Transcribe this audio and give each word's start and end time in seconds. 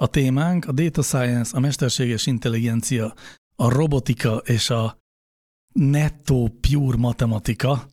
a 0.00 0.06
témánk, 0.06 0.64
a 0.64 0.72
Data 0.72 1.02
Science, 1.02 1.56
a 1.56 1.60
mesterséges 1.60 2.26
intelligencia, 2.26 3.14
a 3.56 3.68
robotika 3.68 4.36
és 4.36 4.70
a 4.70 4.98
netto 5.72 6.48
pure 6.60 6.96
matematika, 6.96 7.88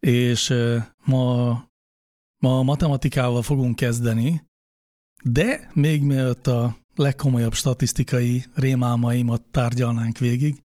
és 0.00 0.54
ma, 1.04 1.48
ma 2.38 2.62
matematikával 2.62 3.42
fogunk 3.42 3.76
kezdeni, 3.76 4.48
de 5.24 5.70
még 5.74 6.02
mielőtt 6.02 6.46
a 6.46 6.76
legkomolyabb 6.94 7.54
statisztikai 7.54 8.44
rémálmaimat 8.54 9.42
tárgyalnánk 9.42 10.18
végig, 10.18 10.62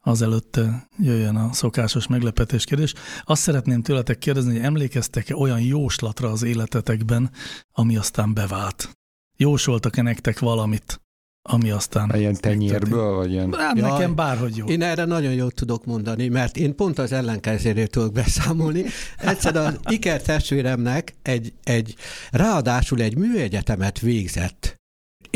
azelőtt 0.00 0.60
jöjjön 0.98 1.36
a 1.36 1.52
szokásos 1.52 2.06
meglepetés 2.06 2.64
kérdés. 2.64 2.94
Azt 3.24 3.42
szeretném 3.42 3.82
tőletek 3.82 4.18
kérdezni, 4.18 4.52
hogy 4.52 4.64
emlékeztek-e 4.64 5.36
olyan 5.36 5.60
jóslatra 5.60 6.30
az 6.30 6.42
életetekben, 6.42 7.30
ami 7.72 7.96
aztán 7.96 8.34
bevált? 8.34 9.02
Jósoltak-e 9.36 10.02
nektek 10.02 10.38
valamit, 10.38 11.00
ami 11.48 11.70
aztán... 11.70 12.10
Ilyen 12.14 12.34
tenyérből, 12.34 13.14
vagy 13.14 13.30
ilyen... 13.30 13.52
Hát 13.52 13.76
ja, 13.76 13.88
nekem 13.88 14.14
bárhogy 14.14 14.56
jó. 14.56 14.66
Én 14.66 14.82
erre 14.82 15.04
nagyon 15.04 15.32
jót 15.32 15.54
tudok 15.54 15.84
mondani, 15.84 16.28
mert 16.28 16.56
én 16.56 16.76
pont 16.76 16.98
az 16.98 17.12
ellenkezéről 17.12 17.86
tudok 17.86 18.12
beszámolni. 18.12 18.84
Egyszer 19.18 19.56
az 19.56 19.78
Iker 19.88 20.22
testvéremnek 20.22 21.14
egy, 21.22 21.52
egy, 21.62 21.94
ráadásul 22.30 23.00
egy 23.00 23.16
műegyetemet 23.16 23.98
végzett 23.98 24.82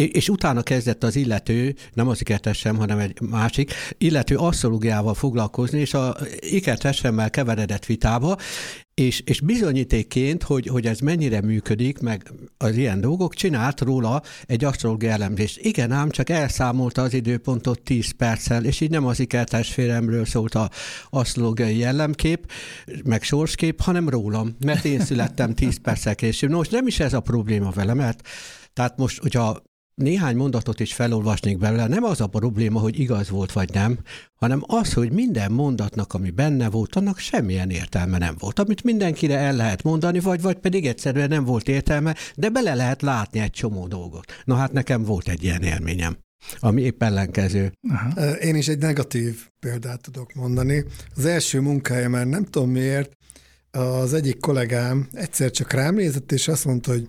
és 0.07 0.29
utána 0.29 0.63
kezdett 0.63 1.05
az 1.05 1.17
illető, 1.17 1.75
nem 1.93 2.09
az 2.09 2.21
ikertesem, 2.21 2.77
hanem 2.77 2.99
egy 2.99 3.21
másik, 3.21 3.73
illető 3.99 4.37
asszológiával 4.37 5.15
foglalkozni, 5.15 5.81
és 5.81 5.95
a 5.95 6.17
ikertesemmel 6.41 7.31
keveredett 7.31 7.87
vitába, 7.87 8.37
és, 8.95 9.23
és 9.25 9.41
bizonyítékként, 9.41 10.43
hogy, 10.43 10.67
hogy 10.67 10.87
ez 10.87 10.99
mennyire 10.99 11.41
működik, 11.41 11.99
meg 11.99 12.33
az 12.57 12.77
ilyen 12.77 13.01
dolgok, 13.01 13.35
csinált 13.35 13.81
róla 13.81 14.23
egy 14.47 14.65
asztrológia 14.65 15.11
elemzést. 15.11 15.59
Igen, 15.61 15.93
ám 15.93 16.11
csak 16.11 16.31
elszámolta 16.31 17.03
az 17.03 17.15
időpontot 17.15 17.83
10 17.83 18.11
perccel, 18.11 18.65
és 18.65 18.81
így 18.81 18.91
nem 18.91 19.07
az 19.07 19.21
ikertestvéremről 19.21 20.25
szólt 20.25 20.55
a 20.55 20.71
asztrológiai 21.11 21.79
jellemkép, 21.79 22.53
meg 23.05 23.23
sorskép, 23.23 23.81
hanem 23.81 24.09
rólam, 24.09 24.57
mert 24.65 24.85
én 24.85 25.01
születtem 25.01 25.55
10 25.55 25.81
perccel 25.83 26.15
később. 26.15 26.51
Nos, 26.51 26.69
nem 26.69 26.87
is 26.87 27.01
ez 27.01 27.13
a 27.13 27.21
probléma 27.21 27.71
vele, 27.71 27.95
mert 27.95 28.29
tehát 28.73 28.97
most, 28.97 29.19
hogyha 29.19 29.63
néhány 29.99 30.37
mondatot 30.37 30.81
is 30.81 30.95
felolvasnék 30.95 31.59
belőle, 31.59 31.87
nem 31.87 32.05
az 32.05 32.21
a 32.21 32.27
probléma, 32.27 32.81
hogy 32.81 33.01
igaz 33.01 33.29
volt 33.31 33.53
vagy 33.53 33.71
nem, 33.73 33.99
hanem 34.35 34.63
az, 34.67 34.93
hogy 34.93 35.13
minden 35.13 35.53
mondatnak, 35.53 36.15
ami 36.15 36.31
benne 36.31 36.71
volt, 36.71 36.95
annak 36.95 37.19
semmilyen 37.19 37.71
értelme 37.71 38.19
nem 38.19 38.35
volt. 38.39 38.59
Amit 38.59 38.85
mindenkire 38.85 39.37
el 39.39 39.57
lehet 39.57 39.83
mondani, 39.83 40.21
vagy, 40.21 40.41
vagy 40.43 40.57
pedig 40.57 40.87
egyszerűen 40.87 41.29
nem 41.29 41.45
volt 41.45 41.69
értelme, 41.69 42.15
de 42.35 42.49
bele 42.49 42.75
lehet 42.75 43.03
látni 43.03 43.41
egy 43.41 43.51
csomó 43.51 43.87
dolgot. 43.87 44.33
Na 44.45 44.55
hát 44.55 44.73
nekem 44.73 45.05
volt 45.05 45.29
egy 45.29 45.45
ilyen 45.45 45.63
élményem 45.63 46.17
ami 46.59 46.83
épp 46.83 47.03
ellenkező. 47.03 47.73
Aha. 47.89 48.33
Én 48.33 48.55
is 48.55 48.69
egy 48.69 48.79
negatív 48.79 49.47
példát 49.61 50.01
tudok 50.01 50.35
mondani. 50.35 50.85
Az 51.17 51.25
első 51.25 51.61
munkája 51.61 52.09
már 52.09 52.27
nem 52.27 52.45
tudom 52.45 52.71
miért, 52.71 53.17
az 53.71 54.15
egyik 54.15 54.41
kollégám 54.41 55.09
egyszer 55.13 55.51
csak 55.51 55.73
rám 55.73 55.95
nézett, 55.95 56.33
és 56.33 56.49
azt 56.49 56.65
mondta, 56.65 56.91
hogy 56.91 57.09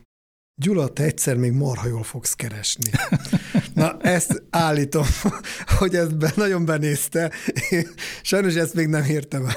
Gyula, 0.62 0.88
te 0.88 1.04
egyszer 1.04 1.36
még 1.38 1.52
marha 1.52 1.88
jól 1.88 2.04
fogsz 2.04 2.34
keresni. 2.34 2.90
Na, 3.74 3.98
ezt 4.00 4.44
állítom, 4.50 5.06
hogy 5.80 5.96
ezt 5.96 6.18
be, 6.18 6.34
nagyon 6.36 6.66
benézte. 6.66 7.32
Sajnos 8.22 8.56
ezt 8.56 8.74
még 8.74 8.88
nem 8.88 9.04
értem 9.04 9.46
el. 9.46 9.56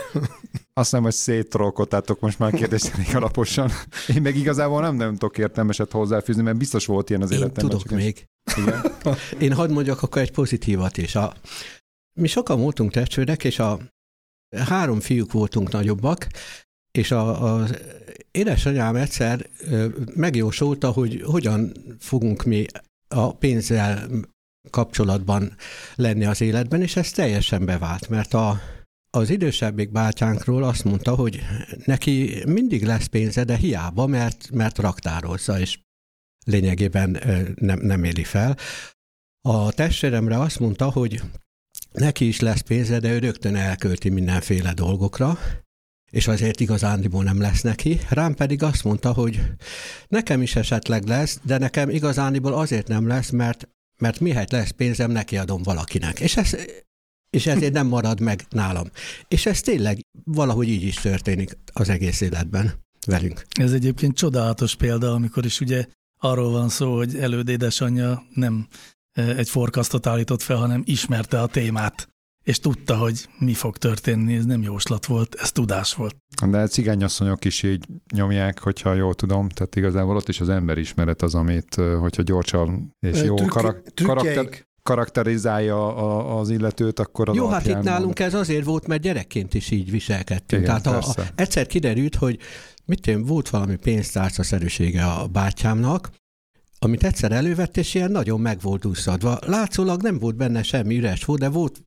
Azt 0.73 0.93
nem, 0.93 1.03
hogy 1.03 1.13
széttrolkodtátok 1.13 2.21
most 2.21 2.39
már 2.39 2.53
kérdeztenék 2.53 3.15
alaposan. 3.15 3.71
Én 4.15 4.23
meg 4.23 4.37
igazából 4.37 4.81
nem 4.81 4.97
nem 4.97 5.13
tudok 5.13 5.39
értelmeset 5.39 5.91
hozzáfűzni, 5.91 6.43
mert 6.43 6.57
biztos 6.57 6.87
volt 6.87 7.11
ilyen 7.11 7.23
az 7.23 7.31
Én 7.31 7.39
életemben. 7.39 7.79
tudok 7.79 7.99
még. 7.99 8.27
Igen? 8.57 8.83
Én 9.47 9.53
hadd 9.53 9.71
mondjak 9.71 10.03
akkor 10.03 10.23
egy 10.23 10.33
pozitívat 10.33 10.97
is. 10.97 11.15
A, 11.15 11.35
mi 12.21 12.29
sokan 12.29 12.61
voltunk 12.61 12.91
testvérek, 12.91 13.45
és 13.45 13.59
a 13.59 13.79
három 14.57 15.01
fiúk 15.01 15.33
voltunk 15.33 15.71
nagyobbak, 15.71 16.27
és 16.91 17.11
a, 17.11 17.55
a 17.57 17.67
édesanyám 18.33 18.97
egyszer 18.97 19.47
megjósolta, 20.15 20.91
hogy 20.91 21.23
hogyan 21.23 21.73
fogunk 21.99 22.45
mi 22.45 22.67
a 23.09 23.37
pénzzel 23.37 24.09
kapcsolatban 24.71 25.57
lenni 25.95 26.25
az 26.25 26.41
életben, 26.41 26.83
és 26.83 26.97
ez 26.97 27.11
teljesen 27.11 27.65
bevált, 27.65 28.09
mert 28.09 28.35
a, 28.35 28.61
az 29.11 29.31
idősebbik 29.31 29.91
bátyánkról 29.91 30.65
azt 30.65 30.85
mondta, 30.85 31.15
hogy 31.15 31.41
neki 31.85 32.43
mindig 32.47 32.85
lesz 32.85 33.07
pénze, 33.07 33.45
de 33.45 33.57
hiába, 33.57 34.07
mert, 34.07 34.51
mert 34.51 34.79
raktározza, 34.79 35.61
és 35.61 35.79
lényegében 36.45 37.21
nem, 37.55 37.79
nem 37.81 38.05
éli 38.05 38.25
fel. 38.25 38.57
A 39.49 39.73
testvéremre 39.73 40.39
azt 40.39 40.59
mondta, 40.59 40.91
hogy 40.91 41.23
neki 41.93 42.27
is 42.27 42.41
lesz 42.41 42.61
pénze, 42.61 42.99
de 42.99 43.13
ő 43.13 43.19
rögtön 43.19 43.57
elkölti 43.57 44.09
mindenféle 44.09 44.75
dolgokra, 44.75 45.39
és 46.13 46.27
azért 46.27 46.61
igazándiból 46.61 47.25
nem 47.25 47.41
lesz 47.41 47.61
neki. 47.61 48.01
Rám 48.09 48.35
pedig 48.35 48.63
azt 48.63 48.85
mondta, 48.85 49.13
hogy 49.13 49.41
nekem 50.09 50.43
is 50.43 50.57
esetleg 50.57 51.07
lesz, 51.07 51.41
de 51.43 51.59
nekem 51.59 51.91
igazándiból 51.91 52.53
azért 52.55 52.89
nem 52.89 53.07
lesz, 53.07 53.31
mert, 53.31 53.69
mert 53.99 54.21
mihelyt 54.21 54.51
lesz 54.51 54.71
pénzem, 54.71 55.11
neki 55.11 55.37
adom 55.37 55.63
valakinek. 55.63 56.21
És 56.21 56.37
ez, 56.37 56.57
és 57.31 57.47
ezért 57.47 57.73
nem 57.73 57.87
marad 57.87 58.21
meg 58.21 58.45
nálam. 58.51 58.91
És 59.29 59.47
ez 59.47 59.61
tényleg 59.61 60.01
valahogy 60.25 60.69
így 60.69 60.83
is 60.83 60.95
történik 60.95 61.59
az 61.73 61.89
egész 61.89 62.21
életben 62.21 62.73
velünk. 63.07 63.47
Ez 63.61 63.73
egyébként 63.73 64.17
csodálatos 64.17 64.77
példa, 64.77 65.13
amikor 65.13 65.45
is 65.45 65.61
ugye 65.61 65.87
arról 66.21 66.51
van 66.51 66.69
szó, 66.69 66.97
hogy 66.97 67.17
elődédesanyja 67.17 68.23
nem 68.35 68.69
eh, 69.13 69.39
egy 69.39 69.49
forkasztot 69.49 70.07
állított 70.07 70.43
fel, 70.43 70.57
hanem 70.57 70.83
ismerte 70.85 71.41
a 71.41 71.47
témát 71.47 72.12
és 72.43 72.59
tudta, 72.59 72.97
hogy 72.97 73.29
mi 73.39 73.55
fog 73.55 73.77
történni, 73.77 74.35
ez 74.35 74.45
nem 74.45 74.63
jóslat 74.63 75.07
volt, 75.07 75.35
ez 75.35 75.53
tudás 75.53 75.95
volt. 75.95 76.17
De 76.47 76.67
cigányasszonyok 76.67 77.45
is 77.45 77.63
így 77.63 77.87
nyomják, 78.15 78.59
hogyha 78.59 78.95
jól 78.95 79.15
tudom, 79.15 79.49
tehát 79.49 79.77
igazából 79.77 80.17
ott 80.17 80.29
is 80.29 80.41
az 80.41 80.49
emberismeret 80.49 81.23
az, 81.23 81.35
amit, 81.35 81.75
hogyha 81.75 82.23
gyorsan 82.23 82.97
és 83.01 83.23
jó 83.23 83.35
karak- 83.35 83.93
karakter, 84.05 84.67
karakterizálja 84.83 85.97
a, 85.97 86.39
az 86.39 86.51
illetőt, 86.51 86.99
akkor 86.99 87.29
az 87.29 87.37
Jó, 87.37 87.49
hát 87.49 87.67
itt 87.67 87.83
nálunk 87.83 88.19
ez 88.19 88.35
azért 88.35 88.65
volt, 88.65 88.87
mert 88.87 89.03
gyerekként 89.03 89.55
is 89.55 89.71
így 89.71 89.91
viselkedtünk. 89.91 90.63
Igen, 90.63 90.83
Tehát 90.83 91.05
a, 91.05 91.21
a, 91.21 91.25
egyszer 91.35 91.67
kiderült, 91.67 92.15
hogy 92.15 92.39
mit 92.85 93.07
én, 93.07 93.25
volt 93.25 93.51
valami 93.51 93.77
pénztárcaszerűsége 93.77 95.05
a 95.05 95.27
bátyámnak, 95.27 96.11
amit 96.79 97.05
egyszer 97.05 97.33
elővett, 97.33 97.77
és 97.77 97.95
ilyen 97.95 98.11
nagyon 98.11 98.41
meg 98.41 98.61
volt 98.61 98.85
úszadva. 98.85 99.39
Látszólag 99.47 100.03
nem 100.03 100.19
volt 100.19 100.37
benne 100.37 100.63
semmi 100.63 100.99
üres 100.99 101.25
volt, 101.25 101.41
de 101.41 101.49
volt 101.49 101.83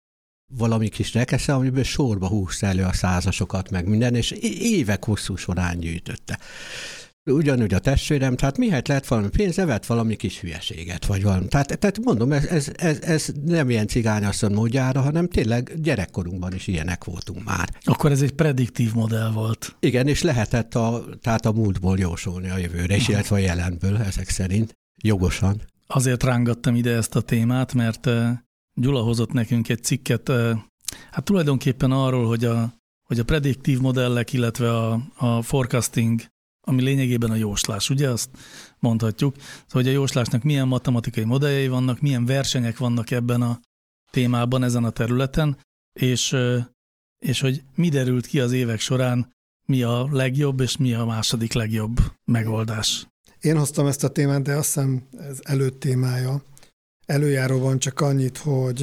valami 0.48 0.90
kis 0.90 1.14
rekesze, 1.14 1.54
amiből 1.54 1.84
sorba 1.84 2.28
húzta 2.28 2.68
elő 2.68 2.84
a 2.84 2.94
százasokat, 2.94 3.70
meg 3.70 3.88
minden, 3.88 4.16
és 4.16 4.32
évek 4.60 5.06
hosszú 5.06 5.36
során 5.36 5.80
gyűjtötte. 5.80 6.40
Ugyanúgy 7.32 7.74
a 7.74 7.80
testvérem, 7.80 8.36
tehát 8.36 8.58
mihet 8.58 8.88
lehet 8.88 9.08
valami 9.08 9.28
pénze, 9.28 9.66
vett 9.66 9.86
valami 9.86 10.16
kis 10.16 10.40
hülyeséget, 10.40 11.06
vagy 11.06 11.24
valami. 11.24 11.48
Tehát, 11.48 11.80
tehát 11.80 12.00
mondom, 12.04 12.32
ez, 12.32 12.46
ez, 12.46 12.72
ez, 12.76 13.00
ez 13.02 13.30
nem 13.46 13.70
ilyen 13.70 13.88
cigányasszony 13.88 14.54
módjára, 14.54 15.02
hanem 15.02 15.28
tényleg 15.28 15.82
gyerekkorunkban 15.82 16.54
is 16.54 16.68
ilyenek 16.68 17.04
voltunk 17.04 17.44
már. 17.44 17.70
Akkor 17.82 18.12
ez 18.12 18.22
egy 18.22 18.32
prediktív 18.32 18.94
modell 18.94 19.32
volt. 19.32 19.76
Igen, 19.80 20.08
és 20.08 20.22
lehetett 20.22 20.76
a, 20.76 21.06
tehát 21.22 21.46
a 21.46 21.52
múltból 21.52 21.98
jósolni 21.98 22.50
a 22.50 22.58
jövőre, 22.58 22.96
és 22.96 23.08
illetve 23.08 23.36
a 23.36 23.40
jelenből 23.40 23.98
ezek 23.98 24.30
szerint. 24.30 24.78
Jogosan. 25.04 25.62
Azért 25.88 26.24
rángattam 26.24 26.76
ide 26.76 26.96
ezt 26.96 27.16
a 27.16 27.22
témát, 27.22 27.74
mert 27.74 28.10
Gyula 28.82 29.02
hozott 29.02 29.32
nekünk 29.32 29.70
egy 29.70 29.84
cikket, 29.84 30.32
hát 31.12 31.24
tulajdonképpen 31.24 31.92
arról, 31.92 32.28
hogy 32.28 32.46
a 32.46 32.74
hogy 33.06 33.20
a 33.20 33.24
prediktív 33.24 33.80
modellek, 33.80 34.34
illetve 34.34 34.78
a, 34.78 35.02
a 35.16 35.42
forecasting, 35.42 36.22
ami 36.68 36.82
lényegében 36.82 37.32
a 37.32 37.36
jóslás, 37.36 37.90
ugye 37.90 38.10
azt 38.10 38.30
mondhatjuk, 38.80 39.36
hogy 39.70 39.88
a 39.88 39.92
jóslásnak 39.92 40.44
milyen 40.44 40.68
matematikai 40.68 41.24
modelljei 41.24 41.68
vannak, 41.68 42.00
milyen 42.00 42.26
versenyek 42.26 42.78
vannak 42.78 43.12
ebben 43.12 43.42
a 43.42 43.60
témában, 44.12 44.64
ezen 44.64 44.84
a 44.84 44.90
területen, 44.90 45.58
és, 46.00 46.36
és 47.20 47.40
hogy 47.40 47.64
mi 47.76 47.90
derült 47.90 48.26
ki 48.26 48.40
az 48.40 48.52
évek 48.52 48.80
során, 48.80 49.34
mi 49.66 49.84
a 49.84 50.08
legjobb, 50.12 50.60
és 50.60 50.78
mi 50.78 50.94
a 50.94 51.06
második 51.06 51.54
legjobb 51.54 52.00
megoldás. 52.24 53.08
Én 53.42 53.58
hoztam 53.58 53.88
ezt 53.88 54.04
a 54.04 54.10
témát, 54.10 54.42
de 54.42 54.56
azt 54.56 54.66
hiszem 54.74 55.08
ez 55.18 55.40
előtt 55.44 55.80
témája. 55.80 56.44
Előjáróban 57.06 57.80
csak 57.80 58.00
annyit, 58.00 58.38
hogy 58.38 58.82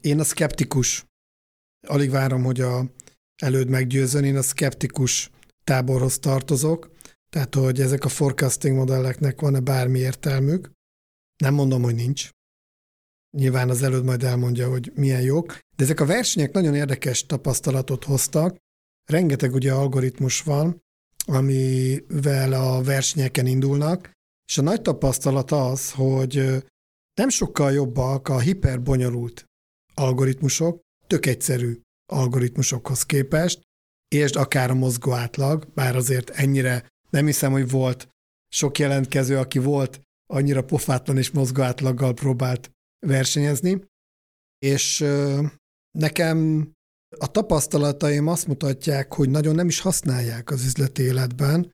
én 0.00 0.20
a 0.20 0.24
szkeptikus, 0.24 1.04
alig 1.86 2.10
várom, 2.10 2.44
hogy 2.44 2.60
a 2.60 2.90
előd 3.42 3.68
meggyőzön, 3.68 4.24
én 4.24 4.36
a 4.36 4.42
szkeptikus 4.42 5.30
táborhoz 5.64 6.18
tartozok, 6.18 6.92
tehát 7.30 7.54
hogy 7.54 7.80
ezek 7.80 8.04
a 8.04 8.08
forecasting 8.08 8.76
modelleknek 8.76 9.40
van-e 9.40 9.60
bármi 9.60 9.98
értelmük. 9.98 10.70
Nem 11.36 11.54
mondom, 11.54 11.82
hogy 11.82 11.94
nincs. 11.94 12.28
Nyilván 13.36 13.70
az 13.70 13.82
előd 13.82 14.04
majd 14.04 14.22
elmondja, 14.22 14.68
hogy 14.68 14.92
milyen 14.94 15.20
jók, 15.20 15.58
de 15.76 15.84
ezek 15.84 16.00
a 16.00 16.06
versenyek 16.06 16.52
nagyon 16.52 16.74
érdekes 16.74 17.26
tapasztalatot 17.26 18.04
hoztak. 18.04 18.56
Rengeteg 19.04 19.54
ugye 19.54 19.72
algoritmus 19.72 20.42
van, 20.42 20.82
amivel 21.24 22.52
a 22.52 22.82
versenyeken 22.82 23.46
indulnak, 23.46 24.10
és 24.46 24.58
a 24.58 24.62
nagy 24.62 24.82
tapasztalat 24.82 25.50
az, 25.50 25.92
hogy 25.92 26.64
nem 27.14 27.28
sokkal 27.28 27.72
jobbak 27.72 28.28
a 28.28 28.38
hiperbonyolult 28.38 29.44
algoritmusok, 29.94 30.80
tök 31.06 31.26
egyszerű 31.26 31.80
algoritmusokhoz 32.12 33.02
képest, 33.02 33.60
és 34.08 34.30
akár 34.30 34.70
a 34.70 34.74
mozgó 34.74 35.12
átlag, 35.12 35.68
bár 35.74 35.96
azért 35.96 36.30
ennyire 36.30 36.88
nem 37.10 37.26
hiszem, 37.26 37.52
hogy 37.52 37.70
volt 37.70 38.08
sok 38.48 38.78
jelentkező, 38.78 39.38
aki 39.38 39.58
volt 39.58 40.00
annyira 40.26 40.64
pofátlan 40.64 41.16
és 41.16 41.30
mozgó 41.30 41.62
átlaggal 41.62 42.14
próbált 42.14 42.70
versenyezni, 43.06 43.84
és 44.58 45.04
nekem 45.98 46.70
a 47.18 47.30
tapasztalataim 47.30 48.26
azt 48.26 48.46
mutatják, 48.46 49.14
hogy 49.14 49.30
nagyon 49.30 49.54
nem 49.54 49.68
is 49.68 49.80
használják 49.80 50.50
az 50.50 50.64
üzleti 50.64 51.02
életben, 51.02 51.72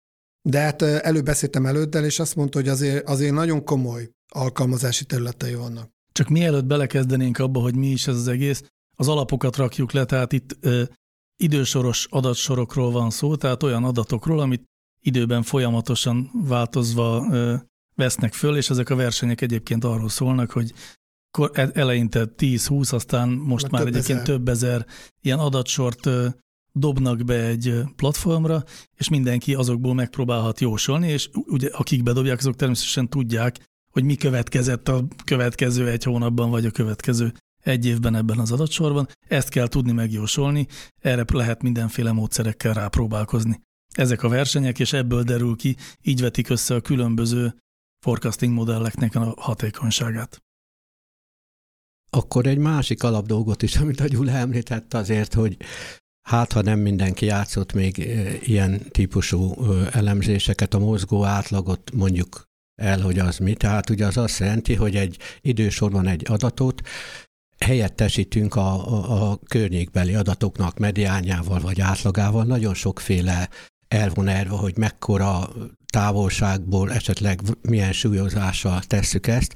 de 0.49 0.59
hát 0.59 0.83
előbb 0.83 1.25
beszéltem 1.25 1.67
előddel, 1.67 2.05
és 2.05 2.19
azt 2.19 2.37
mondta, 2.37 2.59
hogy 2.59 2.69
azért, 2.69 3.09
azért 3.09 3.33
nagyon 3.33 3.65
komoly 3.65 4.11
alkalmazási 4.31 5.05
területei 5.05 5.55
vannak. 5.55 5.91
Csak 6.13 6.29
mielőtt 6.29 6.65
belekezdenénk 6.65 7.39
abba, 7.39 7.61
hogy 7.61 7.75
mi 7.77 7.87
is 7.87 8.07
ez 8.07 8.17
az 8.17 8.29
egész, 8.29 8.63
az 8.97 9.09
alapokat 9.09 9.57
rakjuk 9.57 9.93
le, 9.93 10.05
tehát 10.05 10.33
itt 10.33 10.57
ö, 10.61 10.83
idősoros 11.37 12.07
adatsorokról 12.11 12.91
van 12.91 13.11
szó, 13.11 13.37
tehát 13.37 13.63
olyan 13.63 13.85
adatokról, 13.85 14.41
amit 14.41 14.65
időben 15.01 15.43
folyamatosan 15.43 16.31
változva 16.33 17.27
ö, 17.31 17.55
vesznek 17.95 18.33
föl, 18.33 18.57
és 18.57 18.71
ezek 18.71 18.91
a 18.91 18.97
versenyek 18.97 19.41
egyébként 19.41 19.85
arról 19.85 20.09
szólnak, 20.09 20.51
hogy 20.51 20.73
e, 21.53 21.71
eleinte 21.75 22.29
10-20, 22.37 22.93
aztán 22.93 23.29
most 23.29 23.63
Mert 23.63 23.73
már 23.73 23.83
több 23.83 23.95
egyébként 23.95 24.21
ezer. 24.21 24.35
több 24.35 24.49
ezer 24.49 24.87
ilyen 25.21 25.39
adatsort 25.39 26.07
ö, 26.07 26.29
dobnak 26.73 27.25
be 27.25 27.45
egy 27.45 27.75
platformra, 27.97 28.65
és 28.97 29.09
mindenki 29.09 29.55
azokból 29.55 29.95
megpróbálhat 29.95 30.61
jósolni, 30.61 31.09
és 31.09 31.31
ugye 31.33 31.69
akik 31.73 32.03
bedobják, 32.03 32.39
azok 32.39 32.57
természetesen 32.57 33.09
tudják, 33.09 33.69
hogy 33.91 34.05
mi 34.05 34.15
következett 34.15 34.89
a 34.89 35.05
következő 35.25 35.89
egy 35.89 36.05
hónapban, 36.05 36.51
vagy 36.51 36.67
a 36.67 36.71
következő 36.71 37.33
egy 37.63 37.87
évben 37.87 38.15
ebben 38.15 38.39
az 38.39 38.53
adatsorban. 38.53 39.09
Ezt 39.29 39.49
kell 39.49 39.69
tudni 39.69 39.93
megjósolni, 39.93 40.67
erre 41.01 41.25
lehet 41.33 41.63
mindenféle 41.63 42.13
módszerekkel 42.13 42.75
rápróbálkozni. 42.75 43.61
Ezek 43.95 44.23
a 44.23 44.29
versenyek, 44.29 44.79
és 44.79 44.93
ebből 44.93 45.23
derül 45.23 45.57
ki, 45.57 45.77
így 46.03 46.21
vetik 46.21 46.49
össze 46.49 46.75
a 46.75 46.81
különböző 46.81 47.55
forecasting 48.05 48.55
modelleknek 48.55 49.15
a 49.15 49.35
hatékonyságát. 49.37 50.43
Akkor 52.11 52.47
egy 52.47 52.59
másik 52.59 53.03
alapdolgot 53.03 53.63
is, 53.63 53.77
amit 53.77 54.01
a 54.01 54.07
Gyula 54.07 54.31
említett 54.31 54.95
azért, 54.95 55.35
hogy 55.35 55.57
hát 56.29 56.53
ha 56.53 56.63
nem 56.63 56.79
mindenki 56.79 57.25
játszott 57.25 57.73
még 57.73 57.99
ilyen 58.43 58.83
típusú 58.91 59.55
elemzéseket, 59.91 60.75
a 60.75 60.79
mozgó 60.79 61.25
átlagot 61.25 61.91
mondjuk 61.93 62.50
el, 62.81 63.01
hogy 63.01 63.19
az 63.19 63.39
mi. 63.39 63.55
Tehát 63.55 63.91
ugye 63.91 64.07
az 64.07 64.17
azt 64.17 64.39
jelenti, 64.39 64.75
hogy 64.75 64.97
egy 64.97 65.19
idősorban 65.41 66.07
egy 66.07 66.25
adatot 66.29 66.83
helyettesítünk 67.59 68.55
a, 68.55 68.93
a, 68.93 69.31
a 69.31 69.39
környékbeli 69.49 70.15
adatoknak 70.15 70.79
mediányával 70.79 71.61
vagy 71.61 71.81
átlagával. 71.81 72.45
Nagyon 72.45 72.75
sokféle 72.75 73.49
elvon 73.89 74.29
erve, 74.29 74.57
hogy 74.57 74.77
mekkora 74.77 75.49
távolságból 75.93 76.93
esetleg 76.93 77.41
milyen 77.63 77.93
súlyozással 77.93 78.83
tesszük 78.83 79.27
ezt. 79.27 79.55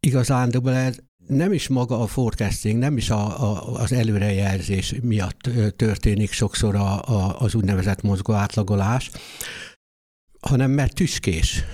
Igazán 0.00 0.50
ez 0.64 0.96
nem 1.26 1.52
is 1.52 1.68
maga 1.68 2.00
a 2.00 2.06
forecasting, 2.06 2.78
nem 2.78 2.96
is 2.96 3.10
a, 3.10 3.42
a, 3.42 3.74
az 3.74 3.92
előrejelzés 3.92 4.94
miatt 5.02 5.50
történik 5.76 6.32
sokszor 6.32 6.74
a, 6.74 7.02
a, 7.02 7.40
az 7.40 7.54
úgynevezett 7.54 8.02
mozgó 8.02 8.32
átlagolás, 8.32 9.10
hanem 10.40 10.70
mert 10.70 10.94
tüskés 10.94 11.64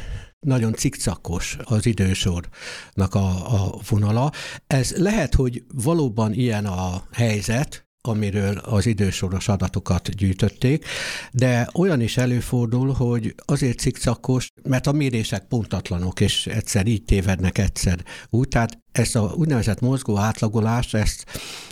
nagyon 0.46 0.72
cikcakos 0.72 1.56
az 1.64 1.86
idősornak 1.86 3.14
a, 3.14 3.54
a 3.54 3.80
vonala. 3.88 4.32
Ez 4.66 4.96
lehet, 4.96 5.34
hogy 5.34 5.64
valóban 5.74 6.32
ilyen 6.32 6.66
a 6.66 7.04
helyzet, 7.12 7.86
amiről 8.00 8.56
az 8.56 8.86
idősoros 8.86 9.48
adatokat 9.48 10.14
gyűjtötték, 10.14 10.84
de 11.32 11.68
olyan 11.74 12.00
is 12.00 12.16
előfordul, 12.16 12.92
hogy 12.92 13.34
azért 13.44 13.78
cikcakos, 13.78 14.52
mert 14.62 14.86
a 14.86 14.92
mérések 14.92 15.44
pontatlanok, 15.46 16.20
és 16.20 16.46
egyszer 16.46 16.86
így 16.86 17.04
tévednek, 17.04 17.58
egyszer 17.58 18.04
úgy. 18.30 18.48
Tehát 18.48 18.78
ezt 18.92 19.16
a 19.16 19.32
úgynevezett 19.36 19.80
mozgó 19.80 20.18
átlagolást, 20.18 20.94
ezt, 20.94 21.24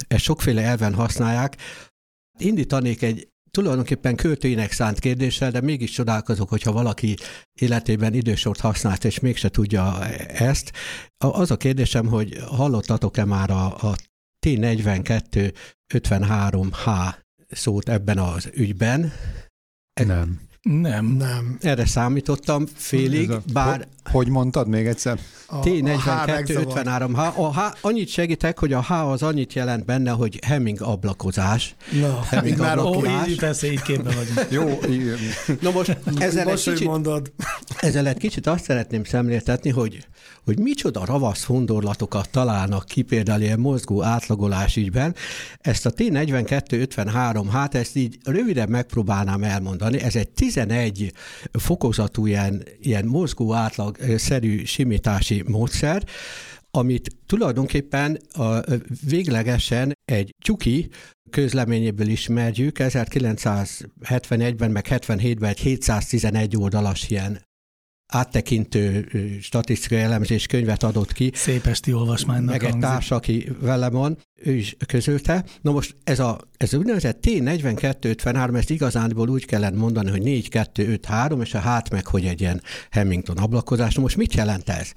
ezt 0.08 0.22
sokféle 0.22 0.62
elven 0.62 0.94
használják. 0.94 1.56
Indítanék 2.38 3.02
egy 3.02 3.28
tulajdonképpen 3.56 4.16
költőinek 4.16 4.72
szánt 4.72 4.98
kérdéssel, 4.98 5.50
de 5.50 5.60
mégis 5.60 5.90
csodálkozok, 5.90 6.48
hogyha 6.48 6.72
valaki 6.72 7.16
életében 7.60 8.14
idősort 8.14 8.60
használt, 8.60 9.04
és 9.04 9.20
mégse 9.20 9.48
tudja 9.48 10.06
ezt. 10.26 10.72
Az 11.16 11.50
a 11.50 11.56
kérdésem, 11.56 12.06
hogy 12.06 12.38
hallottatok-e 12.46 13.24
már 13.24 13.50
a, 13.50 13.64
a 13.64 13.96
T42 14.46 15.54
53H 15.94 17.14
szót 17.50 17.88
ebben 17.88 18.18
az 18.18 18.50
ügyben? 18.54 19.12
Nem. 20.04 20.45
Nem. 20.66 21.06
Nem. 21.06 21.56
Erre 21.60 21.86
számítottam 21.86 22.66
félig, 22.74 23.30
a, 23.30 23.42
bár... 23.52 23.86
Hogy 24.10 24.28
mondtad 24.28 24.68
még 24.68 24.86
egyszer? 24.86 25.18
T4253. 25.50 27.10
H, 27.14 27.40
a 27.40 27.52
H, 27.52 27.76
annyit 27.80 28.08
segítek, 28.08 28.58
hogy 28.58 28.72
a 28.72 28.82
H 28.82 28.92
az 28.92 29.22
annyit 29.22 29.52
jelent 29.52 29.84
benne, 29.84 30.10
hogy 30.10 30.38
Hemming 30.44 30.82
ablakozás. 30.82 31.74
Na, 32.00 32.22
Hemming 32.22 32.58
már 32.58 32.78
ablakozás. 32.78 33.32
Ó, 33.32 33.34
persze, 33.38 33.72
így 33.72 33.82
képben 33.82 34.14
vagyunk. 34.14 34.46
Jó, 34.50 34.90
igen. 34.92 35.18
Na 35.60 35.70
most 35.70 35.98
ezzel 36.18 36.44
most, 36.44 36.66
egy 36.66 36.72
kicsit, 36.72 36.88
mondod. 36.88 37.32
ezzel 37.76 38.06
egy 38.06 38.16
kicsit 38.16 38.46
azt 38.46 38.64
szeretném 38.64 39.04
szemléltetni, 39.04 39.70
hogy 39.70 40.06
hogy 40.46 40.58
micsoda 40.58 41.04
ravasz 41.04 41.44
fondorlatokat 41.44 42.28
találnak 42.30 42.84
ki 42.84 43.02
például 43.02 43.40
ilyen 43.40 43.58
mozgó 43.58 44.02
átlagolás 44.02 44.76
ügyben. 44.76 45.14
Ezt 45.60 45.86
a 45.86 45.90
T4253, 45.90 47.44
hát 47.52 47.74
ezt 47.74 47.96
így 47.96 48.18
röviden 48.24 48.68
megpróbálnám 48.68 49.42
elmondani. 49.42 50.00
Ez 50.00 50.16
egy 50.16 50.28
11 50.56 51.12
fokozatú 51.52 52.26
ilyen, 52.26 52.62
ilyen 52.80 53.04
mozgó 53.04 53.52
átlagszerű 53.52 54.64
simítási 54.64 55.42
módszer, 55.46 56.04
amit 56.70 57.16
tulajdonképpen 57.26 58.18
a, 58.32 58.60
véglegesen 59.08 59.92
egy 60.04 60.34
tyuki 60.44 60.88
közleményéből 61.30 62.08
ismerjük, 62.08 62.76
1971-ben 62.78 64.70
meg 64.70 64.86
77-ben 64.88 65.48
egy 65.48 65.58
711 65.58 66.56
oldalas 66.56 67.10
ilyen 67.10 67.45
áttekintő 68.06 69.08
statisztikai 69.40 69.98
elemzés 69.98 70.46
könyvet 70.46 70.82
adott 70.82 71.12
ki. 71.12 71.30
Szépesti 71.34 71.92
olvasmánynak 71.92 72.60
Meg 72.60 72.64
egy 72.64 72.78
társ, 72.78 73.10
aki 73.10 73.48
velem 73.60 73.92
van, 73.92 74.18
ő 74.42 74.54
is 74.54 74.76
közölte. 74.86 75.44
Na 75.60 75.72
most 75.72 75.96
ez 76.04 76.18
a 76.18 76.40
ez 76.56 76.74
úgynevezett 76.74 77.24
T4253, 77.26 78.56
ezt 78.56 78.70
igazánból 78.70 79.28
úgy 79.28 79.44
kellene 79.44 79.76
mondani, 79.76 80.10
hogy 80.10 80.22
4253, 80.22 81.40
és 81.40 81.54
a 81.54 81.58
hát 81.58 81.90
meg, 81.90 82.06
hogy 82.06 82.24
egy 82.24 82.40
ilyen 82.40 82.62
Hamilton 82.90 83.36
ablakozás. 83.36 83.94
Na 83.94 84.02
most 84.02 84.16
mit 84.16 84.34
jelent 84.34 84.68
ez? 84.68 84.92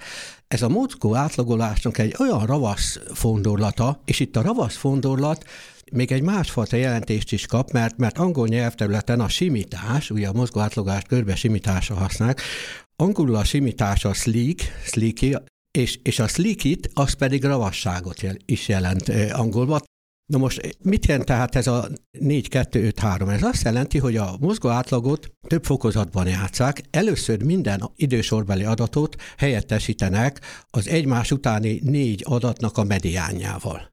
Ez 0.48 0.62
a 0.62 0.70
mozgó 0.70 1.16
átlagolásnak 1.16 1.98
egy 1.98 2.16
olyan 2.20 2.46
ravasz 2.46 3.00
fondorlata, 3.14 4.02
és 4.06 4.20
itt 4.20 4.36
a 4.36 4.42
ravasz 4.42 4.76
fondorlat 4.76 5.46
még 5.92 6.12
egy 6.12 6.22
másfajta 6.22 6.76
jelentést 6.76 7.32
is 7.32 7.46
kap, 7.46 7.72
mert, 7.72 7.98
mert 7.98 8.18
angol 8.18 8.48
nyelvterületen 8.48 9.20
a 9.20 9.28
simítás, 9.28 10.10
ugye 10.10 10.28
a 10.28 10.34
mozgó 10.34 10.60
átlagolást 10.60 11.08
körbe 11.08 11.36
simításra 11.36 11.96
használják, 11.96 12.42
angolul 13.00 13.36
a 13.36 13.44
simítás 13.44 14.06
a 14.06 14.14
sleek, 14.14 14.62
sleeky, 14.84 15.36
és, 15.72 16.00
és 16.04 16.20
a 16.20 16.28
sleekit, 16.28 16.90
az 16.94 17.14
pedig 17.14 17.44
ravasságot 17.44 18.22
jel, 18.22 18.36
is 18.46 18.68
jelent 18.68 19.10
angolban. 19.32 19.82
Na 20.26 20.38
most 20.38 20.78
mit 20.84 21.06
jelent 21.06 21.26
tehát 21.26 21.56
ez 21.56 21.68
a 21.68 21.88
4-2-5-3? 22.20 23.32
Ez 23.32 23.44
azt 23.44 23.64
jelenti, 23.64 23.98
hogy 23.98 24.16
a 24.16 24.38
mozgó 24.40 24.70
átlagot 24.70 25.32
több 25.48 25.66
fokozatban 25.66 26.28
játszák. 26.28 26.82
Először 26.90 27.44
minden 27.44 27.92
idősorbeli 27.96 28.64
adatot 28.64 29.16
helyettesítenek 29.38 30.42
az 30.70 30.88
egymás 30.88 31.32
utáni 31.32 31.80
négy 31.84 32.24
adatnak 32.28 32.78
a 32.78 32.84
mediánjával. 32.84 33.90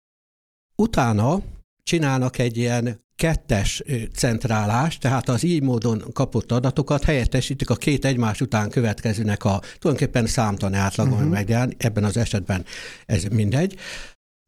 Utána 0.77 1.43
csinálnak 1.83 2.39
egy 2.39 2.57
ilyen 2.57 3.05
kettes 3.17 3.83
centrálás, 4.15 4.99
tehát 4.99 5.29
az 5.29 5.43
így 5.43 5.63
módon 5.63 6.05
kapott 6.13 6.53
adatokat 6.53 7.05
helyettesítik 7.05 7.71
a 7.71 7.75
két 7.75 8.05
egymás 8.05 8.41
után 8.41 8.71
következőnek 8.71 9.45
a 9.45 9.63
tulajdonképpen 9.79 10.27
számtani 10.27 10.77
átlagon 10.77 11.13
uh-huh. 11.13 11.31
meg, 11.31 11.75
ebben 11.79 12.05
az 12.05 12.17
esetben 12.17 12.65
ez 13.07 13.25
mindegy. 13.25 13.77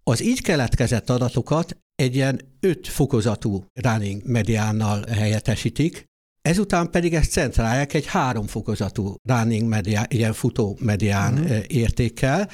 Az 0.02 0.22
így 0.22 0.42
keletkezett 0.42 1.10
adatokat 1.10 1.76
egy 1.94 2.14
ilyen 2.14 2.40
öt 2.60 2.88
fokozatú 2.88 3.64
running 3.74 4.22
mediánnal 4.24 5.04
helyettesítik, 5.06 6.07
ezután 6.48 6.90
pedig 6.90 7.14
ezt 7.14 7.30
centrálják 7.30 7.94
egy 7.94 8.06
három 8.06 8.46
fokozatú 8.46 9.14
running 9.28 9.68
media, 9.68 10.06
ilyen 10.08 10.32
futó 10.32 10.78
medián 10.80 11.32
uh-huh. 11.32 11.58
értékkel, 11.66 12.48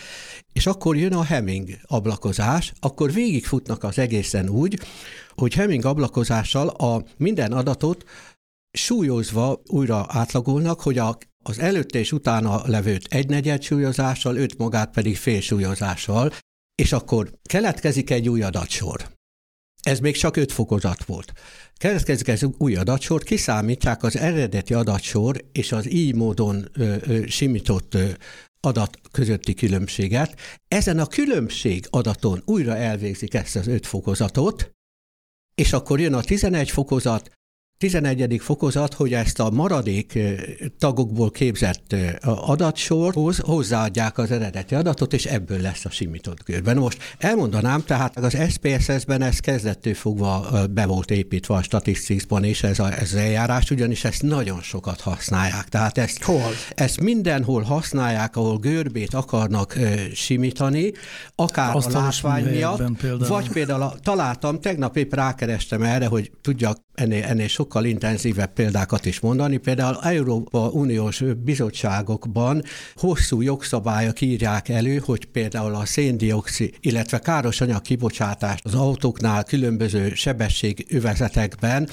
és 0.53 0.67
akkor 0.67 0.97
jön 0.97 1.13
a 1.13 1.25
Hemming 1.25 1.69
ablakozás, 1.87 2.73
akkor 2.81 3.13
végigfutnak 3.13 3.85
az 3.85 3.99
egészen 3.99 4.49
úgy, 4.49 4.81
hogy 5.35 5.55
Hemming 5.55 5.85
ablakozással 5.85 6.69
a 6.69 7.05
minden 7.17 7.53
adatot 7.53 8.05
súlyozva 8.73 9.61
újra 9.67 10.07
átlagolnak, 10.09 10.81
hogy 10.81 10.99
a, 10.99 11.19
az 11.43 11.59
előtte 11.59 11.99
és 11.99 12.13
utána 12.13 12.63
levőt 12.67 13.07
egynegyed 13.11 13.63
súlyozással, 13.63 14.37
öt 14.37 14.59
magát 14.59 14.91
pedig 14.91 15.17
fél 15.17 15.41
súlyozással, 15.41 16.33
és 16.75 16.93
akkor 16.93 17.31
keletkezik 17.43 18.11
egy 18.11 18.29
új 18.29 18.43
adatsor. 18.43 19.13
Ez 19.83 19.99
még 19.99 20.17
csak 20.17 20.37
öt 20.37 20.53
fokozat 20.53 21.05
volt. 21.05 21.33
Keletkezik 21.77 22.29
ez 22.29 22.43
új 22.59 22.77
adatsor, 22.77 23.23
kiszámítják 23.23 24.03
az 24.03 24.17
eredeti 24.17 24.75
adatsor 24.75 25.45
és 25.53 25.73
az 25.73 25.91
így 25.91 26.15
módon 26.15 26.69
ö, 26.73 26.97
ö, 27.01 27.27
simított 27.27 27.95
ö, 27.95 28.09
adat 28.61 28.99
közötti 29.13 29.55
különbséget. 29.55 30.41
Ezen 30.69 30.99
a 30.99 31.07
különbség 31.07 31.87
adaton 31.91 32.43
újra 32.45 32.77
elvégzik 32.77 33.35
ezt 33.35 33.57
az 33.57 33.67
öt 33.67 33.87
fokozatot, 33.87 34.71
és 35.55 35.73
akkor 35.73 36.01
jön 36.01 36.15
a 36.15 36.23
11 36.23 36.71
fokozat, 36.71 37.31
11. 37.79 38.41
fokozat, 38.41 38.95
hogy 38.95 39.13
ezt 39.13 39.41
a 39.41 39.51
maradék 39.51 40.19
tagokból 40.79 41.31
képzett 41.31 41.95
adatsorhoz 42.23 43.39
hozzáadják 43.39 44.19
az 44.19 44.31
eredeti 44.31 44.75
adatot, 44.75 45.13
és 45.13 45.25
ebből 45.25 45.61
lesz 45.61 45.85
a 45.85 45.91
simított 45.91 46.45
görben. 46.45 46.77
Most 46.77 46.99
elmondanám, 47.19 47.83
tehát 47.85 48.17
az 48.17 48.37
SPSS-ben 48.51 49.23
ez 49.23 49.39
kezdettől 49.39 49.95
fogva 49.95 50.51
be 50.71 50.87
volt 50.87 51.11
építve 51.11 51.55
a 51.55 51.63
statisztikban, 51.63 52.45
és 52.45 52.63
ez, 52.63 52.79
a, 52.79 52.93
ez 52.93 53.13
az 53.13 53.15
eljárás, 53.15 53.71
ugyanis 53.71 54.05
ezt 54.05 54.23
nagyon 54.23 54.61
sokat 54.61 55.01
használják. 55.01 55.69
Tehát 55.69 55.99
ezt, 55.99 56.23
Hol? 56.23 56.51
ezt 56.75 57.01
mindenhol 57.01 57.63
használják, 57.63 58.37
ahol 58.37 58.59
görbét 58.59 59.15
akarnak 59.15 59.79
simítani, 60.15 60.93
akár 61.35 61.77
Azt 61.77 61.95
a 61.95 62.01
látvány 62.01 62.45
miatt, 62.45 62.97
például. 63.01 63.29
vagy 63.29 63.49
például 63.49 63.93
találtam, 64.03 64.61
tegnap 64.61 64.97
épp 64.97 65.15
rákerestem 65.15 65.83
erre, 65.83 66.07
hogy 66.07 66.31
tudjak 66.41 66.83
ennél, 66.95 67.25
ennél 67.25 67.49
sokkal 67.49 67.85
intenzívebb 67.85 68.53
példákat 68.53 69.07
is 69.07 69.21
mondani. 69.21 69.57
Például 69.57 69.99
Európa 70.03 70.69
Uniós 70.69 71.23
bizottságokban 71.45 72.63
hosszú 72.95 73.41
jogszabályok 73.41 74.21
írják 74.21 74.69
elő, 74.69 75.03
hogy 75.05 75.25
például 75.25 75.75
a 75.75 75.85
széndiokszid, 75.85 76.75
illetve 76.81 77.19
káros 77.19 77.61
anyag 77.61 77.83
kibocsátás 77.83 78.59
az 78.63 78.75
autóknál 78.75 79.45
különböző 79.45 80.15
sebességövezetekben, 80.15 81.89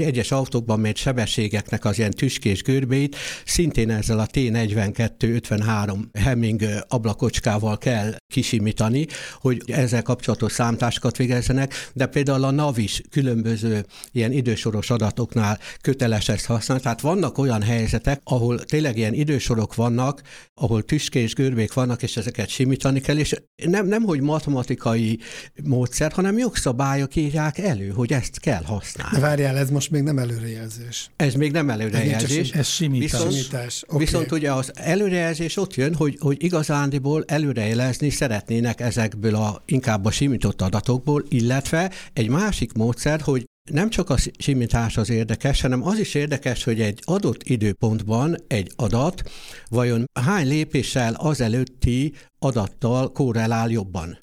egyes 0.00 0.30
autókban 0.30 0.80
mért 0.80 0.96
sebességeknek 0.96 1.84
az 1.84 1.98
ilyen 1.98 2.10
tüskés 2.10 2.62
görbét 2.62 3.16
szintén 3.44 3.90
ezzel 3.90 4.18
a 4.18 4.26
T42-53 4.26 5.98
Hemming 6.12 6.62
ablakocskával 6.88 7.78
kell 7.78 8.14
kisimítani, 8.32 9.06
hogy 9.40 9.62
ezzel 9.66 10.02
kapcsolatos 10.02 10.52
számtásokat 10.52 11.16
végezzenek, 11.16 11.90
de 11.92 12.06
például 12.06 12.44
a 12.44 12.50
NAV 12.50 12.78
is 12.78 13.00
különböző 13.10 13.84
ilyen 14.12 14.32
idősoros 14.32 14.90
adatoknál 14.90 15.58
köteles 15.80 16.28
ezt 16.28 16.46
használni. 16.46 16.82
Tehát 16.82 17.00
vannak 17.00 17.38
olyan 17.38 17.62
helyzetek, 17.62 18.20
ahol 18.24 18.64
tényleg 18.64 18.96
ilyen 18.96 19.14
idősorok 19.14 19.74
vannak, 19.74 20.22
ahol 20.54 20.82
tüskés 20.82 21.34
görbék 21.34 21.72
vannak, 21.72 22.02
és 22.02 22.16
ezeket 22.16 22.48
simítani 22.48 23.00
kell, 23.00 23.18
és 23.18 23.34
nem, 23.64 23.86
nem 23.86 24.02
hogy 24.02 24.20
matematikai 24.20 25.18
módszer, 25.64 26.12
hanem 26.12 26.38
jogszabályok 26.38 27.16
írják 27.16 27.58
elő, 27.58 27.88
hogy 27.88 28.12
ezt 28.12 28.40
kell 28.40 28.62
használni. 28.62 29.20
Várjál, 29.20 29.56
ez 29.56 29.70
most 29.70 29.81
még 29.88 30.02
nem 30.02 30.18
előrejelzés. 30.18 31.10
Ez 31.16 31.34
még 31.34 31.52
nem 31.52 31.70
előrejelzés. 31.70 32.50
Ez, 32.50 32.58
ez 32.58 32.68
simítás. 32.68 33.10
Viszont, 33.10 33.32
simítás. 33.32 33.82
Okay. 33.86 33.98
viszont 33.98 34.32
ugye 34.32 34.52
az 34.52 34.72
előrejelzés 34.74 35.56
ott 35.56 35.74
jön, 35.74 35.94
hogy, 35.94 36.16
hogy 36.20 36.42
igazándiból 36.42 37.24
előrejelezni 37.26 38.10
szeretnének 38.10 38.80
ezekből 38.80 39.34
a 39.34 39.62
inkább 39.66 40.04
a 40.04 40.10
simított 40.10 40.62
adatokból, 40.62 41.24
illetve 41.28 41.90
egy 42.12 42.28
másik 42.28 42.72
módszer, 42.72 43.20
hogy 43.20 43.44
nem 43.70 43.90
csak 43.90 44.10
a 44.10 44.16
simítás 44.38 44.96
az 44.96 45.10
érdekes, 45.10 45.60
hanem 45.60 45.86
az 45.86 45.98
is 45.98 46.14
érdekes, 46.14 46.64
hogy 46.64 46.80
egy 46.80 47.02
adott 47.04 47.42
időpontban 47.42 48.36
egy 48.46 48.72
adat 48.76 49.30
vajon 49.68 50.04
hány 50.20 50.46
lépéssel 50.46 51.14
azelőtti 51.14 52.12
adattal 52.38 53.12
korrelál 53.12 53.70
jobban. 53.70 54.18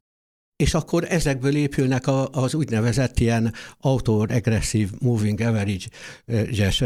És 0.63 0.73
akkor 0.73 1.05
ezekből 1.09 1.55
épülnek 1.55 2.03
az 2.31 2.53
úgynevezett 2.53 3.19
ilyen 3.19 3.53
autoregresszív 3.79 4.89
moving 4.99 5.39
average-es 5.39 6.83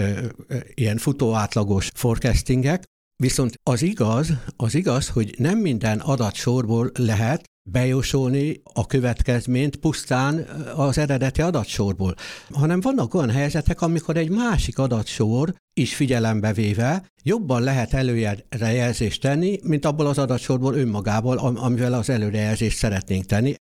ilyen 0.73 0.97
futóátlagos 0.97 1.89
forecastingek, 1.93 2.83
Viszont 3.15 3.59
az 3.63 3.81
igaz, 3.81 4.33
az 4.55 4.75
igaz, 4.75 5.09
hogy 5.09 5.35
nem 5.37 5.57
minden 5.57 5.99
adatsorból 5.99 6.91
lehet 6.97 7.43
bejósolni 7.69 8.61
a 8.73 8.85
következményt 8.85 9.75
pusztán 9.75 10.37
az 10.75 10.97
eredeti 10.97 11.41
adatsorból, 11.41 12.15
hanem 12.49 12.79
vannak 12.79 13.13
olyan 13.13 13.29
helyzetek, 13.29 13.81
amikor 13.81 14.17
egy 14.17 14.29
másik 14.29 14.79
adatsor 14.79 15.53
is 15.73 15.95
figyelembe 15.95 16.53
véve 16.53 17.11
jobban 17.23 17.61
lehet 17.61 17.93
előrejelzést 17.93 19.21
tenni, 19.21 19.59
mint 19.63 19.85
abból 19.85 20.07
az 20.07 20.17
adatsorból 20.17 20.75
önmagából, 20.75 21.37
amivel 21.37 21.93
az 21.93 22.09
előrejelzést 22.09 22.77
szeretnénk 22.77 23.25
tenni. 23.25 23.53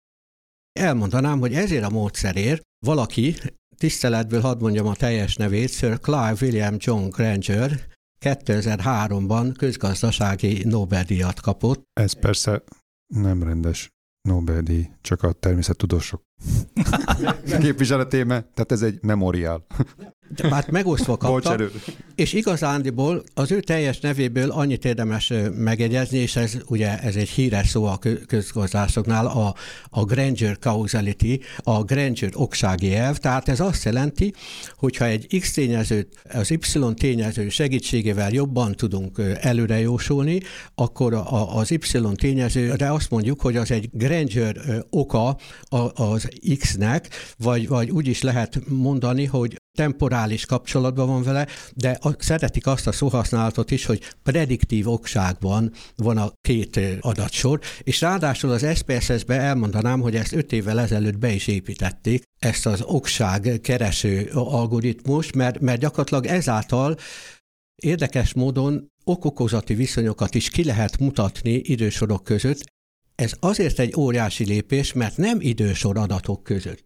Elmondanám, 0.72 1.38
hogy 1.38 1.54
ezért 1.54 1.84
a 1.84 1.90
módszerért 1.90 2.62
valaki, 2.86 3.34
tiszteletből 3.76 4.40
hadd 4.40 4.60
mondjam 4.60 4.86
a 4.86 4.94
teljes 4.94 5.36
nevét, 5.36 5.70
Sir 5.70 5.98
Clive 5.98 6.36
William 6.40 6.74
John 6.78 7.08
Granger, 7.08 7.86
2003-ban 8.24 9.54
közgazdasági 9.58 10.64
Nobel-díjat 10.64 11.40
kapott. 11.40 11.82
Ez 11.92 12.12
persze 12.12 12.62
nem 13.14 13.42
rendes 13.42 13.88
Nobel-díj, 14.28 14.88
csak 15.00 15.22
a 15.22 15.32
természettudósok 15.32 16.22
képviseletében, 17.60 18.46
tehát 18.54 18.72
ez 18.72 18.82
egy 18.82 18.98
memoriál. 19.02 19.66
De 20.36 20.48
már 20.48 20.70
megosztva 20.70 21.16
kapta, 21.16 21.56
és 22.14 22.32
igazándiból 22.32 23.22
az 23.34 23.50
ő 23.50 23.60
teljes 23.60 24.00
nevéből 24.00 24.50
annyit 24.50 24.84
érdemes 24.84 25.32
megegyezni, 25.56 26.18
és 26.18 26.36
ez 26.36 26.56
ugye 26.66 26.98
ez 26.98 27.16
egy 27.16 27.28
híres 27.28 27.68
szó 27.68 27.84
a 27.84 27.98
közgazdászoknál, 28.26 29.26
a, 29.26 29.54
a 29.90 30.04
Granger 30.04 30.58
causality, 30.58 31.40
a 31.58 31.82
Granger 31.82 32.30
oksági 32.34 32.94
elv, 32.94 33.16
tehát 33.16 33.48
ez 33.48 33.60
azt 33.60 33.84
jelenti, 33.84 34.32
hogyha 34.76 35.04
egy 35.04 35.38
X 35.40 35.52
tényezőt, 35.52 36.08
az 36.32 36.50
Y 36.50 36.94
tényező 36.94 37.48
segítségével 37.48 38.30
jobban 38.32 38.72
tudunk 38.72 39.20
előrejósolni, 39.40 40.40
akkor 40.74 41.22
az 41.54 41.70
Y 41.70 41.98
tényezőre 42.14 42.92
azt 42.92 43.10
mondjuk, 43.10 43.40
hogy 43.40 43.56
az 43.56 43.70
egy 43.70 43.88
Granger 43.92 44.56
oka 44.90 45.36
az 45.94 46.28
X-nek, 46.58 47.08
vagy, 47.36 47.68
vagy 47.68 47.90
úgy 47.90 48.06
is 48.06 48.22
lehet 48.22 48.60
mondani, 48.68 49.24
hogy 49.24 49.60
temporális 49.78 50.46
kapcsolatban 50.46 51.06
van 51.06 51.22
vele, 51.22 51.46
de 51.74 51.98
szeretik 52.18 52.66
azt 52.66 52.86
a 52.86 52.92
szóhasználatot 52.92 53.70
is, 53.70 53.84
hogy 53.84 54.14
prediktív 54.22 54.88
okságban 54.88 55.72
van 55.96 56.16
a 56.16 56.32
két 56.40 56.80
adatsor, 57.00 57.60
és 57.82 58.00
ráadásul 58.00 58.50
az 58.50 58.66
SPSS-be 58.74 59.40
elmondanám, 59.40 60.00
hogy 60.00 60.16
ezt 60.16 60.32
öt 60.32 60.52
évvel 60.52 60.80
ezelőtt 60.80 61.18
be 61.18 61.32
is 61.32 61.46
építették, 61.46 62.22
ezt 62.38 62.66
az 62.66 62.82
okság 62.82 63.58
kereső 63.62 64.30
algoritmus, 64.34 65.32
mert, 65.32 65.60
mert 65.60 65.80
gyakorlatilag 65.80 66.26
ezáltal 66.26 66.96
érdekes 67.82 68.34
módon 68.34 68.90
okokozati 69.04 69.74
viszonyokat 69.74 70.34
is 70.34 70.48
ki 70.48 70.64
lehet 70.64 70.98
mutatni 70.98 71.52
idősorok 71.52 72.24
között, 72.24 72.71
ez 73.14 73.32
azért 73.40 73.78
egy 73.78 73.94
óriási 73.96 74.44
lépés, 74.44 74.92
mert 74.92 75.16
nem 75.16 75.40
idősor 75.40 75.98
adatok 75.98 76.42
között. 76.42 76.84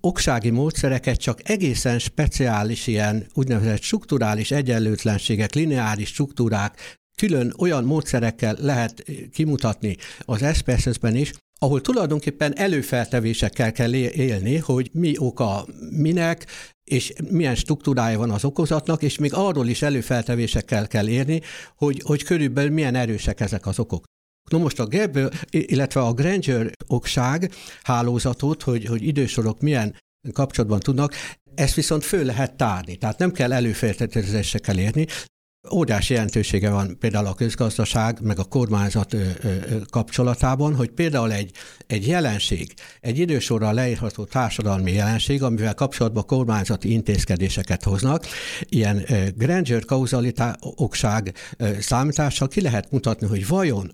Oksági 0.00 0.50
módszereket 0.50 1.20
csak 1.20 1.48
egészen 1.48 1.98
speciális 1.98 2.86
ilyen 2.86 3.26
úgynevezett 3.34 3.82
strukturális 3.82 4.50
egyenlőtlenségek, 4.50 5.54
lineáris 5.54 6.08
struktúrák, 6.08 6.98
külön 7.16 7.54
olyan 7.58 7.84
módszerekkel 7.84 8.56
lehet 8.60 9.04
kimutatni 9.32 9.96
az 10.18 10.56
SPSS-ben 10.56 11.16
is, 11.16 11.32
ahol 11.58 11.80
tulajdonképpen 11.80 12.56
előfeltevésekkel 12.56 13.72
kell 13.72 13.94
élni, 13.94 14.56
hogy 14.56 14.90
mi 14.92 15.14
oka 15.18 15.66
minek, 15.90 16.46
és 16.84 17.12
milyen 17.30 17.54
struktúrája 17.54 18.18
van 18.18 18.30
az 18.30 18.44
okozatnak, 18.44 19.02
és 19.02 19.18
még 19.18 19.34
arról 19.34 19.68
is 19.68 19.82
előfeltevésekkel 19.82 20.86
kell 20.86 21.08
érni, 21.08 21.40
hogy, 21.76 22.00
hogy 22.04 22.22
körülbelül 22.22 22.70
milyen 22.70 22.94
erősek 22.94 23.40
ezek 23.40 23.66
az 23.66 23.78
okok. 23.78 24.04
No 24.52 24.58
most 24.58 24.80
a 24.80 24.86
Gebbel, 24.86 25.30
illetve 25.50 26.00
a 26.00 26.12
Granger 26.12 26.70
okság 26.86 27.50
hálózatot, 27.82 28.62
hogy, 28.62 28.84
hogy 28.84 29.02
idősorok 29.02 29.60
milyen 29.60 29.96
kapcsolatban 30.32 30.80
tudnak, 30.80 31.14
ezt 31.54 31.74
viszont 31.74 32.04
föl 32.04 32.24
lehet 32.24 32.54
tárni, 32.54 32.96
tehát 32.96 33.18
nem 33.18 33.32
kell 33.32 33.52
előfeltételezésekkel 33.52 34.78
érni, 34.78 35.06
Óriási 35.70 36.12
jelentősége 36.12 36.70
van 36.70 36.98
például 36.98 37.26
a 37.26 37.34
közgazdaság 37.34 38.20
meg 38.20 38.38
a 38.38 38.44
kormányzat 38.44 39.16
kapcsolatában, 39.90 40.74
hogy 40.74 40.90
például 40.90 41.32
egy, 41.32 41.50
egy 41.86 42.06
jelenség, 42.06 42.74
egy 43.00 43.18
idősorra 43.18 43.72
leírható 43.72 44.24
társadalmi 44.24 44.92
jelenség, 44.92 45.42
amivel 45.42 45.74
kapcsolatban 45.74 46.26
kormányzati 46.26 46.92
intézkedéseket 46.92 47.82
hoznak, 47.82 48.26
ilyen 48.68 49.04
Granger 49.36 49.84
kauzalitások 49.84 50.96
számítással 51.78 52.48
ki 52.48 52.60
lehet 52.60 52.90
mutatni, 52.90 53.26
hogy 53.26 53.46
vajon 53.46 53.92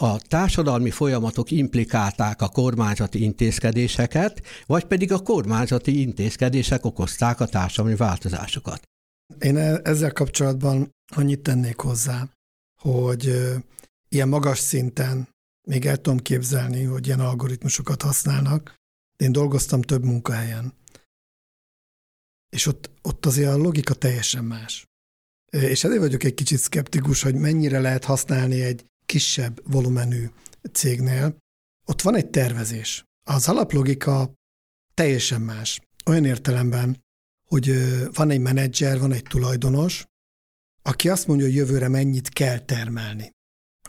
a 0.00 0.20
társadalmi 0.20 0.90
folyamatok 0.90 1.50
implikálták 1.50 2.42
a 2.42 2.48
kormányzati 2.48 3.22
intézkedéseket, 3.22 4.42
vagy 4.66 4.84
pedig 4.84 5.12
a 5.12 5.22
kormányzati 5.22 6.00
intézkedések 6.00 6.84
okozták 6.84 7.40
a 7.40 7.46
társadalmi 7.46 7.96
változásokat. 7.96 8.82
Én 9.38 9.56
e- 9.56 9.80
ezzel 9.84 10.12
kapcsolatban 10.12 10.90
annyit 11.14 11.40
tennék 11.40 11.80
hozzá, 11.80 12.28
hogy 12.82 13.32
ilyen 14.08 14.28
magas 14.28 14.58
szinten 14.58 15.28
még 15.68 15.86
el 15.86 15.96
tudom 15.96 16.18
képzelni, 16.18 16.82
hogy 16.82 17.06
ilyen 17.06 17.20
algoritmusokat 17.20 18.02
használnak. 18.02 18.74
Én 19.16 19.32
dolgoztam 19.32 19.82
több 19.82 20.04
munkahelyen, 20.04 20.72
és 22.48 22.66
ott, 22.66 22.90
ott 23.02 23.26
azért 23.26 23.50
a 23.50 23.56
logika 23.56 23.94
teljesen 23.94 24.44
más. 24.44 24.86
És 25.52 25.84
ezért 25.84 26.00
vagyok 26.00 26.24
egy 26.24 26.34
kicsit 26.34 26.58
szkeptikus, 26.58 27.22
hogy 27.22 27.34
mennyire 27.34 27.80
lehet 27.80 28.04
használni 28.04 28.62
egy 28.62 28.84
kisebb 29.08 29.60
volumenű 29.72 30.26
cégnél. 30.72 31.36
Ott 31.86 32.02
van 32.02 32.14
egy 32.14 32.30
tervezés. 32.30 33.04
Az 33.26 33.48
alaplogika 33.48 34.32
teljesen 34.94 35.40
más. 35.40 35.80
Olyan 36.06 36.24
értelemben, 36.24 37.00
hogy 37.48 37.72
van 38.12 38.30
egy 38.30 38.40
menedzser, 38.40 38.98
van 38.98 39.12
egy 39.12 39.22
tulajdonos, 39.22 40.04
aki 40.82 41.08
azt 41.08 41.26
mondja, 41.26 41.46
hogy 41.46 41.54
jövőre 41.54 41.88
mennyit 41.88 42.28
kell 42.28 42.58
termelni. 42.58 43.30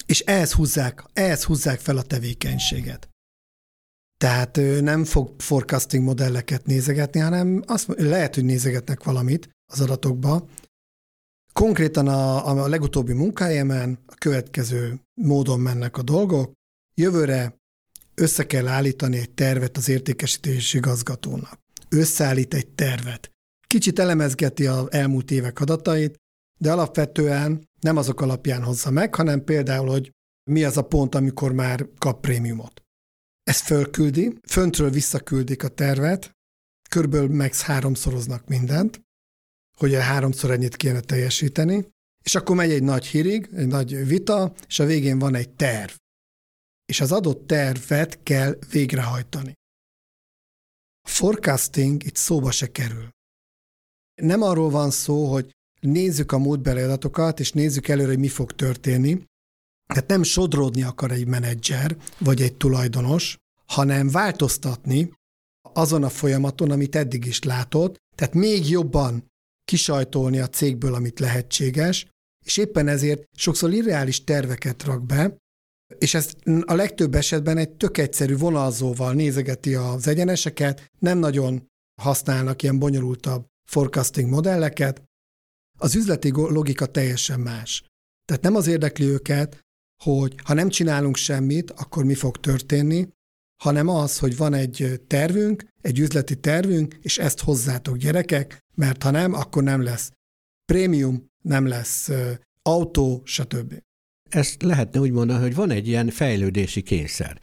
És 0.05 0.19
ehhez 0.19 0.51
húzzák, 0.51 1.03
ehhez 1.13 1.43
húzzák 1.43 1.79
fel 1.79 1.97
a 1.97 2.01
tevékenységet. 2.01 3.09
Tehát 4.17 4.57
ő 4.57 4.81
nem 4.81 5.05
fog 5.05 5.41
forecasting 5.41 6.03
modelleket 6.03 6.65
nézegetni, 6.65 7.19
hanem 7.19 7.63
azt 7.65 7.87
lehet, 7.97 8.35
hogy 8.35 8.43
nézegetnek 8.43 9.03
valamit 9.03 9.49
az 9.71 9.81
adatokba. 9.81 10.49
Konkrétan 11.53 12.07
a, 12.07 12.47
a 12.47 12.67
legutóbbi 12.67 13.13
munkájemen 13.13 13.99
a 14.07 14.13
következő 14.13 14.99
módon 15.13 15.59
mennek 15.59 15.97
a 15.97 16.01
dolgok. 16.01 16.51
Jövőre 16.95 17.59
össze 18.15 18.45
kell 18.45 18.67
állítani 18.67 19.17
egy 19.17 19.31
tervet 19.31 19.77
az 19.77 19.89
értékesítési 19.89 20.77
igazgatónak. 20.77 21.59
Összeállít 21.89 22.53
egy 22.53 22.67
tervet. 22.67 23.31
Kicsit 23.67 23.99
elemezgeti 23.99 24.67
az 24.67 24.91
elmúlt 24.91 25.31
évek 25.31 25.59
adatait, 25.59 26.15
de 26.59 26.71
alapvetően 26.71 27.69
nem 27.79 27.97
azok 27.97 28.21
alapján 28.21 28.63
hozza 28.63 28.89
meg, 28.89 29.15
hanem 29.15 29.43
például, 29.43 29.87
hogy 29.87 30.11
mi 30.51 30.63
az 30.63 30.77
a 30.77 30.81
pont, 30.81 31.15
amikor 31.15 31.51
már 31.51 31.87
kap 31.97 32.21
prémiumot. 32.21 32.81
Ezt 33.43 33.63
fölküldi, 33.63 34.37
föntről 34.47 34.89
visszaküldik 34.89 35.63
a 35.63 35.67
tervet, 35.67 36.31
körülbelül 36.89 37.35
max 37.35 37.61
háromszoroznak 37.61 38.47
mindent, 38.47 39.01
hogy 39.79 39.95
a 39.95 40.01
háromszor 40.01 40.51
ennyit 40.51 40.75
kéne 40.75 40.99
teljesíteni, 40.99 41.87
és 42.23 42.35
akkor 42.35 42.55
megy 42.55 42.71
egy 42.71 42.83
nagy 42.83 43.05
hírig, 43.05 43.49
egy 43.53 43.67
nagy 43.67 44.07
vita, 44.07 44.53
és 44.67 44.79
a 44.79 44.85
végén 44.85 45.19
van 45.19 45.35
egy 45.35 45.49
terv. 45.49 45.91
És 46.85 47.01
az 47.01 47.11
adott 47.11 47.47
tervet 47.47 48.23
kell 48.23 48.57
végrehajtani. 48.71 49.53
A 51.01 51.09
forecasting 51.09 52.03
itt 52.03 52.15
szóba 52.15 52.51
se 52.51 52.71
kerül. 52.71 53.09
Nem 54.21 54.41
arról 54.41 54.69
van 54.69 54.91
szó, 54.91 55.31
hogy 55.31 55.51
nézzük 55.79 56.31
a 56.31 56.37
múltbeli 56.37 56.81
adatokat, 56.81 57.39
és 57.39 57.51
nézzük 57.51 57.87
előre, 57.87 58.07
hogy 58.07 58.19
mi 58.19 58.27
fog 58.27 58.51
történni. 58.51 59.23
Tehát 59.93 60.09
nem 60.09 60.23
sodródni 60.23 60.83
akar 60.83 61.11
egy 61.11 61.27
menedzser, 61.27 61.97
vagy 62.19 62.41
egy 62.41 62.57
tulajdonos, 62.57 63.37
hanem 63.65 64.09
változtatni 64.09 65.11
azon 65.73 66.03
a 66.03 66.09
folyamaton, 66.09 66.71
amit 66.71 66.95
eddig 66.95 67.25
is 67.25 67.43
látott, 67.43 67.97
tehát 68.15 68.33
még 68.33 68.69
jobban 68.69 69.29
kisajtolni 69.69 70.39
a 70.39 70.47
cégből, 70.47 70.93
amit 70.93 71.19
lehetséges, 71.19 72.07
és 72.45 72.57
éppen 72.57 72.87
ezért 72.87 73.23
sokszor 73.35 73.73
irreális 73.73 74.23
terveket 74.23 74.83
rak 74.83 75.05
be, 75.05 75.37
és 75.97 76.13
ezt 76.13 76.37
a 76.65 76.73
legtöbb 76.73 77.15
esetben 77.15 77.57
egy 77.57 77.69
tök 77.69 77.97
egyszerű 77.97 78.37
vonalzóval 78.37 79.13
nézegeti 79.13 79.75
az 79.75 80.07
egyeneseket, 80.07 80.91
nem 80.99 81.17
nagyon 81.17 81.67
használnak 82.01 82.63
ilyen 82.63 82.79
bonyolultabb 82.79 83.45
forecasting 83.69 84.29
modelleket, 84.29 85.03
az 85.77 85.95
üzleti 85.95 86.31
logika 86.31 86.85
teljesen 86.85 87.39
más. 87.39 87.83
Tehát 88.25 88.43
nem 88.43 88.55
az 88.55 88.67
érdekli 88.67 89.05
őket, 89.05 89.59
hogy 90.03 90.35
ha 90.43 90.53
nem 90.53 90.69
csinálunk 90.69 91.15
semmit, 91.15 91.71
akkor 91.71 92.03
mi 92.03 92.15
fog 92.15 92.37
történni, 92.37 93.07
hanem 93.59 93.87
az, 93.87 94.17
hogy 94.17 94.37
van 94.37 94.53
egy 94.53 95.01
tervünk, 95.07 95.65
egy 95.81 95.99
üzleti 95.99 96.35
tervünk, 96.35 96.97
és 97.01 97.17
ezt 97.17 97.39
hozzátok 97.39 97.97
gyerekek, 97.97 98.63
mert 98.75 99.03
ha 99.03 99.11
nem, 99.11 99.33
akkor 99.33 99.63
nem 99.63 99.83
lesz 99.83 100.11
prémium, 100.65 101.29
nem 101.41 101.67
lesz 101.67 102.09
autó, 102.61 103.21
stb. 103.25 103.73
Ezt 104.29 104.63
lehetne 104.63 104.99
úgy 104.99 105.11
mondani, 105.11 105.41
hogy 105.41 105.55
van 105.55 105.71
egy 105.71 105.87
ilyen 105.87 106.09
fejlődési 106.09 106.81
kényszer. 106.81 107.39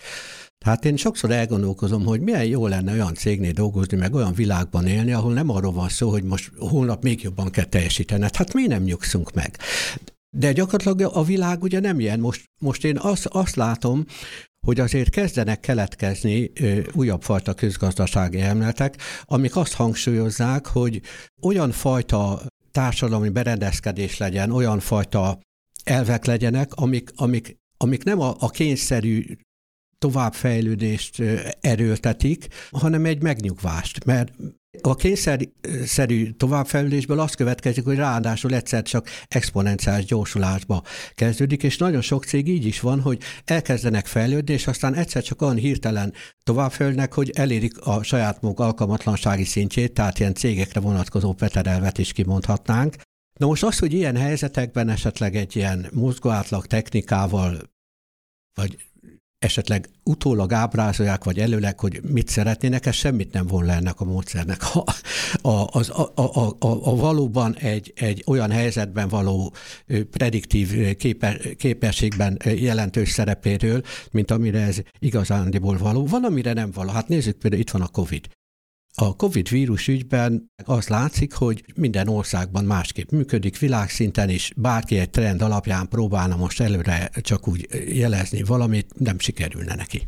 Hát 0.65 0.85
én 0.85 0.97
sokszor 0.97 1.31
elgondolkozom, 1.31 2.05
hogy 2.05 2.21
milyen 2.21 2.45
jó 2.45 2.67
lenne 2.67 2.93
olyan 2.93 3.15
cégnél 3.15 3.53
dolgozni, 3.53 3.97
meg 3.97 4.15
olyan 4.15 4.35
világban 4.35 4.87
élni, 4.87 5.13
ahol 5.13 5.33
nem 5.33 5.51
arról 5.51 5.73
van 5.73 5.89
szó, 5.89 6.11
hogy 6.11 6.23
most 6.23 6.51
holnap 6.57 7.03
még 7.03 7.23
jobban 7.23 7.51
kell 7.51 7.65
teljesítened. 7.65 8.37
Hát 8.37 8.53
mi 8.53 8.67
nem 8.67 8.83
nyugszunk 8.83 9.33
meg? 9.33 9.57
De 10.37 10.53
gyakorlatilag 10.53 11.17
a 11.17 11.23
világ 11.23 11.63
ugye 11.63 11.81
nem 11.81 12.01
ilyen. 12.01 12.21
Most, 12.21 12.45
most 12.59 12.85
én 12.85 12.99
azt, 12.99 13.27
azt 13.27 13.57
látom, 13.57 14.05
hogy 14.67 14.81
azért 14.81 15.11
kezdenek 15.11 15.61
keletkezni 15.61 16.53
újabb 16.93 17.23
fajta 17.23 17.55
közgazdasági 17.55 18.41
elméletek, 18.41 18.97
amik 19.25 19.57
azt 19.57 19.75
hangsúlyozzák, 19.75 20.67
hogy 20.67 21.01
olyan 21.43 21.71
fajta 21.71 22.43
társadalmi 22.71 23.29
berendezkedés 23.29 24.17
legyen, 24.19 24.51
olyan 24.51 24.81
fajta 24.81 25.39
elvek 25.85 26.25
legyenek, 26.25 26.75
amik, 26.75 27.11
amik, 27.17 27.57
amik 27.77 28.05
nem 28.05 28.21
a, 28.21 28.37
a 28.39 28.51
kényszerű 28.51 29.25
továbbfejlődést 29.99 31.23
erőltetik, 31.61 32.47
hanem 32.71 33.05
egy 33.05 33.23
megnyugvást, 33.23 34.05
mert 34.05 34.33
a 34.83 34.95
kényszerű 34.95 36.31
továbbfejlődésből 36.31 37.21
az 37.21 37.35
következik, 37.35 37.85
hogy 37.85 37.97
ráadásul 37.97 38.55
egyszer 38.55 38.83
csak 38.83 39.09
exponenciális 39.29 40.05
gyorsulásba 40.05 40.83
kezdődik, 41.15 41.63
és 41.63 41.77
nagyon 41.77 42.01
sok 42.01 42.25
cég 42.25 42.49
így 42.49 42.67
is 42.67 42.81
van, 42.81 43.01
hogy 43.01 43.23
elkezdenek 43.45 44.07
fejlődni, 44.07 44.53
és 44.53 44.67
aztán 44.67 44.95
egyszer 44.95 45.23
csak 45.23 45.43
olyan 45.43 45.57
hirtelen 45.57 46.13
továbbfejlődnek, 46.43 47.13
hogy 47.13 47.31
elérik 47.31 47.79
a 47.79 48.03
saját 48.03 48.41
maguk 48.41 48.61
alkalmatlansági 48.61 49.45
szintjét, 49.45 49.93
tehát 49.93 50.19
ilyen 50.19 50.35
cégekre 50.35 50.81
vonatkozó 50.81 51.33
peterelvet 51.33 51.99
is 51.99 52.13
kimondhatnánk. 52.13 52.95
Na 53.39 53.47
most 53.47 53.63
az, 53.63 53.79
hogy 53.79 53.93
ilyen 53.93 54.17
helyzetekben 54.17 54.89
esetleg 54.89 55.37
egy 55.37 55.57
ilyen 55.57 55.87
mozgóátlag 55.93 56.67
technikával 56.67 57.59
vagy 58.55 58.77
esetleg 59.39 59.89
utólag 60.03 60.53
ábrázolják, 60.53 61.25
vagy 61.25 61.39
előleg, 61.39 61.81
hogy 61.81 62.01
mit 62.03 62.29
szeretnének, 62.29 62.87
ez 62.87 62.95
semmit 62.95 63.33
nem 63.33 63.47
von 63.47 63.65
le 63.65 63.73
ennek 63.73 64.01
a 64.01 64.05
módszernek. 64.05 64.63
A, 64.75 64.85
a, 65.49 65.69
az, 65.71 65.91
a, 65.91 66.13
a, 66.15 66.47
a, 66.47 66.57
a 66.59 66.97
valóban 66.97 67.55
egy, 67.55 67.93
egy 67.97 68.23
olyan 68.27 68.51
helyzetben 68.51 69.09
való 69.09 69.55
prediktív 70.11 70.97
képe, 70.97 71.39
képességben 71.57 72.39
jelentős 72.45 73.11
szerepéről, 73.11 73.83
mint 74.11 74.31
amire 74.31 74.61
ez 74.61 74.79
igazándiból 74.99 75.77
való. 75.77 76.07
Van, 76.07 76.25
amire 76.25 76.53
nem 76.53 76.71
való. 76.71 76.91
Hát 76.91 77.09
nézzük 77.09 77.39
például, 77.39 77.63
itt 77.63 77.71
van 77.71 77.83
a 77.83 77.89
COVID. 77.89 78.27
A 78.99 79.17
COVID 79.17 79.49
vírus 79.49 79.89
ügyben 79.89 80.51
az 80.65 80.89
látszik, 80.89 81.33
hogy 81.33 81.65
minden 81.75 82.09
országban 82.09 82.65
másképp 82.65 83.11
működik, 83.11 83.59
világszinten 83.59 84.29
is 84.29 84.53
bárki 84.57 84.99
egy 84.99 85.11
trend 85.11 85.43
alapján 85.43 85.89
próbálna 85.89 86.37
most 86.37 86.61
előre 86.61 87.11
csak 87.21 87.49
úgy 87.49 87.67
jelezni 87.89 88.43
valamit, 88.43 88.99
nem 88.99 89.19
sikerülne 89.19 89.75
neki. 89.75 90.07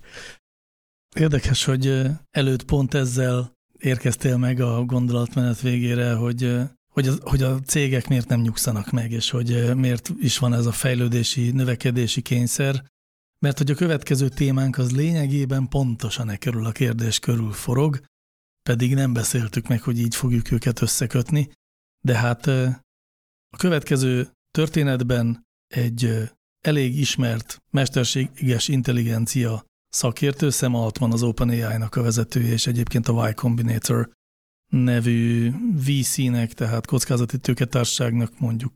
Érdekes, 1.16 1.64
hogy 1.64 2.02
előtt 2.30 2.64
pont 2.64 2.94
ezzel 2.94 3.52
érkeztél 3.78 4.36
meg 4.36 4.60
a 4.60 4.84
gondolatmenet 4.84 5.60
végére, 5.60 6.14
hogy, 6.14 6.56
hogy, 6.92 7.08
a, 7.08 7.12
hogy 7.20 7.42
a 7.42 7.60
cégek 7.60 8.08
miért 8.08 8.28
nem 8.28 8.40
nyugszanak 8.40 8.90
meg, 8.90 9.12
és 9.12 9.30
hogy 9.30 9.74
miért 9.76 10.12
is 10.18 10.38
van 10.38 10.54
ez 10.54 10.66
a 10.66 10.72
fejlődési, 10.72 11.50
növekedési 11.50 12.22
kényszer, 12.22 12.84
mert 13.38 13.58
hogy 13.58 13.70
a 13.70 13.74
következő 13.74 14.28
témánk 14.28 14.78
az 14.78 14.90
lényegében 14.90 15.68
pontosan 15.68 16.28
e 16.28 16.36
körül 16.36 16.66
a 16.66 16.72
kérdés 16.72 17.18
körül 17.18 17.52
forog, 17.52 18.00
pedig 18.68 18.94
nem 18.94 19.12
beszéltük 19.12 19.68
meg, 19.68 19.82
hogy 19.82 19.98
így 19.98 20.14
fogjuk 20.14 20.50
őket 20.50 20.80
összekötni, 20.80 21.50
de 22.04 22.16
hát 22.16 22.46
a 22.46 23.56
következő 23.56 24.30
történetben 24.50 25.46
egy 25.66 26.30
elég 26.64 26.98
ismert 26.98 27.62
mesterséges 27.70 28.68
intelligencia 28.68 29.64
szakértő, 29.88 30.50
Sam 30.50 30.74
Altman 30.74 31.12
az 31.12 31.22
OpenAI-nak 31.22 31.96
a 31.96 32.02
vezetője, 32.02 32.52
és 32.52 32.66
egyébként 32.66 33.08
a 33.08 33.28
Y 33.28 33.32
Combinator 33.34 34.10
nevű 34.72 35.52
VC-nek, 35.72 36.52
tehát 36.52 36.86
kockázati 36.86 37.38
tőketársaságnak 37.38 38.38
mondjuk 38.38 38.74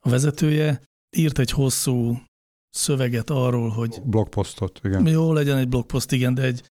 a 0.00 0.08
vezetője, 0.08 0.82
írt 1.16 1.38
egy 1.38 1.50
hosszú 1.50 2.22
szöveget 2.70 3.30
arról, 3.30 3.68
hogy... 3.68 4.02
Blogposztot, 4.04 4.80
igen. 4.82 5.06
Jó, 5.06 5.32
legyen 5.32 5.56
egy 5.56 5.68
blogpost, 5.68 6.12
igen, 6.12 6.34
de 6.34 6.42
egy 6.42 6.70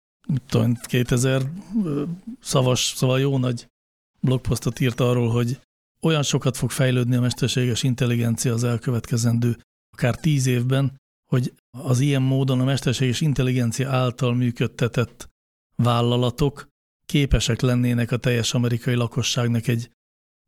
tudom, 0.47 0.75
2000 0.75 1.51
szavas, 2.39 2.93
szóval 2.95 3.19
jó 3.19 3.37
nagy 3.37 3.67
blogposztot 4.19 4.79
írt 4.79 4.99
arról, 4.99 5.29
hogy 5.29 5.59
olyan 6.01 6.23
sokat 6.23 6.57
fog 6.57 6.71
fejlődni 6.71 7.15
a 7.15 7.21
mesterséges 7.21 7.83
intelligencia 7.83 8.53
az 8.53 8.63
elkövetkezendő 8.63 9.57
akár 9.93 10.15
tíz 10.15 10.45
évben, 10.45 11.01
hogy 11.31 11.53
az 11.77 11.99
ilyen 11.99 12.21
módon 12.21 12.59
a 12.59 12.63
mesterséges 12.63 13.21
intelligencia 13.21 13.89
által 13.89 14.33
működtetett 14.33 15.29
vállalatok 15.75 16.67
képesek 17.05 17.61
lennének 17.61 18.11
a 18.11 18.17
teljes 18.17 18.53
amerikai 18.53 18.95
lakosságnak 18.95 19.67
egy 19.67 19.91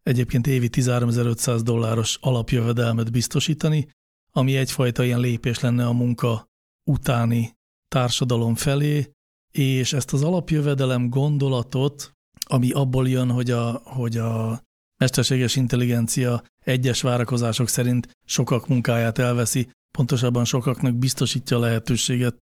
egyébként 0.04 0.48
évi 0.48 0.70
13.500 0.72 1.60
dolláros 1.64 2.18
alapjövedelmet 2.22 3.12
biztosítani, 3.12 3.90
ami 4.32 4.58
egyfajta 4.58 5.04
ilyen 5.04 5.20
lépés 5.20 5.60
lenne 5.60 5.86
a 5.86 5.92
munka 5.92 6.46
utáni 6.90 7.54
társadalom 7.88 8.56
felé, 8.56 9.12
és 9.58 9.94
ezt 9.94 10.14
az 10.14 10.24
alapjövedelem 10.24 11.10
gondolatot, 11.10 12.12
ami 12.46 12.72
abból 12.72 13.10
jön, 13.10 13.32
hogy 13.32 13.52
a, 13.52 13.82
hogy 13.84 14.18
a 14.18 14.62
mesterséges 14.98 15.56
intelligencia 15.56 16.44
egyes 16.64 17.02
várakozások 17.02 17.68
szerint 17.68 18.10
sokak 18.26 18.68
munkáját 18.68 19.18
elveszi, 19.18 19.70
pontosabban 19.98 20.46
sokaknak 20.46 20.96
biztosítja 20.96 21.58
a 21.58 21.60
lehetőséget, 21.60 22.38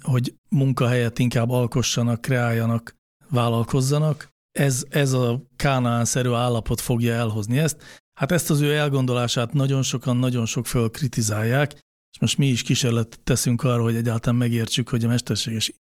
hogy 0.00 0.34
munkahelyet 0.48 1.18
inkább 1.18 1.50
alkossanak, 1.50 2.20
kreáljanak, 2.20 2.94
vállalkozzanak. 3.30 4.28
Ez, 4.58 4.84
ez 4.88 5.12
a 5.12 5.42
kánaánszerű 5.56 6.30
állapot 6.30 6.80
fogja 6.80 7.14
elhozni 7.14 7.58
ezt. 7.58 7.82
Hát 8.20 8.32
ezt 8.32 8.50
az 8.50 8.60
ő 8.60 8.74
elgondolását 8.74 9.52
nagyon 9.52 9.82
sokan, 9.82 10.16
nagyon 10.16 10.46
sok 10.46 10.66
föl 10.66 10.90
kritizálják, 10.90 11.72
és 12.12 12.20
most 12.20 12.38
mi 12.38 12.46
is 12.46 12.62
kísérletet 12.62 13.20
teszünk 13.20 13.62
arra, 13.62 13.82
hogy 13.82 13.96
egyáltalán 13.96 14.38
megértsük, 14.38 14.88
hogy 14.88 15.04
a 15.04 15.08
mesterséges 15.08 15.72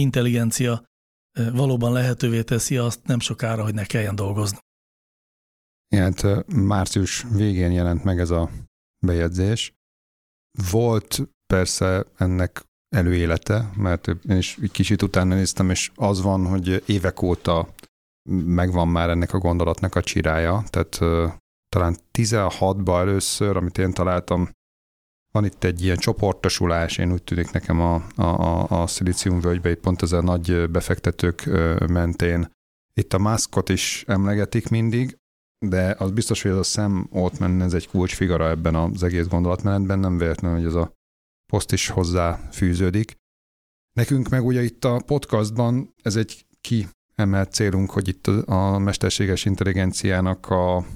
intelligencia 0.00 0.84
valóban 1.52 1.92
lehetővé 1.92 2.42
teszi 2.42 2.76
azt 2.76 3.06
nem 3.06 3.20
sokára, 3.20 3.62
hogy 3.62 3.74
ne 3.74 3.84
kelljen 3.84 4.14
dolgozni. 4.14 4.58
Hát 5.96 6.46
március 6.46 7.24
végén 7.32 7.72
jelent 7.72 8.04
meg 8.04 8.18
ez 8.18 8.30
a 8.30 8.50
bejegyzés. 9.06 9.72
Volt 10.70 11.28
persze 11.46 12.06
ennek 12.16 12.62
előélete, 12.96 13.70
mert 13.76 14.06
én 14.06 14.36
is 14.36 14.58
kicsit 14.72 15.02
utána 15.02 15.34
néztem, 15.34 15.70
és 15.70 15.90
az 15.94 16.22
van, 16.22 16.46
hogy 16.46 16.82
évek 16.86 17.22
óta 17.22 17.74
megvan 18.30 18.88
már 18.88 19.10
ennek 19.10 19.32
a 19.32 19.38
gondolatnak 19.38 19.94
a 19.94 20.02
csirája, 20.02 20.64
tehát 20.70 20.98
talán 21.68 21.96
16-ban 22.12 23.00
először, 23.00 23.56
amit 23.56 23.78
én 23.78 23.92
találtam, 23.92 24.50
van 25.34 25.44
itt 25.44 25.64
egy 25.64 25.82
ilyen 25.82 25.96
csoportosulás, 25.96 26.98
én 26.98 27.12
úgy 27.12 27.22
tűnik 27.22 27.50
nekem 27.50 27.80
a, 27.80 27.94
a, 28.16 28.22
a, 28.22 28.82
a 28.82 28.88
völgybe, 29.40 29.70
itt 29.70 29.80
pont 29.80 30.02
ez 30.02 30.12
a 30.12 30.22
nagy 30.22 30.70
befektetők 30.70 31.44
mentén. 31.88 32.50
Itt 32.92 33.12
a 33.12 33.18
maszkot 33.18 33.68
is 33.68 34.04
emlegetik 34.06 34.68
mindig, 34.68 35.16
de 35.66 35.94
az 35.98 36.10
biztos, 36.10 36.42
hogy 36.42 36.50
ez 36.50 36.56
a 36.56 36.62
Sam 36.62 37.08
Altman, 37.12 37.62
ez 37.62 37.74
egy 37.74 37.88
kulcsfigara 37.88 38.48
ebben 38.48 38.74
az 38.74 39.02
egész 39.02 39.26
gondolatmenetben, 39.26 39.98
nem 39.98 40.18
véletlenül, 40.18 40.56
hogy 40.56 40.66
ez 40.66 40.74
a 40.74 40.92
poszt 41.52 41.72
is 41.72 41.88
hozzá 41.88 42.48
fűződik. 42.52 43.16
Nekünk 43.92 44.28
meg 44.28 44.44
ugye 44.44 44.62
itt 44.62 44.84
a 44.84 45.02
podcastban 45.06 45.94
ez 46.02 46.16
egy 46.16 46.46
kiemelt 46.60 47.52
célunk, 47.52 47.90
hogy 47.90 48.08
itt 48.08 48.26
a 48.26 48.78
mesterséges 48.78 49.44
intelligenciának 49.44 50.50
a 50.50 50.86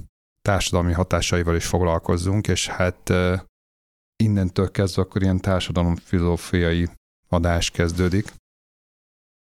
társadalmi 0.42 0.92
hatásaival 0.92 1.57
is 1.57 1.66
foglalkozzunk, 1.66 2.48
és 2.48 2.68
hát 2.68 3.12
innentől 4.23 4.71
kezdve 4.71 5.03
akkor 5.03 5.23
ilyen 5.23 5.41
társadalom 5.41 5.97
filozófiai 5.97 6.89
adás 7.29 7.71
kezdődik 7.71 8.33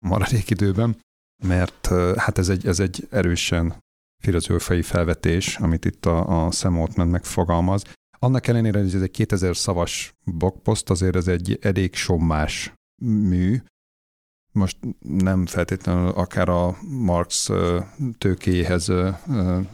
maradék 0.06 0.50
időben, 0.50 1.00
mert 1.44 1.88
hát 2.16 2.38
ez 2.38 2.50
egy, 2.50 2.68
ez 2.68 2.80
egy 2.80 3.08
erősen 3.10 3.78
filozófiai 4.24 4.82
felvetés, 4.82 5.58
amit 5.58 5.86
itt 5.86 6.06
a, 6.06 6.46
a 6.46 6.52
Sam 6.52 6.80
Altman 6.80 7.08
megfogalmaz. 7.08 7.84
Annak 8.20 8.48
ellenére, 8.48 8.78
hogy 8.78 8.96
ez 8.96 9.02
egy 9.02 9.12
2000 9.12 9.58
szavas 9.58 10.14
blogpost, 10.24 10.90
azért 10.90 11.16
ez 11.16 11.28
egy 11.28 11.58
elég 11.62 11.96
sommás 11.96 12.74
mű, 13.04 13.62
most 14.52 14.78
nem 15.00 15.46
feltétlenül 15.46 16.10
akár 16.10 16.50
a 16.50 16.78
Marx 16.82 17.50
tőkéhez, 18.18 18.90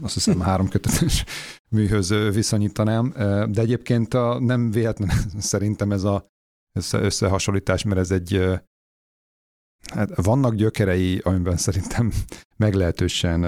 azt 0.01 0.13
hiszem 0.13 0.39
három 0.49 0.69
kötetes 0.69 1.25
műhöz 1.69 2.09
viszonyítanám, 2.33 3.13
de 3.51 3.61
egyébként 3.61 4.13
a, 4.13 4.39
nem 4.39 4.71
véletlen 4.71 5.11
szerintem 5.39 5.91
ez 5.91 6.03
a 6.03 6.27
összehasonlítás, 6.91 7.83
mert 7.83 7.99
ez 7.99 8.11
egy 8.11 8.41
hát 9.93 10.15
vannak 10.15 10.55
gyökerei, 10.55 11.17
amiben 11.23 11.57
szerintem 11.57 12.11
meglehetősen 12.57 13.39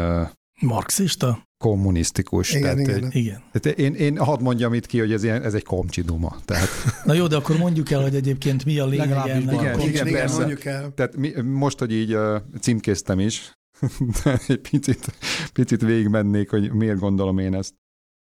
Marxista? 0.61 1.47
kommunisztikus. 1.63 2.53
Igen, 2.53 2.61
tehát, 2.83 2.97
igen. 2.97 3.11
igen. 3.11 3.43
Tehát 3.51 3.79
én, 3.79 3.93
én 3.93 4.17
hadd 4.17 4.41
mondjam 4.41 4.73
itt 4.73 4.85
ki, 4.85 4.99
hogy 4.99 5.11
ez, 5.11 5.23
ilyen, 5.23 5.43
ez 5.43 5.53
egy 5.53 5.63
komcsiduma. 5.63 6.37
Tehát... 6.45 6.67
Na 7.05 7.13
jó, 7.13 7.27
de 7.27 7.35
akkor 7.35 7.57
mondjuk 7.57 7.91
el, 7.91 8.01
hogy 8.01 8.15
egyébként 8.15 8.65
mi 8.65 8.79
a 8.79 8.85
lényeg 8.85 9.11
ennek. 9.11 9.53
Igen, 9.53 9.79
igen, 9.79 10.07
igen, 10.07 10.11
persze. 10.11 10.37
mondjuk 10.37 10.65
el. 10.65 10.93
Tehát 10.93 11.15
mi, 11.15 11.31
most, 11.41 11.79
hogy 11.79 11.93
így 11.93 12.15
uh, 12.15 12.41
címkéztem 12.59 13.19
is, 13.19 13.51
de 14.23 14.39
egy 14.47 14.59
picit, 14.59 15.13
picit 15.53 15.81
végigmennék, 15.81 16.49
hogy 16.49 16.71
miért 16.71 16.99
gondolom 16.99 17.37
én 17.37 17.53
ezt. 17.53 17.73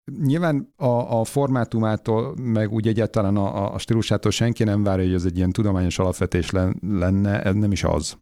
Nyilván 0.04 0.72
a, 0.76 1.20
a 1.20 1.24
formátumától, 1.24 2.36
meg 2.36 2.72
úgy 2.72 2.88
egyáltalán 2.88 3.36
a, 3.36 3.74
a 3.74 3.78
stílusától 3.78 4.30
senki 4.30 4.64
nem 4.64 4.82
várja, 4.82 5.04
hogy 5.04 5.14
ez 5.14 5.24
egy 5.24 5.36
ilyen 5.36 5.52
tudományos 5.52 5.98
alapvetés 5.98 6.50
lenne, 6.80 7.42
ez 7.42 7.54
nem 7.54 7.72
is 7.72 7.84
az. 7.84 8.18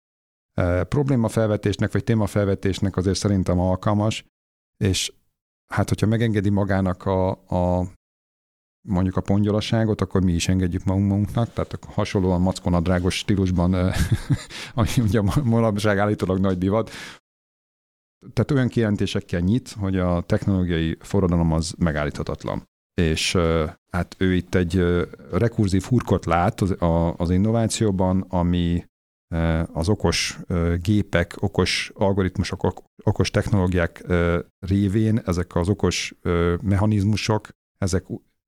E, 0.53 0.85
problémafelvetésnek, 0.85 1.93
vagy 1.93 2.05
témafelvetésnek 2.05 2.97
azért 2.97 3.17
szerintem 3.19 3.59
alkalmas, 3.59 4.25
és 4.77 5.13
hát, 5.67 5.89
hogyha 5.89 6.07
megengedi 6.07 6.51
magának 6.51 7.05
a, 7.05 7.31
a 7.31 7.87
mondjuk 8.89 9.17
a 9.17 9.21
pongyolaságot, 9.21 10.01
akkor 10.01 10.23
mi 10.23 10.33
is 10.33 10.49
engedjük 10.49 10.85
magunknak, 10.85 11.53
tehát 11.53 11.79
hasonlóan 11.85 12.41
mackonadrágos 12.41 13.17
stílusban, 13.17 13.75
ami 14.75 14.89
ugye 14.99 15.21
manapság 15.45 15.99
állítólag 15.99 16.39
nagy 16.39 16.59
divat, 16.59 16.91
tehát 18.33 18.51
olyan 18.51 18.69
kijelentésekkel 18.69 19.41
nyit, 19.41 19.73
hogy 19.79 19.99
a 19.99 20.21
technológiai 20.21 20.97
forradalom 21.01 21.53
az 21.53 21.75
megállíthatatlan. 21.79 22.69
És 22.95 23.37
hát 23.91 24.15
ő 24.19 24.35
itt 24.35 24.55
egy 24.55 24.85
rekurzív 25.31 25.83
hurkot 25.83 26.25
lát 26.25 26.61
az, 27.17 27.31
innovációban, 27.31 28.25
ami 28.29 28.85
az 29.73 29.89
okos 29.89 30.39
gépek, 30.83 31.35
okos 31.39 31.93
algoritmusok, 31.95 32.83
okos 33.05 33.31
technológiák 33.31 34.05
révén 34.59 35.23
ezek 35.25 35.57
az 35.57 35.69
okos 35.69 36.15
mechanizmusok, 36.63 37.49
ezek 37.79 38.05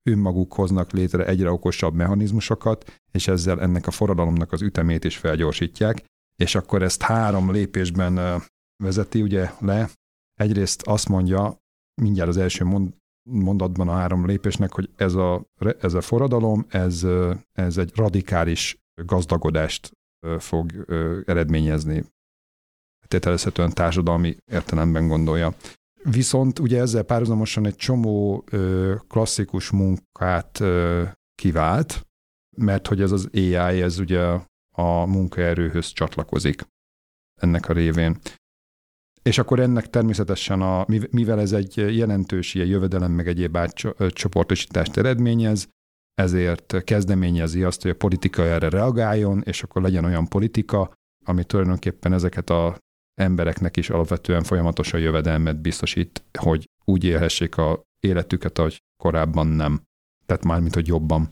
önmaguk 0.09 0.53
hoznak 0.53 0.91
létre 0.91 1.25
egyre 1.25 1.51
okosabb 1.51 1.93
mechanizmusokat, 1.93 3.01
és 3.11 3.27
ezzel 3.27 3.61
ennek 3.61 3.87
a 3.87 3.91
forradalomnak 3.91 4.51
az 4.51 4.61
ütemét 4.61 5.03
is 5.03 5.17
felgyorsítják, 5.17 6.03
és 6.35 6.55
akkor 6.55 6.81
ezt 6.81 7.01
három 7.01 7.51
lépésben 7.51 8.43
vezeti 8.83 9.21
ugye 9.21 9.49
le. 9.59 9.89
Egyrészt 10.33 10.81
azt 10.81 11.09
mondja, 11.09 11.57
mindjárt 12.01 12.29
az 12.29 12.37
első 12.37 12.65
mondatban 13.29 13.87
a 13.87 13.93
három 13.93 14.25
lépésnek, 14.25 14.73
hogy 14.73 14.89
ez 14.95 15.13
a, 15.13 15.45
ez 15.79 15.93
a 15.93 16.01
forradalom, 16.01 16.65
ez, 16.69 17.05
ez 17.51 17.77
egy 17.77 17.91
radikális 17.95 18.77
gazdagodást 19.05 19.91
fog 20.39 20.85
eredményezni. 21.25 22.05
Tételezhetően 23.07 23.71
társadalmi 23.71 24.37
értelemben 24.51 25.07
gondolja. 25.07 25.55
Viszont 26.03 26.59
ugye 26.59 26.79
ezzel 26.79 27.03
párhuzamosan 27.03 27.65
egy 27.65 27.75
csomó 27.75 28.43
klasszikus 29.07 29.69
munkát 29.69 30.63
kivált, 31.35 32.07
mert 32.57 32.87
hogy 32.87 33.01
ez 33.01 33.11
az 33.11 33.29
AI, 33.33 33.81
ez 33.81 33.99
ugye 33.99 34.39
a 34.75 35.05
munkaerőhöz 35.05 35.87
csatlakozik 35.87 36.67
ennek 37.41 37.69
a 37.69 37.73
révén. 37.73 38.19
És 39.23 39.37
akkor 39.37 39.59
ennek 39.59 39.89
természetesen, 39.89 40.61
a, 40.61 40.85
mivel 41.11 41.39
ez 41.39 41.51
egy 41.51 41.75
jelentős 41.75 42.53
ilyen 42.53 42.67
jövedelem 42.67 43.11
meg 43.11 43.27
egyéb 43.27 43.57
átcsoportosítást 43.57 44.97
eredményez, 44.97 45.67
ezért 46.13 46.83
kezdeményezi 46.83 47.63
azt, 47.63 47.81
hogy 47.81 47.91
a 47.91 47.95
politika 47.95 48.43
erre 48.43 48.69
reagáljon, 48.69 49.41
és 49.45 49.63
akkor 49.63 49.81
legyen 49.81 50.05
olyan 50.05 50.27
politika, 50.27 50.93
ami 51.25 51.43
tulajdonképpen 51.43 52.13
ezeket 52.13 52.49
a 52.49 52.77
embereknek 53.21 53.77
is 53.77 53.89
alapvetően 53.89 54.43
folyamatosan 54.43 54.99
jövedelmet 54.99 55.61
biztosít, 55.61 56.23
hogy 56.39 56.65
úgy 56.85 57.03
élhessék 57.03 57.57
a 57.57 57.81
életüket, 57.99 58.57
ahogy 58.57 58.77
korábban 59.03 59.47
nem. 59.47 59.81
Tehát 60.25 60.43
mármint, 60.43 60.73
hogy 60.73 60.87
jobban. 60.87 61.29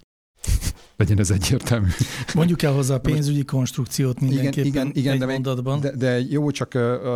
Legyen 1.01 1.19
ez 1.19 1.31
egyértelmű. 1.31 1.87
Mondjuk 2.33 2.61
el 2.61 2.73
hozzá 2.73 2.95
a 2.95 2.99
pénzügyi 2.99 3.45
konstrukciót 3.45 4.19
mindenképpen 4.19 4.65
igen, 4.65 4.87
igen, 4.87 4.91
igen, 4.95 5.13
egy 5.13 5.19
de 5.19 5.25
mondatban. 5.25 5.79
De, 5.79 5.95
de 5.95 6.19
jó, 6.19 6.51
csak 6.51 6.73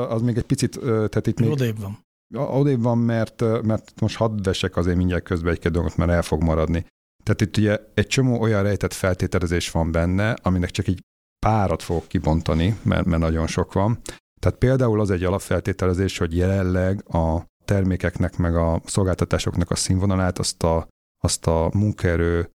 az 0.09 0.21
még 0.21 0.37
egy 0.37 0.43
picit, 0.43 0.79
tehát 0.79 1.27
itt 1.27 1.39
még... 1.39 1.49
Odébb 1.49 1.79
van. 1.79 1.99
Odébb 2.33 2.81
van, 2.81 2.97
mert, 2.97 3.63
mert 3.63 4.01
most 4.01 4.15
hadd 4.15 4.43
vesek 4.43 4.77
azért 4.77 4.97
mindjárt 4.97 5.23
közbe 5.23 5.51
egy 5.51 5.71
dolgot, 5.71 5.97
mert 5.97 6.11
el 6.11 6.21
fog 6.21 6.43
maradni. 6.43 6.85
Tehát 7.23 7.41
itt 7.41 7.57
ugye 7.57 7.79
egy 7.93 8.07
csomó 8.07 8.41
olyan 8.41 8.63
rejtett 8.63 8.93
feltételezés 8.93 9.71
van 9.71 9.91
benne, 9.91 10.31
aminek 10.41 10.71
csak 10.71 10.87
egy 10.87 10.99
párat 11.45 11.83
fogok 11.83 12.07
kibontani, 12.07 12.77
mert, 12.81 13.05
mert 13.05 13.21
nagyon 13.21 13.47
sok 13.47 13.73
van. 13.73 13.99
Tehát 14.39 14.57
például 14.57 14.99
az 14.99 15.11
egy 15.11 15.23
alapfeltételezés, 15.23 16.17
hogy 16.17 16.35
jelenleg 16.35 17.13
a 17.15 17.45
termékeknek 17.65 18.37
meg 18.37 18.55
a 18.55 18.81
szolgáltatásoknak 18.85 19.71
a 19.71 19.75
színvonalát 19.75 20.39
azt 20.39 20.63
a, 20.63 20.87
azt 21.23 21.47
a 21.47 21.69
munkaerő 21.73 22.49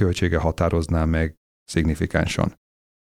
költsége 0.00 0.38
határozná 0.38 1.04
meg 1.04 1.34
szignifikánsan. 1.64 2.54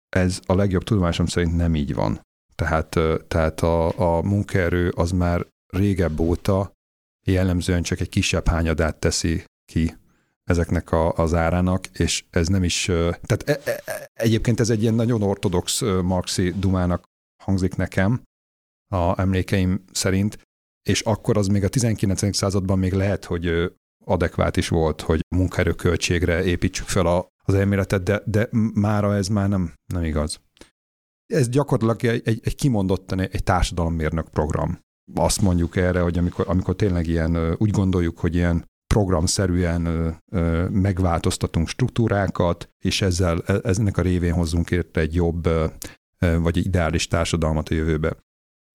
Ez 0.09 0.39
a 0.45 0.55
legjobb 0.55 0.83
tudomásom 0.83 1.25
szerint 1.25 1.55
nem 1.55 1.75
így 1.75 1.93
van. 1.93 2.21
Tehát, 2.55 2.99
tehát 3.27 3.59
a, 3.61 3.99
a 4.17 4.21
munkaerő 4.21 4.89
az 4.89 5.11
már 5.11 5.47
régebb 5.67 6.19
óta 6.19 6.71
jellemzően 7.25 7.83
csak 7.83 7.99
egy 7.99 8.09
kisebb 8.09 8.47
hányadát 8.47 8.99
teszi 8.99 9.43
ki 9.65 9.97
ezeknek 10.43 10.91
a, 10.91 11.13
az 11.13 11.33
árának, 11.33 11.87
és 11.87 12.25
ez 12.29 12.47
nem 12.47 12.63
is, 12.63 12.85
tehát 12.85 13.43
e, 13.45 13.59
e, 13.63 13.81
e, 13.85 14.09
egyébként 14.13 14.59
ez 14.59 14.69
egy 14.69 14.81
ilyen 14.81 14.93
nagyon 14.93 15.21
ortodox 15.21 15.81
marxi 16.03 16.51
dumának 16.51 17.03
hangzik 17.43 17.75
nekem, 17.75 18.23
a 18.87 19.21
emlékeim 19.21 19.83
szerint, 19.91 20.39
és 20.89 21.01
akkor 21.01 21.37
az 21.37 21.47
még 21.47 21.63
a 21.63 21.69
19. 21.69 22.35
században 22.35 22.79
még 22.79 22.93
lehet, 22.93 23.25
hogy 23.25 23.73
adekvát 24.07 24.57
is 24.57 24.67
volt, 24.67 25.01
hogy 25.01 25.19
munkaerőköltségre 25.35 26.43
építsük 26.43 26.87
fel 26.87 27.05
a, 27.05 27.27
az 27.43 27.53
elméletet, 27.53 28.03
de, 28.03 28.21
de 28.25 28.47
mára 28.73 29.15
ez 29.15 29.27
már 29.27 29.49
nem, 29.49 29.73
nem 29.93 30.03
igaz. 30.03 30.41
Ez 31.33 31.49
gyakorlatilag 31.49 32.15
egy, 32.15 32.27
egy, 32.27 32.39
egy 32.43 32.55
kimondottan 32.55 33.19
egy 33.19 33.43
társadalommérnök 33.43 34.29
program. 34.29 34.79
Azt 35.13 35.41
mondjuk 35.41 35.75
erre, 35.75 36.01
hogy 36.01 36.17
amikor, 36.17 36.45
amikor 36.47 36.75
tényleg 36.75 37.07
ilyen, 37.07 37.55
úgy 37.57 37.71
gondoljuk, 37.71 38.19
hogy 38.19 38.35
ilyen 38.35 38.65
programszerűen 38.93 39.81
megváltoztatunk 40.71 41.67
struktúrákat, 41.67 42.69
és 42.79 43.01
ezzel 43.01 43.41
e, 43.45 43.59
eznek 43.63 43.97
a 43.97 44.01
révén 44.01 44.33
hozzunk 44.33 44.71
érte 44.71 44.99
egy 44.99 45.13
jobb 45.15 45.49
vagy 46.19 46.57
egy 46.57 46.65
ideális 46.65 47.07
társadalmat 47.07 47.69
a 47.69 47.73
jövőbe. 47.73 48.17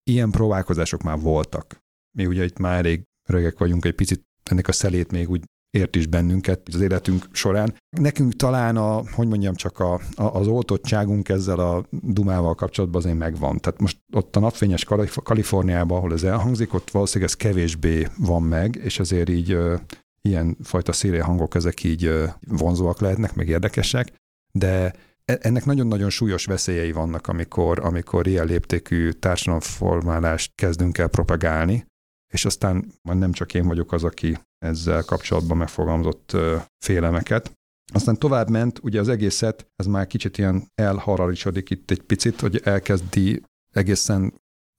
Ilyen 0.03 0.31
próbálkozások 0.31 1.01
már 1.01 1.19
voltak. 1.19 1.77
Mi 2.17 2.25
ugye 2.25 2.43
itt 2.43 2.57
már 2.57 2.77
elég 2.77 3.03
öregek 3.29 3.57
vagyunk, 3.57 3.85
egy 3.85 3.95
picit 3.95 4.23
ennek 4.49 4.67
a 4.67 4.71
szelét 4.71 5.11
még 5.11 5.29
úgy 5.29 5.43
ért 5.77 5.95
is 5.95 6.07
bennünket 6.07 6.61
az 6.73 6.81
életünk 6.81 7.27
során. 7.31 7.75
Nekünk 7.89 8.35
talán 8.35 8.77
a, 8.77 9.03
hogy 9.11 9.27
mondjam, 9.27 9.55
csak 9.55 9.79
a, 9.79 9.93
a, 9.93 10.23
az 10.23 10.47
oltottságunk 10.47 11.29
ezzel 11.29 11.59
a 11.59 11.85
dumával 11.89 12.55
kapcsolatban 12.55 13.01
azért 13.01 13.17
megvan. 13.17 13.59
Tehát 13.59 13.79
most 13.79 13.97
ott 14.13 14.35
a 14.35 14.39
napfényes 14.39 14.85
Kaliforniában, 15.23 15.97
ahol 15.97 16.13
ez 16.13 16.23
elhangzik, 16.23 16.73
ott 16.73 16.91
valószínűleg 16.91 17.29
ez 17.29 17.37
kevésbé 17.37 18.07
van 18.17 18.43
meg, 18.43 18.75
és 18.75 18.99
azért 18.99 19.29
így 19.29 19.51
ö, 19.51 19.75
ilyen 20.21 20.57
fajta 20.63 20.91
szíre 20.91 21.23
hangok 21.23 21.55
ezek 21.55 21.83
így 21.83 22.05
ö, 22.05 22.25
vonzóak 22.47 22.99
lehetnek, 22.99 23.35
meg 23.35 23.47
érdekesek, 23.47 24.13
de 24.51 24.93
e, 25.25 25.37
ennek 25.41 25.65
nagyon-nagyon 25.65 26.09
súlyos 26.09 26.45
veszélyei 26.45 26.91
vannak, 26.91 27.27
amikor, 27.27 27.79
amikor 27.79 28.27
ilyen 28.27 28.45
léptékű 28.45 29.11
társadalomformálást 29.11 30.51
kezdünk 30.55 30.97
el 30.97 31.07
propagálni, 31.07 31.85
és 32.33 32.45
aztán 32.45 32.91
majd 33.01 33.19
nem 33.19 33.31
csak 33.31 33.53
én 33.53 33.67
vagyok 33.67 33.91
az, 33.91 34.03
aki 34.03 34.37
ezzel 34.57 35.03
kapcsolatban 35.03 35.57
megfogalmazott 35.57 36.37
félemeket. 36.85 37.51
Aztán 37.93 38.19
tovább 38.19 38.49
ment, 38.49 38.79
ugye 38.83 38.99
az 38.99 39.07
egészet, 39.07 39.67
ez 39.75 39.85
már 39.85 40.07
kicsit 40.07 40.37
ilyen 40.37 40.67
elhararisodik 40.75 41.69
itt 41.69 41.91
egy 41.91 42.01
picit, 42.01 42.39
hogy 42.39 42.61
elkezdi 42.63 43.43
egészen 43.73 44.33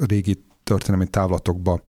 régi 0.05 0.45
történelmi 0.63 1.09
távlatokba 1.09 1.83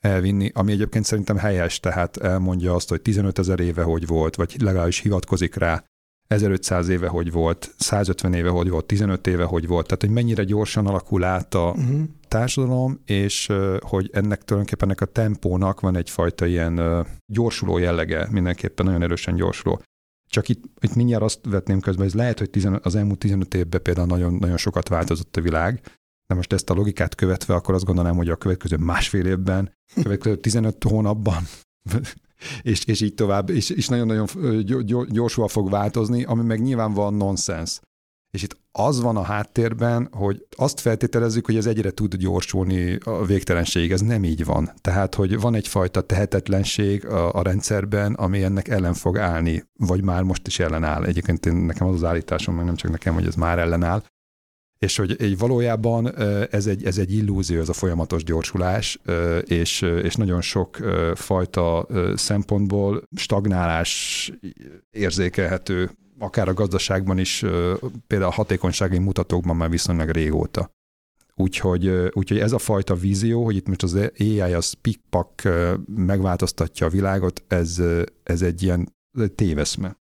elvinni, 0.00 0.50
ami 0.54 0.72
egyébként 0.72 1.04
szerintem 1.04 1.36
helyes, 1.36 1.80
tehát 1.80 2.16
elmondja 2.16 2.74
azt, 2.74 2.88
hogy 2.88 3.02
15 3.02 3.38
ezer 3.38 3.60
éve 3.60 3.82
hogy 3.82 4.06
volt, 4.06 4.34
vagy 4.36 4.60
legalábbis 4.60 4.98
hivatkozik 4.98 5.54
rá, 5.54 5.84
1500 6.30 6.88
éve 6.88 7.08
hogy 7.08 7.32
volt, 7.32 7.74
150 7.78 8.34
éve 8.34 8.48
hogy 8.48 8.68
volt, 8.68 8.86
15 8.86 9.26
éve 9.26 9.44
hogy 9.44 9.66
volt, 9.66 9.86
tehát 9.86 10.00
hogy 10.00 10.10
mennyire 10.10 10.44
gyorsan 10.44 10.86
alakul 10.86 11.24
át 11.24 11.54
a 11.54 11.70
uh-huh. 11.70 12.00
társadalom, 12.28 13.00
és 13.04 13.52
hogy 13.80 14.10
ennek 14.12 14.44
tulajdonképpen 14.44 14.88
ennek 14.88 15.00
a 15.00 15.04
tempónak 15.04 15.80
van 15.80 15.96
egyfajta 15.96 16.46
ilyen 16.46 17.06
gyorsuló 17.32 17.78
jellege, 17.78 18.28
mindenképpen 18.30 18.86
nagyon 18.86 19.02
erősen 19.02 19.34
gyorsuló. 19.34 19.82
Csak 20.28 20.48
itt, 20.48 20.64
itt 20.80 20.94
mindjárt 20.94 21.22
azt 21.22 21.40
vetném 21.48 21.80
közben, 21.80 22.06
hogy 22.06 22.14
lehet, 22.14 22.38
hogy 22.38 22.66
az 22.82 22.94
elmúlt 22.94 23.18
15 23.18 23.54
évben 23.54 23.82
például 23.82 24.06
nagyon, 24.06 24.34
nagyon 24.34 24.56
sokat 24.56 24.88
változott 24.88 25.36
a 25.36 25.40
világ, 25.40 25.80
de 26.26 26.34
most 26.34 26.52
ezt 26.52 26.70
a 26.70 26.74
logikát 26.74 27.14
követve, 27.14 27.54
akkor 27.54 27.74
azt 27.74 27.84
gondolom, 27.84 28.16
hogy 28.16 28.28
a 28.28 28.36
következő 28.36 28.76
másfél 28.76 29.26
évben, 29.26 29.72
következő 30.02 30.36
15 30.36 30.84
hónapban 30.84 31.42
és, 32.62 32.84
és 32.84 33.00
így 33.00 33.14
tovább, 33.14 33.50
és, 33.50 33.70
és 33.70 33.88
nagyon-nagyon 33.88 34.26
gyorsul 35.08 35.48
fog 35.48 35.70
változni, 35.70 36.24
ami 36.24 36.42
meg 36.42 36.92
van 36.94 37.14
nonsens. 37.14 37.80
És 38.30 38.42
itt 38.42 38.56
az 38.72 39.00
van 39.00 39.16
a 39.16 39.22
háttérben, 39.22 40.08
hogy 40.12 40.46
azt 40.56 40.80
feltételezzük, 40.80 41.46
hogy 41.46 41.56
ez 41.56 41.66
egyre 41.66 41.90
tud 41.90 42.16
gyorsulni 42.16 42.98
a 43.04 43.24
végtelenségig. 43.24 43.92
Ez 43.92 44.00
nem 44.00 44.24
így 44.24 44.44
van. 44.44 44.70
Tehát, 44.80 45.14
hogy 45.14 45.40
van 45.40 45.54
egyfajta 45.54 46.00
tehetetlenség 46.00 47.06
a, 47.06 47.34
a 47.34 47.42
rendszerben, 47.42 48.14
ami 48.14 48.42
ennek 48.42 48.68
ellen 48.68 48.94
fog 48.94 49.18
állni, 49.18 49.64
vagy 49.78 50.02
már 50.02 50.22
most 50.22 50.46
is 50.46 50.58
ellenáll. 50.58 51.04
Egyébként 51.04 51.66
nekem 51.66 51.86
az 51.86 51.94
az 51.94 52.04
állításom, 52.04 52.54
meg 52.54 52.64
nem 52.64 52.76
csak 52.76 52.90
nekem, 52.90 53.14
hogy 53.14 53.26
ez 53.26 53.34
már 53.34 53.58
ellenáll 53.58 54.02
és 54.80 54.96
hogy 54.96 55.16
egy 55.18 55.38
valójában 55.38 56.16
ez 56.50 56.66
egy, 56.66 56.84
ez 56.84 56.98
egy 56.98 57.12
illúzió, 57.12 57.60
ez 57.60 57.68
a 57.68 57.72
folyamatos 57.72 58.24
gyorsulás, 58.24 59.00
és, 59.44 59.82
és 59.82 60.14
nagyon 60.14 60.40
sok 60.40 60.76
fajta 61.14 61.86
szempontból 62.14 63.02
stagnálás 63.16 64.32
érzékelhető, 64.90 65.90
akár 66.18 66.48
a 66.48 66.54
gazdaságban 66.54 67.18
is, 67.18 67.44
például 68.06 68.30
a 68.30 68.34
hatékonysági 68.34 68.98
mutatókban 68.98 69.56
már 69.56 69.70
viszonylag 69.70 70.08
régóta. 70.08 70.70
Úgyhogy, 71.34 71.88
úgyhogy 72.12 72.38
ez 72.38 72.52
a 72.52 72.58
fajta 72.58 72.94
vízió, 72.94 73.44
hogy 73.44 73.56
itt 73.56 73.68
most 73.68 73.82
az 73.82 74.10
AI 74.18 74.40
az 74.40 74.72
pikpak 74.72 75.42
megváltoztatja 75.86 76.86
a 76.86 76.90
világot, 76.90 77.44
ez, 77.48 77.82
ez 78.22 78.42
egy 78.42 78.62
ilyen 78.62 78.94
téveszme. 79.34 79.99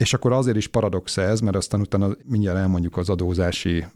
És 0.00 0.14
akkor 0.14 0.32
azért 0.32 0.56
is 0.56 0.68
paradox 0.68 1.16
ez, 1.16 1.40
mert 1.40 1.56
aztán 1.56 1.80
utána 1.80 2.16
mindjárt 2.24 2.58
elmondjuk 2.58 2.96
az 2.96 3.08
adózási 3.08 3.86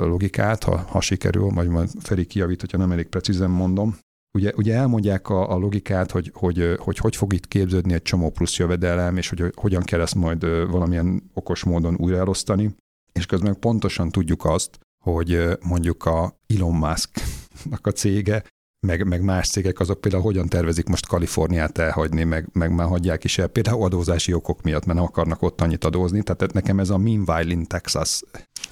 logikát, 0.00 0.64
ha, 0.64 0.76
ha 0.76 1.00
sikerül, 1.00 1.48
vagy 1.48 1.68
majd 1.68 1.90
Feri 2.00 2.24
kijavít, 2.24 2.60
hogyha 2.60 2.78
nem 2.78 2.92
elég 2.92 3.06
precízen 3.06 3.50
mondom. 3.50 3.96
Ugye, 4.38 4.52
ugye 4.56 4.74
elmondják 4.74 5.28
a, 5.28 5.50
a 5.50 5.56
logikát, 5.56 6.10
hogy 6.10 6.30
hogy, 6.34 6.74
hogy 6.76 6.98
hogy 6.98 7.16
fog 7.16 7.32
itt 7.32 7.48
képződni 7.48 7.92
egy 7.92 8.02
csomó 8.02 8.30
plusz 8.30 8.56
jövedelem, 8.56 9.16
és 9.16 9.28
hogy 9.28 9.52
hogyan 9.54 9.82
kell 9.82 10.00
ezt 10.00 10.14
majd 10.14 10.46
valamilyen 10.70 11.30
okos 11.34 11.64
módon 11.64 11.96
újraelosztani, 11.98 12.74
és 13.12 13.26
közben 13.26 13.58
pontosan 13.58 14.10
tudjuk 14.10 14.44
azt, 14.44 14.78
hogy 15.04 15.58
mondjuk 15.60 16.04
a 16.04 16.38
Elon 16.46 16.74
Musk-nak 16.74 17.86
a 17.86 17.90
cége 17.90 18.44
meg, 18.84 19.06
meg 19.06 19.22
más 19.22 19.48
cégek 19.48 19.80
azok 19.80 20.00
például 20.00 20.22
hogyan 20.22 20.48
tervezik 20.48 20.86
most 20.86 21.06
Kaliforniát 21.06 21.78
elhagyni, 21.78 22.24
meg, 22.24 22.48
meg 22.52 22.74
már 22.74 22.86
hagyják 22.86 23.24
is 23.24 23.38
el, 23.38 23.46
például 23.46 23.82
adózási 23.82 24.32
okok 24.32 24.62
miatt, 24.62 24.84
mert 24.84 24.98
nem 24.98 25.06
akarnak 25.06 25.42
ott 25.42 25.60
annyit 25.60 25.84
adózni. 25.84 26.22
Tehát 26.22 26.52
nekem 26.52 26.78
ez 26.78 26.90
a 26.90 26.98
Meanwhile 26.98 27.52
in 27.52 27.66
Texas 27.66 28.22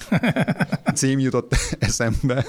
cím 0.95 1.19
jutott 1.19 1.55
eszembe. 1.79 2.45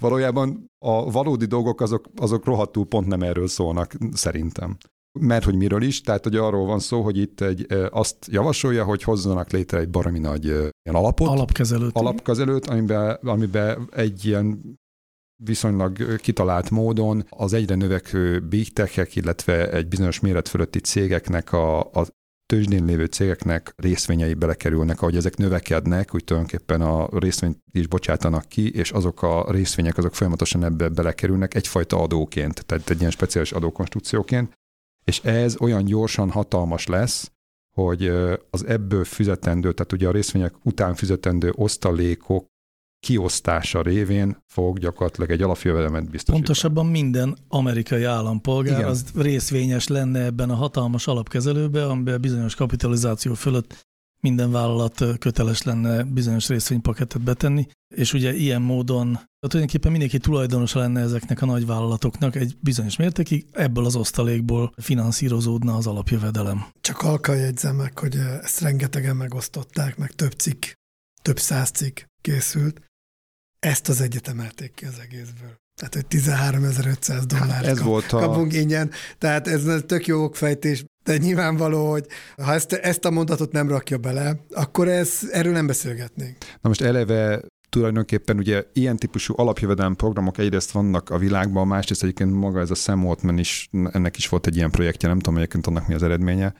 Valójában 0.00 0.70
a 0.78 1.10
valódi 1.10 1.44
dolgok 1.44 1.80
azok, 1.80 2.04
azok 2.16 2.44
rohadtul 2.44 2.86
pont 2.86 3.06
nem 3.06 3.22
erről 3.22 3.48
szólnak, 3.48 3.92
szerintem. 4.12 4.76
Mert 5.18 5.44
hogy 5.44 5.54
miről 5.54 5.82
is, 5.82 6.00
tehát 6.00 6.24
hogy 6.24 6.36
arról 6.36 6.66
van 6.66 6.78
szó, 6.78 7.02
hogy 7.02 7.18
itt 7.18 7.40
egy, 7.40 7.66
azt 7.90 8.16
javasolja, 8.30 8.84
hogy 8.84 9.02
hozzanak 9.02 9.50
létre 9.50 9.78
egy 9.78 9.90
baromi 9.90 10.18
nagy 10.18 10.44
ilyen 10.44 10.72
alapot. 10.94 11.28
Alapkezelőt. 11.28 11.96
Alapkezelőt, 11.96 12.66
amiben, 12.66 13.18
amiben 13.22 13.88
egy 13.90 14.24
ilyen 14.24 14.78
viszonylag 15.44 16.16
kitalált 16.16 16.70
módon 16.70 17.24
az 17.28 17.52
egyre 17.52 17.74
növekvő 17.74 18.40
big 18.40 18.72
tech 18.72 19.16
illetve 19.16 19.70
egy 19.70 19.88
bizonyos 19.88 20.20
méret 20.20 20.48
fölötti 20.48 20.80
cégeknek 20.80 21.52
a, 21.52 21.80
a 21.80 22.06
tőzsdén 22.46 22.84
lévő 22.84 23.04
cégeknek 23.04 23.72
részvényei 23.76 24.34
belekerülnek, 24.34 25.00
ahogy 25.02 25.16
ezek 25.16 25.36
növekednek, 25.36 26.14
úgy 26.14 26.24
tulajdonképpen 26.24 26.80
a 26.80 27.18
részvényt 27.18 27.58
is 27.72 27.86
bocsátanak 27.86 28.48
ki, 28.48 28.74
és 28.74 28.90
azok 28.90 29.22
a 29.22 29.50
részvények 29.50 29.98
azok 29.98 30.14
folyamatosan 30.14 30.64
ebbe 30.64 30.88
belekerülnek 30.88 31.54
egyfajta 31.54 32.00
adóként, 32.00 32.66
tehát 32.66 32.90
egy 32.90 32.98
ilyen 32.98 33.10
speciális 33.10 33.52
adókonstrukcióként, 33.52 34.52
és 35.04 35.20
ez 35.20 35.60
olyan 35.60 35.84
gyorsan 35.84 36.30
hatalmas 36.30 36.86
lesz, 36.86 37.30
hogy 37.76 38.08
az 38.50 38.66
ebből 38.66 39.04
fizetendő, 39.04 39.72
tehát 39.72 39.92
ugye 39.92 40.08
a 40.08 40.12
részvények 40.12 40.54
után 40.62 40.94
fizetendő 40.94 41.52
osztalékok 41.56 42.46
kiosztása 43.00 43.82
révén 43.82 44.36
fog 44.46 44.78
gyakorlatilag 44.78 45.30
egy 45.30 45.42
alapjövedelmet 45.42 46.02
biztosítani. 46.02 46.38
Pontosabban 46.38 46.86
minden 46.86 47.36
amerikai 47.48 48.04
állampolgár 48.04 48.78
Igen. 48.78 48.90
az 48.90 49.04
részvényes 49.14 49.88
lenne 49.88 50.24
ebben 50.24 50.50
a 50.50 50.54
hatalmas 50.54 51.06
alapkezelőben, 51.06 51.90
amiben 51.90 52.20
bizonyos 52.20 52.54
kapitalizáció 52.54 53.34
fölött 53.34 53.88
minden 54.20 54.50
vállalat 54.50 55.04
köteles 55.18 55.62
lenne 55.62 56.02
bizonyos 56.02 56.48
részvénypaketet 56.48 57.22
betenni, 57.22 57.66
és 57.94 58.12
ugye 58.12 58.34
ilyen 58.34 58.62
módon 58.62 59.18
tulajdonképpen 59.38 59.90
mindenki 59.90 60.18
tulajdonosa 60.18 60.78
lenne 60.78 61.00
ezeknek 61.00 61.42
a 61.42 61.46
nagy 61.46 61.66
vállalatoknak 61.66 62.36
egy 62.36 62.56
bizonyos 62.60 62.96
mértékig, 62.96 63.46
ebből 63.52 63.84
az 63.84 63.96
osztalékból 63.96 64.72
finanszírozódna 64.76 65.74
az 65.74 65.86
alapjövedelem. 65.86 66.66
Csak 66.80 67.02
alka 67.02 67.34
jegyzem 67.34 67.76
meg, 67.76 67.98
hogy 67.98 68.16
ezt 68.42 68.60
rengetegen 68.60 69.16
megosztották, 69.16 69.96
meg 69.96 70.12
több 70.12 70.32
cikk, 70.32 70.64
több 71.22 71.38
száz 71.38 71.70
cikk 71.70 71.98
készült. 72.20 72.80
Ezt 73.60 73.88
az 73.88 74.00
egyet 74.00 74.28
emelték 74.28 74.74
ki 74.74 74.84
az 74.84 74.98
egészből. 75.02 75.58
Tehát, 75.74 75.94
hogy 75.94 76.06
13.500 76.08 77.22
dollár 77.26 77.64
ez 77.64 77.78
kap, 77.78 77.86
volt 77.86 78.12
a... 78.12 78.18
kapunk 78.18 78.52
ingyen. 78.52 78.90
Tehát 79.18 79.48
ez 79.48 79.82
tök 79.86 80.06
jó 80.06 80.22
okfejtés, 80.22 80.84
de 81.04 81.16
nyilvánvaló, 81.16 81.90
hogy 81.90 82.06
ha 82.36 82.52
ezt, 82.52 82.72
ezt 82.72 83.04
a 83.04 83.10
mondatot 83.10 83.52
nem 83.52 83.68
rakja 83.68 83.98
bele, 83.98 84.44
akkor 84.50 84.88
ez, 84.88 85.18
erről 85.30 85.52
nem 85.52 85.66
beszélgetnénk. 85.66 86.36
Na 86.38 86.68
most 86.68 86.80
eleve 86.80 87.42
tulajdonképpen 87.68 88.38
ugye 88.38 88.64
ilyen 88.72 88.96
típusú 88.96 89.34
alapjövedelem 89.36 89.96
programok 89.96 90.38
egyrészt 90.38 90.70
vannak 90.70 91.10
a 91.10 91.18
világban, 91.18 91.66
másrészt 91.66 92.02
egyébként 92.02 92.32
maga 92.32 92.60
ez 92.60 92.70
a 92.70 92.74
Sam 92.74 93.06
Altman 93.06 93.38
is, 93.38 93.68
ennek 93.90 94.16
is 94.16 94.28
volt 94.28 94.46
egy 94.46 94.56
ilyen 94.56 94.70
projektje, 94.70 95.08
nem 95.08 95.18
tudom 95.18 95.36
egyébként 95.36 95.66
annak 95.66 95.86
mi 95.86 95.94
az 95.94 96.02
eredménye. 96.02 96.54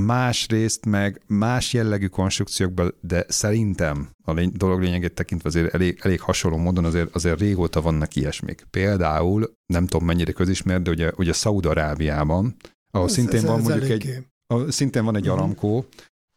Másrészt 0.00 0.86
meg 0.86 1.22
más 1.26 1.72
jellegű 1.72 2.06
konstrukciókban, 2.06 2.94
de 3.00 3.24
szerintem 3.28 4.10
a 4.24 4.32
lény- 4.32 4.56
dolog 4.56 4.80
lényegét 4.80 5.14
tekintve 5.14 5.48
azért 5.48 5.74
elég, 5.74 5.98
elég 6.02 6.20
hasonló 6.20 6.56
módon 6.56 6.84
azért, 6.84 7.14
azért 7.14 7.38
régóta 7.40 7.80
vannak 7.80 8.16
ilyesmik. 8.16 8.66
Például, 8.70 9.52
nem 9.66 9.86
tudom 9.86 10.06
mennyire 10.06 10.32
közismert, 10.32 10.82
de 10.82 10.90
ugye, 10.90 11.10
ugye 11.16 11.32
Szaúd-Arábiában, 11.32 12.56
ahol 12.90 13.06
ez, 13.06 13.12
szintén 13.12 13.38
ez, 13.38 13.44
van 13.44 13.58
ez 13.58 13.64
mondjuk 13.64 13.90
egy, 13.90 14.26
ahol 14.46 14.70
szintén 14.70 15.04
van 15.04 15.16
egy 15.16 15.24
mhm. 15.24 15.32
Aramkó, 15.32 15.86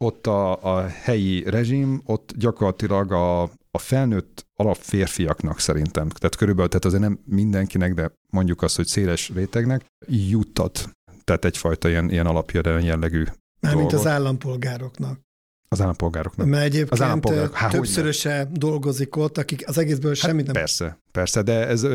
ott 0.04 0.26
a, 0.26 0.62
a 0.76 0.86
helyi 0.86 1.42
rezsim, 1.42 2.02
ott 2.04 2.32
gyakorlatilag 2.36 3.12
a, 3.12 3.42
a 3.70 3.78
felnőtt 3.78 4.46
alapférfiaknak 4.54 5.58
szerintem, 5.58 6.08
tehát 6.08 6.36
körülbelül, 6.36 6.68
tehát 6.68 6.84
azért 6.84 7.02
nem 7.02 7.18
mindenkinek, 7.24 7.94
de 7.94 8.12
mondjuk 8.32 8.62
azt, 8.62 8.76
hogy 8.76 8.86
széles 8.86 9.28
rétegnek, 9.34 9.84
juttat, 10.06 10.90
tehát 11.24 11.44
egyfajta 11.44 11.88
ilyen, 11.88 12.10
ilyen 12.10 12.26
alapjövedelem 12.26 12.84
jellegű 12.84 13.24
Mármint 13.60 13.92
az 13.92 14.06
állampolgároknak. 14.06 15.20
Az 15.68 15.80
állampolgároknak. 15.80 16.46
Mert 16.46 16.64
egyébként 16.64 16.90
az 16.90 17.02
állampolgárok, 17.02 17.54
há, 17.54 17.68
többszöröse 17.68 18.48
dolgozik 18.52 19.16
ott, 19.16 19.38
akik 19.38 19.68
az 19.68 19.78
egészből 19.78 20.10
hát 20.10 20.20
semmit 20.20 20.44
nem... 20.44 20.54
Persze, 20.54 20.98
persze, 21.12 21.42
de 21.42 21.66
ez 21.66 21.86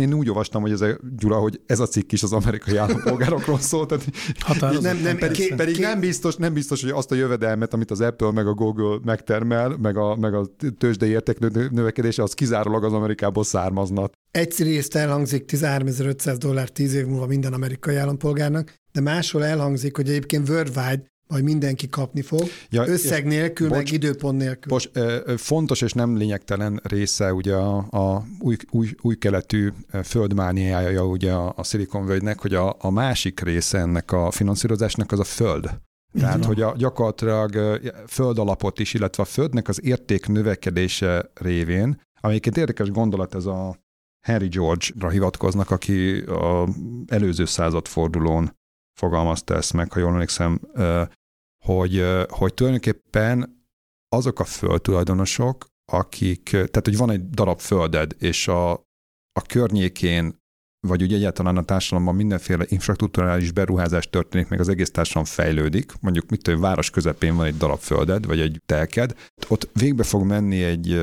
én 0.00 0.12
úgy 0.12 0.28
olvastam, 0.28 0.62
hogy 0.62 0.70
ez 0.70 0.80
a, 0.80 0.98
Gyula, 1.18 1.36
hogy 1.36 1.60
ez 1.66 1.80
a 1.80 1.86
cikk 1.86 2.12
is 2.12 2.22
az 2.22 2.32
amerikai 2.32 2.76
állampolgárokról 2.76 3.58
szól, 3.58 3.86
tehát 3.86 4.06
nem, 4.80 4.96
nem, 4.96 5.16
pedig, 5.16 5.54
pedig 5.54 5.78
nem, 5.78 6.00
biztos, 6.00 6.36
nem 6.36 6.52
biztos, 6.52 6.82
hogy 6.82 6.90
azt 6.90 7.10
a 7.10 7.14
jövedelmet, 7.14 7.74
amit 7.74 7.90
az 7.90 8.00
Apple 8.00 8.32
meg 8.32 8.46
a 8.46 8.54
Google 8.54 8.98
megtermel, 9.04 9.76
meg 9.76 9.96
a, 9.96 10.16
meg 10.16 10.34
a 10.34 10.46
tőzsdei 10.78 11.10
érték 11.10 11.38
növekedése, 11.70 12.22
az 12.22 12.34
kizárólag 12.34 12.84
az 12.84 12.92
Amerikából 12.92 13.44
származnak. 13.44 14.12
Egyrészt 14.30 14.94
elhangzik 14.94 15.52
13.500 15.52 16.36
dollár 16.38 16.68
10 16.68 16.94
év 16.94 17.06
múlva 17.06 17.26
minden 17.26 17.52
amerikai 17.52 17.96
állampolgárnak, 17.96 18.74
de 18.92 19.00
máshol 19.00 19.44
elhangzik, 19.44 19.96
hogy 19.96 20.08
egyébként 20.08 20.48
worldwide 20.48 21.09
majd 21.30 21.44
mindenki 21.44 21.88
kapni 21.88 22.22
fog, 22.22 22.42
ja, 22.68 22.86
összeg 22.86 23.26
nélkül, 23.26 23.68
bocs, 23.68 23.76
meg 23.76 23.92
időpont 23.92 24.38
nélkül. 24.38 24.72
Bocs, 24.72 24.88
fontos 25.36 25.80
és 25.80 25.92
nem 25.92 26.16
lényegtelen 26.16 26.80
része 26.82 27.34
ugye 27.34 27.54
a, 27.54 27.76
a 27.76 28.24
új, 28.40 28.56
új, 28.70 28.88
új 29.00 29.16
keletű 29.16 29.68
földmániája 30.04 31.06
ugye 31.06 31.32
a, 31.32 31.52
a 31.56 31.64
Silicon 31.64 32.06
Valley-nek, 32.06 32.40
hogy 32.40 32.54
a, 32.54 32.76
a 32.78 32.90
másik 32.90 33.40
része 33.40 33.78
ennek 33.78 34.12
a 34.12 34.30
finanszírozásnak 34.30 35.12
az 35.12 35.18
a 35.18 35.24
föld. 35.24 35.70
Tehát, 36.12 36.44
hogy 36.44 36.62
a 36.62 36.74
gyakorlatilag 36.76 37.80
földalapot 38.06 38.78
is, 38.78 38.94
illetve 38.94 39.22
a 39.22 39.26
földnek 39.26 39.68
az 39.68 39.84
érték 39.84 40.26
növekedése 40.26 41.30
révén, 41.34 42.00
amelyiként 42.20 42.56
érdekes 42.56 42.90
gondolat 42.90 43.34
ez 43.34 43.46
a 43.46 43.78
Henry 44.26 44.48
George-ra 44.48 45.08
hivatkoznak, 45.08 45.70
aki 45.70 46.18
a 46.18 46.68
előző 47.06 47.44
századfordulón 47.44 48.56
fogalmazta 48.98 49.54
ezt 49.54 49.72
meg, 49.72 49.92
ha 49.92 50.00
jól 50.00 50.12
emlékszem, 50.12 50.60
hogy, 51.64 52.04
hogy 52.28 52.54
tulajdonképpen 52.54 53.64
azok 54.08 54.40
a 54.40 54.44
földtulajdonosok, 54.44 55.66
akik, 55.92 56.42
tehát 56.50 56.84
hogy 56.84 56.96
van 56.96 57.10
egy 57.10 57.30
darab 57.30 57.60
földed, 57.60 58.16
és 58.18 58.48
a, 58.48 58.72
a 59.32 59.42
környékén, 59.48 60.38
vagy 60.86 61.02
úgy 61.02 61.12
egyáltalán 61.12 61.56
a 61.56 61.64
társadalomban 61.64 62.14
mindenféle 62.14 62.64
infrastruktúrális 62.68 63.52
beruházás 63.52 64.08
történik, 64.10 64.48
meg 64.48 64.60
az 64.60 64.68
egész 64.68 64.90
társadalom 64.90 65.28
fejlődik, 65.28 65.92
mondjuk 66.00 66.30
mit 66.30 66.42
tudom, 66.42 66.60
város 66.60 66.90
közepén 66.90 67.36
van 67.36 67.46
egy 67.46 67.56
darab 67.56 67.78
földed, 67.78 68.26
vagy 68.26 68.40
egy 68.40 68.62
telked, 68.66 69.14
ott 69.48 69.68
végbe 69.72 70.02
fog 70.02 70.24
menni 70.24 70.62
egy 70.62 71.00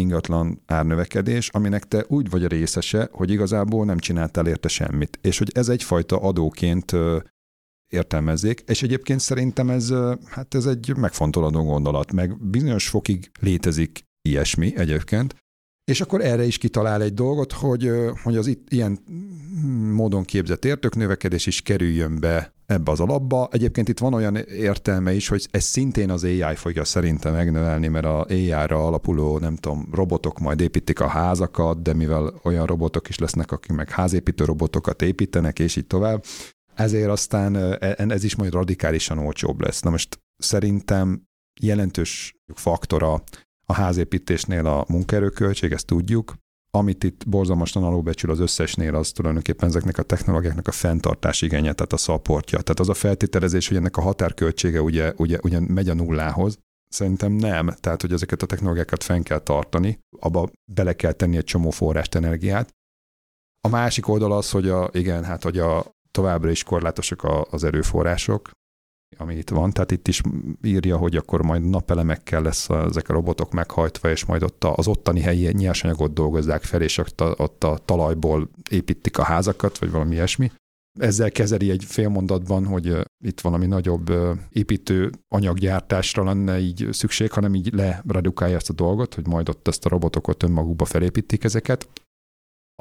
ingatlan 0.00 0.62
árnövekedés, 0.66 1.48
aminek 1.48 1.88
te 1.88 2.04
úgy 2.08 2.30
vagy 2.30 2.44
a 2.44 2.48
részese, 2.48 3.08
hogy 3.12 3.30
igazából 3.30 3.84
nem 3.84 3.98
csináltál 3.98 4.46
érte 4.46 4.68
semmit. 4.68 5.18
És 5.22 5.38
hogy 5.38 5.50
ez 5.54 5.68
egyfajta 5.68 6.16
adóként 6.16 6.92
értelmezzék, 7.90 8.62
és 8.66 8.82
egyébként 8.82 9.20
szerintem 9.20 9.70
ez, 9.70 9.92
hát 10.24 10.54
ez 10.54 10.66
egy 10.66 10.96
megfontolandó 10.96 11.62
gondolat, 11.62 12.12
meg 12.12 12.36
bizonyos 12.46 12.88
fokig 12.88 13.30
létezik 13.40 14.04
ilyesmi 14.22 14.76
egyébként, 14.76 15.34
és 15.90 16.00
akkor 16.00 16.20
erre 16.20 16.44
is 16.44 16.58
kitalál 16.58 17.02
egy 17.02 17.14
dolgot, 17.14 17.52
hogy, 17.52 17.90
hogy 18.22 18.36
az 18.36 18.46
itt 18.46 18.72
ilyen 18.72 18.98
módon 19.92 20.24
képzett 20.24 20.64
értöknövekedés 20.64 21.46
is 21.46 21.62
kerüljön 21.62 22.20
be 22.20 22.52
ebbe 22.66 22.90
az 22.90 23.00
alapba. 23.00 23.48
Egyébként 23.52 23.88
itt 23.88 23.98
van 23.98 24.14
olyan 24.14 24.36
értelme 24.36 25.14
is, 25.14 25.28
hogy 25.28 25.48
ez 25.50 25.64
szintén 25.64 26.10
az 26.10 26.24
AI 26.24 26.54
fogja 26.54 26.84
szerintem 26.84 27.32
megnövelni, 27.32 27.88
mert 27.88 28.04
a 28.04 28.24
AI-ra 28.28 28.86
alapuló, 28.86 29.38
nem 29.38 29.56
tudom, 29.56 29.88
robotok 29.92 30.38
majd 30.38 30.60
építik 30.60 31.00
a 31.00 31.06
házakat, 31.06 31.82
de 31.82 31.94
mivel 31.94 32.40
olyan 32.42 32.66
robotok 32.66 33.08
is 33.08 33.18
lesznek, 33.18 33.52
akik 33.52 33.72
meg 33.72 33.90
házépítő 33.90 34.44
robotokat 34.44 35.02
építenek, 35.02 35.58
és 35.58 35.76
így 35.76 35.86
tovább, 35.86 36.24
ezért 36.74 37.10
aztán 37.10 37.56
e, 37.56 37.94
ez 37.96 38.24
is 38.24 38.34
majd 38.34 38.52
radikálisan 38.52 39.18
olcsóbb 39.18 39.60
lesz. 39.60 39.80
Na 39.80 39.90
most 39.90 40.20
szerintem 40.36 41.22
jelentős 41.60 42.34
faktora 42.54 43.22
a 43.66 43.72
házépítésnél 43.72 44.66
a 44.66 44.84
munkaerőköltség, 44.88 45.72
ezt 45.72 45.86
tudjuk, 45.86 46.34
amit 46.70 47.04
itt 47.04 47.28
borzalmasan 47.28 47.82
alulbecsül 47.82 48.30
az 48.30 48.38
összesnél, 48.38 48.94
az 48.94 49.10
tulajdonképpen 49.10 49.68
ezeknek 49.68 49.98
a 49.98 50.02
technológiáknak 50.02 50.68
a 50.68 50.72
fenntartás 50.72 51.42
igénye, 51.42 51.72
tehát 51.72 51.92
a 51.92 51.96
szaportja. 51.96 52.60
Tehát 52.60 52.80
az 52.80 52.88
a 52.88 52.94
feltételezés, 52.94 53.68
hogy 53.68 53.76
ennek 53.76 53.96
a 53.96 54.00
határköltsége 54.00 54.82
ugye, 54.82 55.12
ugye, 55.16 55.38
ugye 55.42 55.60
megy 55.60 55.88
a 55.88 55.94
nullához, 55.94 56.58
Szerintem 56.90 57.32
nem. 57.32 57.74
Tehát, 57.80 58.00
hogy 58.00 58.12
ezeket 58.12 58.42
a 58.42 58.46
technológiákat 58.46 59.02
fenn 59.02 59.22
kell 59.22 59.38
tartani, 59.38 59.98
abba 60.20 60.50
bele 60.72 60.92
kell 60.92 61.12
tenni 61.12 61.36
egy 61.36 61.44
csomó 61.44 61.70
forrást, 61.70 62.14
energiát. 62.14 62.74
A 63.60 63.68
másik 63.68 64.08
oldal 64.08 64.32
az, 64.32 64.50
hogy 64.50 64.68
a, 64.68 64.90
igen, 64.92 65.24
hát, 65.24 65.42
hogy 65.42 65.58
a, 65.58 65.94
továbbra 66.10 66.50
is 66.50 66.62
korlátosak 66.62 67.22
a, 67.22 67.46
az 67.50 67.64
erőforrások, 67.64 68.50
ami 69.16 69.36
itt 69.36 69.50
van, 69.50 69.70
tehát 69.70 69.90
itt 69.90 70.08
is 70.08 70.20
írja, 70.62 70.96
hogy 70.96 71.16
akkor 71.16 71.42
majd 71.42 71.62
napelemekkel 71.62 72.42
lesz 72.42 72.68
ezek 72.68 73.08
a 73.08 73.12
robotok 73.12 73.52
meghajtva, 73.52 74.10
és 74.10 74.24
majd 74.24 74.42
ott 74.42 74.64
az 74.64 74.88
ottani 74.88 75.20
helyi 75.20 75.52
nyersanyagot 75.52 76.12
dolgozzák 76.12 76.62
fel, 76.62 76.82
és 76.82 76.98
ott 76.98 77.20
a, 77.20 77.34
ott 77.36 77.64
a 77.64 77.78
talajból 77.84 78.50
építik 78.70 79.18
a 79.18 79.22
házakat, 79.22 79.78
vagy 79.78 79.90
valami 79.90 80.14
ilyesmi. 80.14 80.50
Ezzel 80.98 81.30
kezeli 81.30 81.70
egy 81.70 81.84
félmondatban, 81.84 82.66
hogy 82.66 82.96
itt 83.24 83.40
valami 83.40 83.66
nagyobb 83.66 84.12
építő 84.48 85.10
anyaggyártásra 85.28 86.24
lenne 86.24 86.58
így 86.58 86.88
szükség, 86.90 87.30
hanem 87.30 87.54
így 87.54 87.72
leredukálja 87.72 88.56
ezt 88.56 88.70
a 88.70 88.72
dolgot, 88.72 89.14
hogy 89.14 89.26
majd 89.26 89.48
ott 89.48 89.68
ezt 89.68 89.86
a 89.86 89.88
robotokat 89.88 90.42
önmagukba 90.42 90.84
felépítik 90.84 91.44
ezeket. 91.44 91.88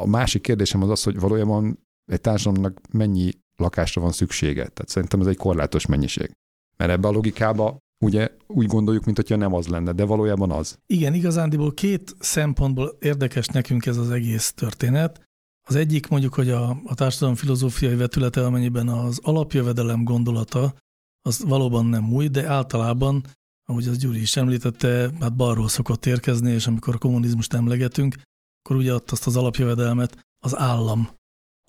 A 0.02 0.08
másik 0.08 0.42
kérdésem 0.42 0.82
az 0.84 0.90
az, 0.90 1.04
hogy 1.04 1.20
valójában 1.20 1.89
egy 2.10 2.22
társadalomnak 2.22 2.80
mennyi 2.92 3.32
lakásra 3.56 4.02
van 4.02 4.12
szüksége. 4.12 4.68
Tehát 4.68 4.90
szerintem 4.90 5.20
ez 5.22 5.28
egy 5.28 5.38
korlátos 5.38 5.86
mennyiség. 5.86 6.32
Mert 6.78 6.92
ebbe 6.92 7.08
a 7.08 7.12
logikába 7.12 7.78
ugye 8.06 8.30
úgy 8.48 8.66
gondoljuk, 8.66 9.06
mint 9.06 9.18
hogyha 9.18 9.36
nem 9.36 9.54
az 9.54 9.68
lenne, 9.68 9.92
de 9.92 10.04
valójában 10.04 10.52
az. 10.52 10.78
Igen, 10.86 11.14
igazándiból 11.14 11.74
két 11.74 12.16
szempontból 12.20 12.98
érdekes 13.00 13.48
nekünk 13.48 13.86
ez 13.86 13.98
az 13.98 14.12
egész 14.12 14.54
történet. 14.54 15.28
Az 15.68 15.76
egyik 15.76 16.08
mondjuk, 16.08 16.34
hogy 16.34 16.50
a, 16.50 16.70
a 16.86 16.96
társadalom 16.96 17.36
filozófiai 17.36 17.96
vetülete, 17.96 18.46
amennyiben 18.46 18.88
az 18.88 19.20
alapjövedelem 19.24 20.04
gondolata, 20.04 20.76
az 21.22 21.44
valóban 21.44 21.86
nem 21.86 22.14
új, 22.14 22.28
de 22.28 22.48
általában, 22.48 23.24
ahogy 23.70 23.88
az 23.88 23.98
Gyuri 23.98 24.22
is 24.22 24.36
említette, 24.36 25.12
hát 25.20 25.36
balról 25.36 25.68
szokott 25.68 26.06
érkezni, 26.06 26.52
és 26.52 26.68
amikor 26.68 26.96
a 26.96 26.98
kommunizmust 26.98 27.54
emlegetünk, 27.54 28.16
akkor 28.64 28.76
ugye 28.76 28.94
ott 28.94 29.12
azt 29.12 29.28
az 29.28 29.38
alapjövedelmet 29.38 30.20
az 30.46 30.58
állam 30.58 31.10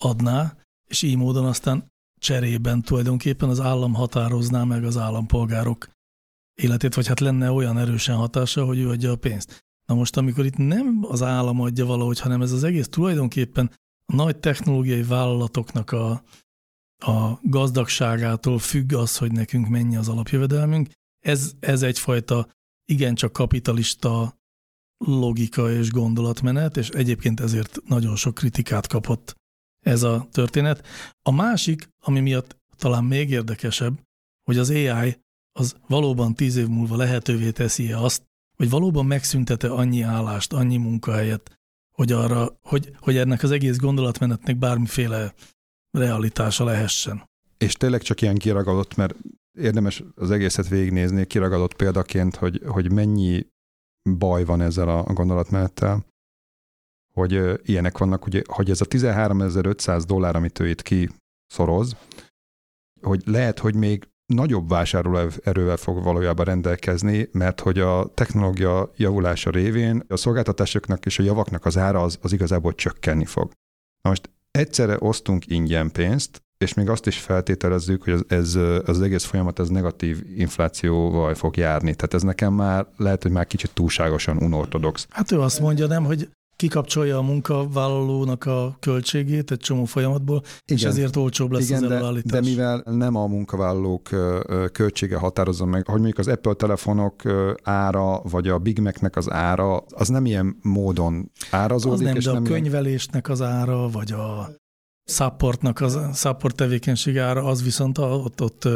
adná, 0.03 0.57
és 0.87 1.03
így 1.03 1.17
módon 1.17 1.45
aztán 1.45 1.89
cserében 2.21 2.83
tulajdonképpen 2.83 3.49
az 3.49 3.61
állam 3.61 3.95
határozná 3.95 4.65
meg 4.65 4.85
az 4.85 4.97
állampolgárok 4.97 5.89
életét, 6.55 6.95
vagy 6.95 7.07
hát 7.07 7.21
lenne 7.21 7.51
olyan 7.51 7.79
erősen 7.79 8.17
hatása, 8.17 8.65
hogy 8.65 8.79
ő 8.79 8.89
adja 8.89 9.11
a 9.11 9.17
pénzt. 9.17 9.65
Na 9.87 9.95
most, 9.95 10.17
amikor 10.17 10.45
itt 10.45 10.57
nem 10.57 10.99
az 11.09 11.23
állam 11.23 11.61
adja 11.61 11.87
valahogy, 11.87 12.21
hanem 12.21 12.43
ez 12.43 12.53
az 12.53 12.65
egész 12.65 12.89
tulajdonképpen 12.89 13.71
a 14.07 14.15
nagy 14.15 14.39
technológiai 14.39 15.03
vállalatoknak 15.03 15.91
a, 15.93 16.11
a 17.05 17.39
gazdagságától 17.43 18.59
függ 18.59 18.93
az, 18.93 19.17
hogy 19.17 19.33
nekünk 19.33 19.69
mennyi 19.69 19.97
az 19.97 20.09
alapjövedelmünk, 20.09 20.91
ez, 21.21 21.53
ez 21.61 21.83
egyfajta 21.83 22.49
igencsak 22.85 23.33
kapitalista 23.33 24.39
logika 25.05 25.71
és 25.71 25.91
gondolatmenet, 25.91 26.77
és 26.77 26.89
egyébként 26.89 27.41
ezért 27.41 27.79
nagyon 27.87 28.17
sok 28.17 28.35
kritikát 28.35 28.87
kapott 28.87 29.35
ez 29.81 30.03
a 30.03 30.29
történet. 30.31 30.87
A 31.23 31.31
másik, 31.31 31.89
ami 32.05 32.21
miatt 32.21 32.57
talán 32.77 33.05
még 33.05 33.31
érdekesebb, 33.31 34.01
hogy 34.45 34.59
az 34.59 34.71
AI 34.71 35.17
az 35.53 35.77
valóban 35.87 36.35
tíz 36.35 36.57
év 36.57 36.69
múlva 36.69 36.97
lehetővé 36.97 37.51
teszi 37.51 37.93
-e 37.93 37.99
azt, 37.99 38.23
hogy 38.57 38.71
valóban 38.71 39.07
megszüntete 39.07 39.69
annyi 39.69 40.03
állást, 40.03 40.53
annyi 40.53 40.77
munkahelyet, 40.77 41.59
hogy, 41.95 42.13
arra, 42.13 42.59
hogy, 42.63 42.93
hogy 42.99 43.17
ennek 43.17 43.43
az 43.43 43.51
egész 43.51 43.79
gondolatmenetnek 43.79 44.57
bármiféle 44.57 45.35
realitása 45.91 46.65
lehessen. 46.65 47.29
És 47.59 47.73
tényleg 47.73 48.03
csak 48.03 48.21
ilyen 48.21 48.37
kiragadott, 48.37 48.95
mert 48.95 49.15
érdemes 49.59 50.03
az 50.15 50.31
egészet 50.31 50.69
végignézni, 50.69 51.27
kiragadott 51.27 51.75
példaként, 51.75 52.37
hogy, 52.37 52.61
hogy 52.67 52.93
mennyi 52.93 53.47
baj 54.19 54.45
van 54.45 54.61
ezzel 54.61 54.89
a 54.89 55.03
gondolatmenettel, 55.03 56.05
hogy 57.13 57.61
ilyenek 57.63 57.99
vannak, 57.99 58.23
hogy, 58.23 58.45
hogy 58.49 58.71
ez 58.71 58.81
a 58.81 58.85
13.500 58.85 60.03
dollár, 60.07 60.37
amit 60.37 60.59
ő 60.59 60.69
itt 60.69 60.83
kiszoroz, 60.83 61.97
hogy 63.01 63.23
lehet, 63.27 63.59
hogy 63.59 63.75
még 63.75 64.09
nagyobb 64.27 64.69
vásárlóerővel 64.69 65.77
fog 65.77 66.03
valójában 66.03 66.45
rendelkezni, 66.45 67.29
mert 67.33 67.61
hogy 67.61 67.79
a 67.79 68.11
technológia 68.15 68.91
javulása 68.97 69.51
révén 69.51 70.03
a 70.09 70.17
szolgáltatásoknak 70.17 71.07
és 71.07 71.19
a 71.19 71.23
javaknak 71.23 71.65
az 71.65 71.79
ára 71.79 72.03
az, 72.03 72.19
az 72.23 72.33
igazából 72.33 72.75
csökkenni 72.75 73.25
fog. 73.25 73.51
Na 74.03 74.11
most 74.11 74.31
egyszerre 74.51 74.97
osztunk 74.99 75.47
ingyen 75.47 75.91
pénzt, 75.91 76.43
és 76.65 76.75
még 76.75 76.89
azt 76.89 77.07
is 77.07 77.19
feltételezzük, 77.19 78.03
hogy 78.03 78.13
ez, 78.13 78.55
ez 78.55 78.55
az 78.89 79.01
egész 79.01 79.25
folyamat 79.25 79.59
ez 79.59 79.69
negatív 79.69 80.23
inflációval 80.37 81.35
fog 81.35 81.57
járni. 81.57 81.95
Tehát 81.95 82.15
ez 82.15 82.23
nekem 82.23 82.53
már 82.53 82.87
lehet, 82.97 83.23
hogy 83.23 83.33
már 83.33 83.47
kicsit 83.47 83.75
túlságosan 83.75 84.37
unortodox. 84.37 85.07
Hát 85.11 85.33
ő 85.33 85.41
azt 85.41 85.61
mondja, 85.61 85.87
nem, 85.87 86.05
hogy 86.05 86.31
kikapcsolja 86.61 87.19
a 87.19 87.23
munkavállalónak 87.23 88.47
a 88.47 88.77
költségét 88.81 89.51
egy 89.51 89.59
csomó 89.59 89.85
folyamatból, 89.85 90.43
Igen. 90.65 90.79
és 90.79 90.85
ezért 90.85 91.17
olcsóbb 91.17 91.51
lesz 91.51 91.69
Igen, 91.69 91.85
az 91.85 91.91
előállítás. 91.91 92.31
De, 92.31 92.41
de 92.41 92.49
mivel 92.49 92.83
nem 92.85 93.17
a 93.17 93.27
munkavállalók 93.27 94.09
költsége 94.73 95.17
határozza 95.17 95.65
meg, 95.65 95.87
hogy 95.87 95.95
mondjuk 95.95 96.19
az 96.19 96.29
Apple 96.29 96.55
telefonok 96.55 97.23
ára, 97.63 98.23
vagy 98.23 98.49
a 98.49 98.59
Big 98.59 98.79
Mac-nek 98.79 99.17
az 99.17 99.31
ára, 99.31 99.77
az 99.77 100.09
nem 100.09 100.27
ilyen 100.27 100.57
módon 100.63 101.31
árazódik. 101.51 101.99
Az 101.99 102.05
nem, 102.05 102.17
és 102.17 102.25
de 102.25 102.33
nem 102.33 102.43
a 102.43 102.47
könyvelésnek 102.47 103.29
az 103.29 103.43
ára, 103.43 103.89
vagy 103.89 104.13
a 104.13 104.51
supportnak 105.05 105.81
az 105.81 105.99
support 106.15 106.57
tevékenység 106.57 107.19
ára, 107.19 107.45
az 107.45 107.63
viszont 107.63 107.99
ott, 107.99 108.43
ott 108.43 108.69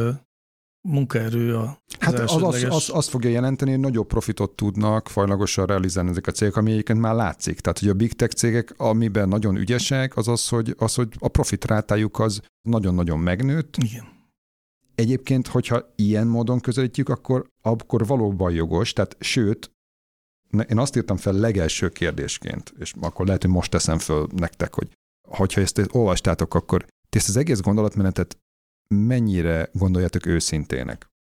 munkaerő 0.88 1.56
a 1.56 1.82
Hát 1.98 2.18
az, 2.18 2.42
az, 2.42 2.62
az, 2.68 2.90
az 2.92 3.08
fogja 3.08 3.30
jelenteni, 3.30 3.70
hogy 3.70 3.80
nagyobb 3.80 4.06
profitot 4.06 4.50
tudnak 4.50 5.08
fajlagosan 5.08 5.66
realizálni 5.66 6.10
ezek 6.10 6.26
a 6.26 6.30
cégek, 6.30 6.56
ami 6.56 6.72
egyébként 6.72 7.00
már 7.00 7.14
látszik. 7.14 7.60
Tehát, 7.60 7.78
hogy 7.78 7.88
a 7.88 7.94
big 7.94 8.12
tech 8.12 8.34
cégek, 8.34 8.74
amiben 8.76 9.28
nagyon 9.28 9.56
ügyesek, 9.56 10.16
az 10.16 10.28
az, 10.28 10.48
hogy, 10.48 10.74
az, 10.78 10.94
hogy 10.94 11.08
a 11.18 11.28
profit 11.28 11.64
rátájuk 11.64 12.18
az 12.18 12.40
nagyon-nagyon 12.68 13.18
megnőtt. 13.18 13.76
Igen. 13.76 14.12
Egyébként, 14.94 15.46
hogyha 15.46 15.92
ilyen 15.96 16.26
módon 16.26 16.60
közelítjük, 16.60 17.08
akkor, 17.08 17.46
akkor 17.62 18.06
valóban 18.06 18.52
jogos, 18.52 18.92
tehát 18.92 19.16
sőt, 19.20 19.70
én 20.68 20.78
azt 20.78 20.96
írtam 20.96 21.16
fel 21.16 21.32
legelső 21.32 21.88
kérdésként, 21.88 22.74
és 22.78 22.92
akkor 23.00 23.26
lehet, 23.26 23.42
hogy 23.42 23.50
most 23.50 23.70
teszem 23.70 23.98
föl 23.98 24.26
nektek, 24.36 24.74
hogy 24.74 24.88
hogyha 25.28 25.60
ezt 25.60 25.88
olvastátok, 25.90 26.54
akkor 26.54 26.86
ti 27.08 27.18
ezt 27.18 27.28
az 27.28 27.36
egész 27.36 27.60
gondolatmenetet 27.60 28.38
mennyire 28.88 29.68
gondoljátok 29.72 30.26
őszintének? 30.26 31.12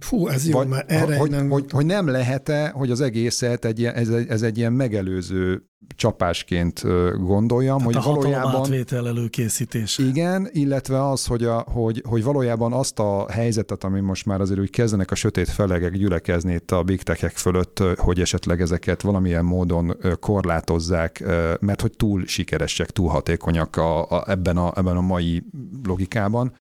Fú, 0.00 0.28
ez 0.28 0.48
jó, 0.48 0.56
Vagy, 0.56 0.68
már 0.68 0.84
erre 0.88 1.16
hogy, 1.16 1.30
nem... 1.30 1.50
Hogy, 1.50 1.70
hogy 1.70 1.86
nem 1.86 2.06
lehet-e, 2.06 2.68
hogy 2.68 2.90
az 2.90 3.00
egészet 3.00 3.64
egy 3.64 3.78
ilyen, 3.78 3.94
ez, 3.94 4.08
ez 4.08 4.42
egy 4.42 4.58
ilyen 4.58 4.72
megelőző 4.72 5.62
csapásként 5.96 6.82
gondoljam, 7.16 7.78
Tehát 7.78 7.94
hogy 7.94 8.02
a 8.02 8.14
valójában... 8.14 8.54
átvétel 8.54 9.06
előkészítés. 9.06 9.98
Igen, 9.98 10.48
illetve 10.52 11.08
az, 11.08 11.26
hogy, 11.26 11.44
a, 11.44 11.60
hogy, 11.60 12.02
hogy 12.08 12.24
valójában 12.24 12.72
azt 12.72 12.98
a 12.98 13.26
helyzetet, 13.30 13.84
ami 13.84 14.00
most 14.00 14.26
már 14.26 14.40
azért 14.40 14.60
úgy 14.60 14.70
kezdenek 14.70 15.10
a 15.10 15.14
sötét 15.14 15.48
felegek 15.48 15.92
gyülekezni 15.92 16.52
itt 16.52 16.70
a 16.70 16.82
big 16.82 17.02
tech 17.02 17.34
fölött, 17.34 17.82
hogy 17.96 18.20
esetleg 18.20 18.60
ezeket 18.60 19.02
valamilyen 19.02 19.44
módon 19.44 19.96
korlátozzák, 20.20 21.24
mert 21.60 21.80
hogy 21.80 21.92
túl 21.96 22.26
sikeresek, 22.26 22.90
túl 22.90 23.08
hatékonyak 23.08 23.76
a, 23.76 24.10
a, 24.10 24.30
ebben, 24.30 24.56
a, 24.56 24.72
ebben 24.76 24.96
a 24.96 25.00
mai 25.00 25.44
logikában, 25.84 26.54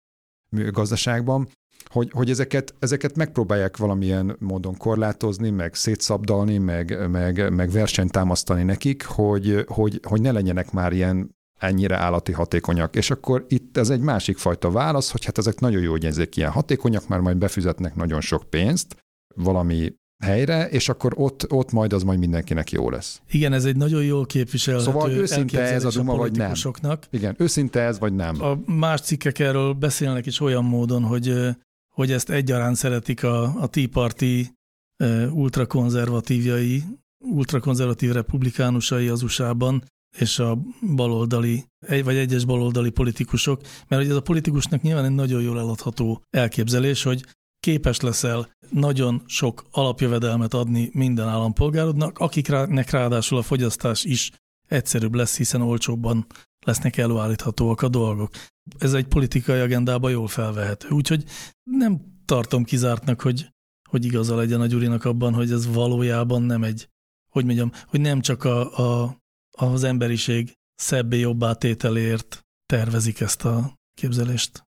gazdaságban, 0.72 1.47
hogy, 1.86 2.10
hogy 2.14 2.30
ezeket, 2.30 2.76
ezeket 2.80 3.16
megpróbálják 3.16 3.78
valamilyen 3.78 4.36
módon 4.39 4.78
korlátozni, 4.78 5.49
meg 5.49 5.76
szétszabdalni, 5.76 6.58
meg, 6.58 7.10
meg, 7.10 7.54
meg 7.54 7.72
versenyt 7.72 8.12
támasztani 8.12 8.64
nekik, 8.64 9.06
hogy, 9.06 9.66
hogy, 9.68 9.99
hogy 10.08 10.22
ne 10.22 10.32
legyenek 10.32 10.72
már 10.72 10.93
ilyen 10.93 11.36
ennyire 11.60 11.97
állati 11.97 12.32
hatékonyak. 12.32 12.95
És 12.95 13.12
akkor 13.12 13.45
itt 13.47 13.78
ez 13.78 13.89
egy 13.89 14.01
másik 14.01 14.38
fajta 14.38 14.72
válasz, 14.72 15.12
hogy 15.12 15.26
hát 15.26 15.38
ezek 15.38 15.60
nagyon 15.60 15.82
jó, 15.82 15.91
hogy 15.91 16.06
ezek 16.06 16.38
ilyen 16.38 16.51
hatékonyak, 16.51 17.08
mert 17.08 17.22
majd 17.22 17.38
befizetnek 17.38 17.95
nagyon 17.95 18.22
sok 18.22 18.43
pénzt 18.49 18.95
valami 19.36 19.93
helyre, 20.24 20.69
és 20.69 20.89
akkor 20.89 21.13
ott, 21.15 21.51
ott 21.51 21.71
majd 21.71 21.93
az 21.93 22.03
majd 22.03 22.19
mindenkinek 22.19 22.71
jó 22.71 22.89
lesz. 22.89 23.21
Igen, 23.32 23.53
ez 23.53 23.65
egy 23.65 23.76
nagyon 23.76 24.03
jól 24.03 24.26
képviselhető 24.26 24.86
Szóval 24.86 25.11
őszinte 25.11 25.61
ez 25.61 25.86
a 25.86 25.89
duma, 25.89 26.15
vagy 26.15 26.32
nem? 26.32 26.53
Igen, 27.09 27.36
őszinte 27.38 27.82
ez, 27.82 27.99
vagy 27.99 28.13
nem? 28.13 28.41
A 28.41 28.57
más 28.65 29.01
cikkek 29.01 29.39
erről 29.39 29.74
beszélnek 29.74 30.26
is 30.26 30.39
olyan 30.39 30.63
módon, 30.63 31.03
hogy, 31.03 31.34
hogy 31.95 32.11
ezt 32.11 32.30
egyaránt 32.30 32.76
szeretik 32.76 33.24
a, 33.24 33.43
a 33.43 33.67
Tea 33.67 33.88
Party 33.91 34.47
ultrakonzervatívjai, 35.32 36.84
ultrakonzervatív 37.19 38.11
republikánusai 38.11 39.07
az 39.07 39.21
USA-ban, 39.21 39.84
és 40.17 40.39
a 40.39 40.57
baloldali, 40.95 41.63
vagy 42.03 42.15
egyes 42.15 42.45
baloldali 42.45 42.89
politikusok, 42.89 43.61
mert 43.61 44.01
hogy 44.01 44.11
ez 44.11 44.17
a 44.17 44.21
politikusnak 44.21 44.82
nyilván 44.82 45.05
egy 45.05 45.11
nagyon 45.11 45.41
jól 45.41 45.59
eladható 45.59 46.21
elképzelés, 46.30 47.03
hogy 47.03 47.26
képes 47.59 47.99
leszel 47.99 48.49
nagyon 48.74 49.24
sok 49.26 49.65
alapjövedelmet 49.71 50.53
adni 50.53 50.89
minden 50.93 51.28
állampolgárodnak, 51.28 52.19
akiknek 52.19 52.89
ráadásul 52.89 53.38
a 53.38 53.41
fogyasztás 53.41 54.03
is 54.03 54.32
egyszerűbb 54.67 55.13
lesz, 55.13 55.38
hiszen 55.38 55.61
olcsóbban 55.61 56.26
lesznek 56.65 56.97
előállíthatóak 56.97 57.82
a 57.82 57.88
dolgok. 57.88 58.32
Ez 58.78 58.93
egy 58.93 59.07
politikai 59.07 59.59
agendában 59.59 60.11
jól 60.11 60.28
felvehető. 60.28 60.89
Úgyhogy 60.89 61.24
nem 61.63 62.01
tartom 62.26 62.63
kizártnak, 62.63 63.21
hogy, 63.21 63.49
hogy 63.89 64.05
igaza 64.05 64.36
legyen 64.36 64.61
a 64.61 64.67
Gyurinak 64.67 65.05
abban, 65.05 65.34
hogy 65.34 65.51
ez 65.51 65.74
valójában 65.74 66.41
nem 66.41 66.63
egy, 66.63 66.89
hogy 67.30 67.45
mondjam, 67.45 67.71
hogy 67.88 68.01
nem 68.01 68.21
csak 68.21 68.43
a, 68.43 68.78
a, 69.01 69.17
az 69.51 69.84
emberiség 69.84 70.53
szebbé 70.76 71.19
jobbá 71.19 71.53
tételért 71.53 72.41
tervezik 72.65 73.19
ezt 73.19 73.45
a 73.45 73.76
képzelést. 73.93 74.63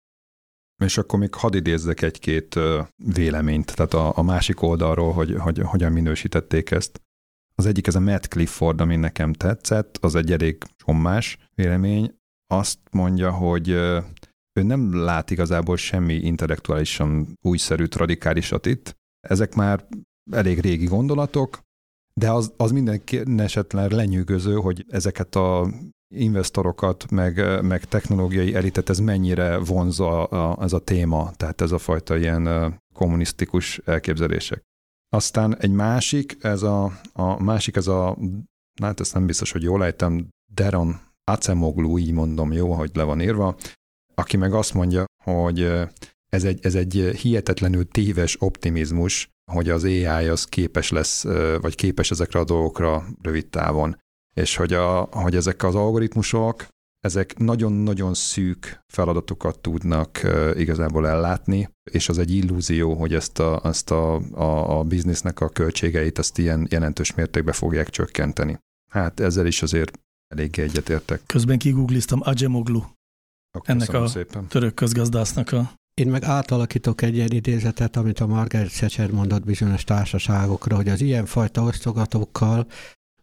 És 0.84 0.98
akkor 0.98 1.18
még 1.18 1.34
hadd 1.34 1.54
idézzek 1.54 2.02
egy-két 2.02 2.58
véleményt, 2.96 3.74
tehát 3.74 3.94
a, 3.94 4.18
a 4.18 4.22
másik 4.22 4.62
oldalról, 4.62 5.12
hogy, 5.12 5.34
hogy 5.38 5.58
hogyan 5.58 5.92
minősítették 5.92 6.70
ezt. 6.70 7.00
Az 7.54 7.66
egyik 7.66 7.86
ez 7.86 7.94
a 7.94 8.00
Matt 8.00 8.26
Clifford, 8.26 8.80
ami 8.80 8.96
nekem 8.96 9.32
tetszett, 9.32 9.96
az 10.00 10.14
egy 10.14 10.32
elég 10.32 10.62
sommás 10.76 11.38
vélemény. 11.54 12.14
Azt 12.46 12.78
mondja, 12.90 13.30
hogy 13.30 13.68
ő 13.68 14.62
nem 14.62 14.94
lát 14.94 15.30
igazából 15.30 15.76
semmi 15.76 16.14
intellektuálisan 16.14 17.38
újszerűt, 17.40 17.94
radikálisat 17.94 18.66
itt. 18.66 18.96
Ezek 19.20 19.54
már 19.54 19.86
elég 20.32 20.60
régi 20.60 20.86
gondolatok, 20.86 21.60
de 22.14 22.30
az, 22.30 22.52
az 22.56 22.70
minden 22.70 23.02
esetlen 23.36 23.90
lenyűgöző, 23.90 24.54
hogy 24.54 24.84
ezeket 24.88 25.34
a 25.34 25.70
investorokat, 26.14 27.10
meg, 27.10 27.62
meg 27.62 27.84
technológiai 27.84 28.54
elitet, 28.54 28.88
ez 28.88 28.98
mennyire 28.98 29.58
vonza 29.58 30.24
a, 30.24 30.62
ez 30.62 30.72
a 30.72 30.78
téma, 30.78 31.30
tehát 31.36 31.60
ez 31.60 31.72
a 31.72 31.78
fajta 31.78 32.16
ilyen 32.16 32.74
kommunisztikus 32.94 33.78
elképzelések. 33.84 34.62
Aztán 35.08 35.56
egy 35.56 35.70
másik, 35.72 36.36
ez 36.40 36.62
a, 36.62 36.92
a 37.12 37.42
másik, 37.42 37.76
ez 37.76 37.86
a, 37.86 38.18
hát 38.82 39.00
ezt 39.00 39.14
nem 39.14 39.26
biztos, 39.26 39.52
hogy 39.52 39.62
jól 39.62 39.84
ejtem, 39.84 40.28
Deron 40.54 41.00
Acemoglu, 41.24 41.98
így 41.98 42.12
mondom, 42.12 42.52
jó, 42.52 42.72
hogy 42.72 42.90
le 42.94 43.02
van 43.02 43.20
írva, 43.20 43.56
aki 44.14 44.36
meg 44.36 44.54
azt 44.54 44.74
mondja, 44.74 45.04
hogy 45.24 45.60
ez 46.28 46.44
egy, 46.44 46.58
ez 46.62 46.74
egy 46.74 47.10
hihetetlenül 47.20 47.88
téves 47.88 48.36
optimizmus, 48.40 49.28
hogy 49.52 49.68
az 49.68 49.84
AI 49.84 50.06
az 50.06 50.44
képes 50.44 50.90
lesz, 50.90 51.24
vagy 51.60 51.74
képes 51.74 52.10
ezekre 52.10 52.38
a 52.38 52.44
dolgokra 52.44 53.04
rövid 53.22 53.46
távon 53.46 53.98
és 54.40 54.56
hogy, 54.56 54.72
a, 54.72 55.00
hogy 55.00 55.36
ezek 55.36 55.62
az 55.62 55.74
algoritmusok, 55.74 56.66
ezek 57.00 57.38
nagyon-nagyon 57.38 58.14
szűk 58.14 58.80
feladatokat 58.92 59.58
tudnak 59.58 60.20
igazából 60.54 61.08
ellátni, 61.08 61.70
és 61.90 62.08
az 62.08 62.18
egy 62.18 62.30
illúzió, 62.30 62.94
hogy 62.94 63.14
ezt 63.14 63.38
a, 63.38 63.60
ezt 63.64 63.90
a, 63.90 64.14
a, 64.32 64.78
a 64.78 64.82
biznisznek 64.82 65.40
a 65.40 65.48
költségeit 65.48 66.18
azt 66.18 66.38
ilyen 66.38 66.66
jelentős 66.70 67.14
mértékben 67.14 67.54
fogják 67.54 67.90
csökkenteni. 67.90 68.58
Hát 68.90 69.20
ezzel 69.20 69.46
is 69.46 69.62
azért 69.62 69.98
eléggé 70.34 70.62
egyetértek. 70.62 71.22
Közben 71.26 71.58
kigoogliztam 71.58 72.20
Ajemoglu, 72.22 72.82
ennek 73.62 73.92
a 73.92 74.06
szépen. 74.06 74.46
török 74.46 74.74
közgazdásznak 74.74 75.52
a 75.52 75.72
én 76.00 76.08
meg 76.08 76.22
átalakítok 76.22 77.02
egy 77.02 77.14
ilyen 77.14 77.30
idézetet, 77.30 77.96
amit 77.96 78.20
a 78.20 78.26
Margaret 78.26 78.72
Thatcher 78.72 79.10
mondott 79.10 79.44
bizonyos 79.44 79.84
társaságokra, 79.84 80.76
hogy 80.76 80.88
az 80.88 81.00
ilyenfajta 81.00 81.62
osztogatókkal 81.62 82.66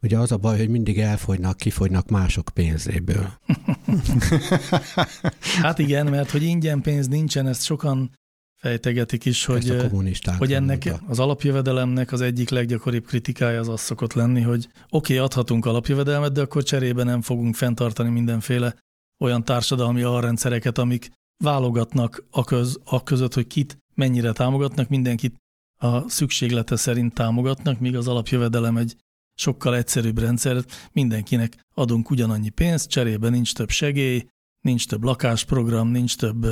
Ugye 0.03 0.17
az 0.17 0.31
a 0.31 0.37
baj, 0.37 0.57
hogy 0.57 0.69
mindig 0.69 0.99
elfogynak, 0.99 1.57
kifogynak 1.57 2.09
mások 2.09 2.49
pénzéből. 2.53 3.29
hát 5.61 5.79
igen, 5.79 6.07
mert 6.07 6.31
hogy 6.31 6.43
ingyen 6.43 6.81
pénz 6.81 7.07
nincsen, 7.07 7.47
ezt 7.47 7.63
sokan 7.63 8.11
fejtegetik 8.55 9.25
is, 9.25 9.45
hogy, 9.45 9.89
hogy 10.37 10.53
ennek 10.53 10.85
mondta. 10.85 11.05
az 11.07 11.19
alapjövedelemnek 11.19 12.11
az 12.11 12.21
egyik 12.21 12.49
leggyakoribb 12.49 13.05
kritikája 13.05 13.59
az 13.59 13.67
az 13.67 13.81
szokott 13.81 14.13
lenni, 14.13 14.41
hogy 14.41 14.67
oké, 14.89 15.13
okay, 15.13 15.17
adhatunk 15.17 15.65
alapjövedelmet, 15.65 16.31
de 16.31 16.41
akkor 16.41 16.63
cserébe 16.63 17.03
nem 17.03 17.21
fogunk 17.21 17.55
fenntartani 17.55 18.09
mindenféle 18.09 18.75
olyan 19.19 19.43
társadalmi 19.43 20.01
alrendszereket, 20.01 20.77
amik 20.77 21.11
válogatnak 21.43 22.23
a, 22.29 22.43
köz, 22.43 22.79
a 22.83 23.03
között, 23.03 23.33
hogy 23.33 23.47
kit 23.47 23.77
mennyire 23.95 24.31
támogatnak, 24.31 24.89
mindenkit 24.89 25.35
a 25.77 26.09
szükséglete 26.09 26.75
szerint 26.75 27.13
támogatnak, 27.13 27.79
míg 27.79 27.95
az 27.95 28.07
alapjövedelem 28.07 28.77
egy 28.77 28.95
sokkal 29.35 29.75
egyszerűbb 29.75 30.19
rendszer, 30.19 30.63
mindenkinek 30.91 31.57
adunk 31.73 32.09
ugyanannyi 32.09 32.49
pénzt, 32.49 32.89
cserébe 32.89 33.29
nincs 33.29 33.53
több 33.53 33.69
segély, 33.69 34.27
nincs 34.61 34.87
több 34.87 35.03
lakásprogram, 35.03 35.87
nincs 35.87 36.17
több 36.17 36.45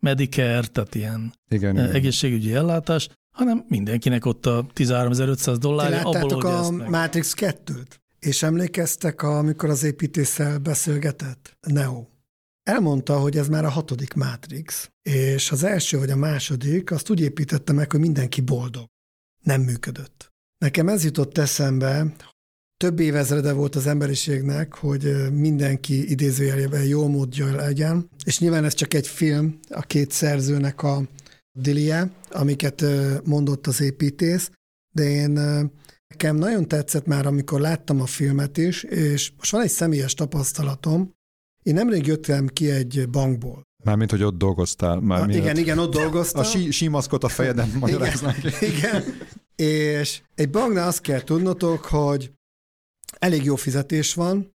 Medicare, 0.00 0.66
tehát 0.66 0.94
ilyen 0.94 1.32
igen, 1.48 1.74
igen. 1.74 1.90
egészségügyi 1.90 2.54
ellátás, 2.54 3.08
hanem 3.36 3.64
mindenkinek 3.68 4.26
ott 4.26 4.46
a 4.46 4.66
13.500 4.74 5.56
dollár, 5.58 6.00
abból 6.06 6.46
a 6.46 6.70
Matrix 6.70 7.34
2-t? 7.36 8.00
És 8.18 8.42
emlékeztek, 8.42 9.22
amikor 9.22 9.68
az 9.68 9.82
építéssel 9.82 10.58
beszélgetett? 10.58 11.56
Neo. 11.60 12.06
Elmondta, 12.62 13.18
hogy 13.18 13.36
ez 13.36 13.48
már 13.48 13.64
a 13.64 13.68
hatodik 13.68 14.14
Matrix, 14.14 14.90
és 15.02 15.50
az 15.50 15.62
első 15.62 15.98
vagy 15.98 16.10
a 16.10 16.16
második 16.16 16.90
azt 16.90 17.10
úgy 17.10 17.20
építette 17.20 17.72
meg, 17.72 17.90
hogy 17.90 18.00
mindenki 18.00 18.40
boldog. 18.40 18.84
Nem 19.44 19.60
működött. 19.60 20.31
Nekem 20.62 20.88
ez 20.88 21.04
jutott 21.04 21.38
eszembe, 21.38 22.14
több 22.76 23.00
évezrede 23.00 23.52
volt 23.52 23.76
az 23.76 23.86
emberiségnek, 23.86 24.74
hogy 24.74 25.32
mindenki 25.32 26.10
idézőjelében 26.10 26.84
jó 26.84 27.08
módja 27.08 27.54
legyen, 27.54 28.08
és 28.24 28.38
nyilván 28.38 28.64
ez 28.64 28.74
csak 28.74 28.94
egy 28.94 29.06
film, 29.06 29.58
a 29.68 29.80
két 29.80 30.10
szerzőnek 30.10 30.82
a 30.82 31.02
dilie, 31.58 32.10
amiket 32.30 32.84
mondott 33.24 33.66
az 33.66 33.80
építész, 33.80 34.50
de 34.94 35.02
én 35.02 35.30
nekem 36.06 36.36
nagyon 36.36 36.68
tetszett 36.68 37.06
már, 37.06 37.26
amikor 37.26 37.60
láttam 37.60 38.00
a 38.00 38.06
filmet 38.06 38.56
is, 38.56 38.82
és 38.82 39.32
most 39.36 39.50
van 39.50 39.62
egy 39.62 39.70
személyes 39.70 40.14
tapasztalatom. 40.14 41.10
Én 41.62 41.74
nemrég 41.74 42.06
jöttem 42.06 42.46
ki 42.46 42.70
egy 42.70 43.08
bankból. 43.10 43.62
Mármint, 43.84 44.10
hogy 44.10 44.22
ott 44.22 44.38
dolgoztál. 44.38 45.00
Már 45.00 45.22
a, 45.22 45.32
igen, 45.32 45.56
igen, 45.56 45.78
ott 45.78 45.92
dolgoztam. 45.92 46.40
A 46.40 46.44
sí, 46.44 46.70
símaszkot 46.70 47.24
a 47.24 47.28
fejeden 47.28 47.72
magyaráznak. 47.80 48.36
Igen, 48.38 48.74
igen, 48.74 49.02
és 49.56 50.22
egy 50.34 50.50
banknál 50.50 50.88
azt 50.88 51.00
kell 51.00 51.20
tudnotok, 51.20 51.84
hogy 51.84 52.32
elég 53.18 53.44
jó 53.44 53.56
fizetés 53.56 54.14
van, 54.14 54.50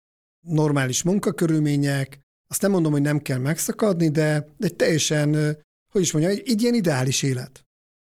normális 0.47 1.03
munkakörülmények, 1.03 2.21
azt 2.49 2.63
nem 2.63 2.71
mondom, 2.71 2.93
hogy 2.93 3.03
nem 3.03 3.19
kell 3.19 3.39
megszakadni, 3.39 4.09
de 4.09 4.49
egy 4.59 4.77
teljesen, 4.77 5.59
hogy 5.93 6.03
is 6.03 6.13
mondja, 6.13 6.31
egy, 6.31 6.43
egy 6.47 6.63
ilyen 6.63 6.75
ideális 6.75 7.23
élet. 7.23 7.65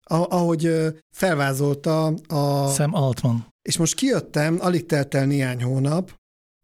Ahogy 0.08 0.72
felvázolta 1.16 2.06
a... 2.28 2.72
Sam 2.74 2.94
Altman. 2.94 3.48
És 3.62 3.78
most 3.78 3.96
kijöttem, 3.96 4.58
alig 4.60 4.86
telt 4.86 5.14
el 5.14 5.26
néhány 5.26 5.64
hónap, 5.64 6.16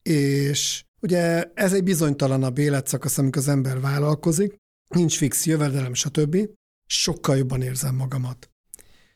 és 0.04 0.84
ugye 1.02 1.52
ez 1.54 1.74
egy 1.74 1.84
bizonytalanabb 1.84 2.58
életszakasz, 2.58 3.18
amikor 3.18 3.42
az 3.42 3.48
ember 3.48 3.80
vállalkozik, 3.80 4.56
nincs 4.96 5.18
fix 5.18 5.46
jövedelem, 5.46 5.94
stb. 5.94 6.38
Sokkal 6.86 7.38
jobban 7.38 7.62
érzem 7.62 7.96
magamat 7.96 8.51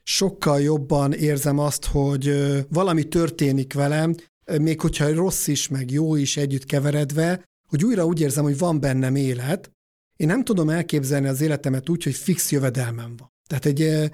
sokkal 0.06 0.62
jobban 0.62 1.14
érzem 1.14 1.60
azt, 1.60 1.86
hogy 1.86 2.32
valami 2.70 3.04
történik 3.04 3.74
velem, 3.74 4.16
még 4.62 4.82
hogyha 4.82 5.14
rossz 5.14 5.48
is, 5.48 5.68
meg 5.68 5.92
jó 5.92 6.16
is 6.16 6.38
együtt 6.38 6.66
keveredve, 6.66 7.44
hogy 7.70 7.84
újra 7.84 8.06
úgy 8.06 8.22
érzem, 8.22 8.44
hogy 8.44 8.58
van 8.58 8.80
bennem 8.80 9.16
élet. 9.16 9.72
Én 10.16 10.28
nem 10.28 10.44
tudom 10.44 10.70
elképzelni 10.70 11.28
az 11.28 11.42
életemet 11.42 11.90
úgy, 11.90 12.04
hogy 12.04 12.16
fix 12.16 12.52
jövedelmem 12.52 13.16
van. 13.18 13.32
Tehát 13.48 13.66
egy, 13.66 14.12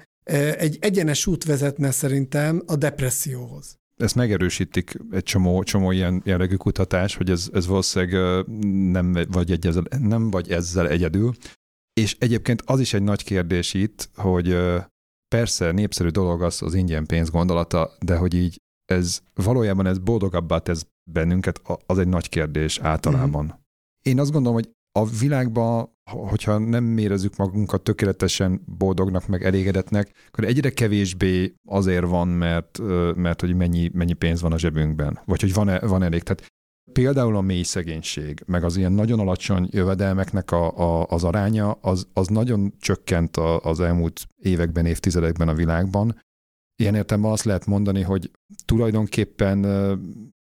egy 0.58 0.78
egyenes 0.80 1.26
út 1.26 1.44
vezetne 1.44 1.90
szerintem 1.90 2.62
a 2.66 2.76
depresszióhoz. 2.76 3.76
Ezt 3.96 4.14
megerősítik 4.14 4.98
egy 5.10 5.22
csomó, 5.22 5.62
csomó 5.62 5.90
ilyen 5.90 6.22
jellegű 6.24 6.54
kutatás, 6.54 7.16
hogy 7.16 7.30
ez, 7.30 7.48
ez 7.52 7.66
valószínűleg 7.66 8.44
nem 8.90 9.26
vagy, 9.28 9.50
egy, 9.50 9.68
nem 9.98 10.30
vagy 10.30 10.50
ezzel 10.50 10.88
egyedül. 10.88 11.32
És 11.92 12.16
egyébként 12.18 12.62
az 12.64 12.80
is 12.80 12.94
egy 12.94 13.02
nagy 13.02 13.24
kérdés 13.24 13.74
itt, 13.74 14.10
hogy 14.14 14.56
persze 15.32 15.70
népszerű 15.70 16.08
dolog 16.08 16.42
az 16.42 16.62
az 16.62 16.74
ingyen 16.74 17.06
pénz 17.06 17.30
gondolata, 17.30 17.90
de 18.00 18.16
hogy 18.16 18.34
így 18.34 18.60
ez 18.84 19.20
valójában 19.34 19.86
ez 19.86 19.98
boldogabbá 19.98 20.58
tesz 20.58 20.86
bennünket, 21.10 21.60
az 21.86 21.98
egy 21.98 22.08
nagy 22.08 22.28
kérdés 22.28 22.78
általában. 22.78 23.44
Uh-huh. 23.44 23.60
Én 24.02 24.20
azt 24.20 24.32
gondolom, 24.32 24.54
hogy 24.54 24.70
a 24.98 25.06
világban, 25.06 25.88
hogyha 26.10 26.58
nem 26.58 26.84
mérezzük 26.84 27.36
magunkat 27.36 27.82
tökéletesen 27.82 28.60
boldognak, 28.78 29.26
meg 29.26 29.44
elégedetnek, 29.44 30.12
akkor 30.28 30.44
egyre 30.44 30.70
kevésbé 30.70 31.54
azért 31.68 32.06
van, 32.06 32.28
mert, 32.28 32.78
mert 33.14 33.40
hogy 33.40 33.54
mennyi, 33.54 33.90
mennyi 33.92 34.12
pénz 34.12 34.40
van 34.40 34.52
a 34.52 34.58
zsebünkben, 34.58 35.20
vagy 35.24 35.40
hogy 35.40 35.54
van, 35.54 35.78
van 35.80 36.02
elég. 36.02 36.22
Tehát 36.22 36.51
például 36.92 37.36
a 37.36 37.40
mély 37.40 37.62
szegénység, 37.62 38.42
meg 38.46 38.64
az 38.64 38.76
ilyen 38.76 38.92
nagyon 38.92 39.20
alacsony 39.20 39.68
jövedelmeknek 39.70 40.50
a, 40.50 40.78
a, 40.78 41.06
az 41.08 41.24
aránya, 41.24 41.70
az, 41.70 42.06
az 42.12 42.26
nagyon 42.26 42.74
csökkent 42.80 43.36
a, 43.36 43.60
az 43.60 43.80
elmúlt 43.80 44.28
években, 44.36 44.86
évtizedekben 44.86 45.48
a 45.48 45.54
világban. 45.54 46.20
Ilyen 46.76 46.94
értelemben 46.94 47.32
azt 47.32 47.44
lehet 47.44 47.66
mondani, 47.66 48.02
hogy 48.02 48.30
tulajdonképpen 48.64 49.64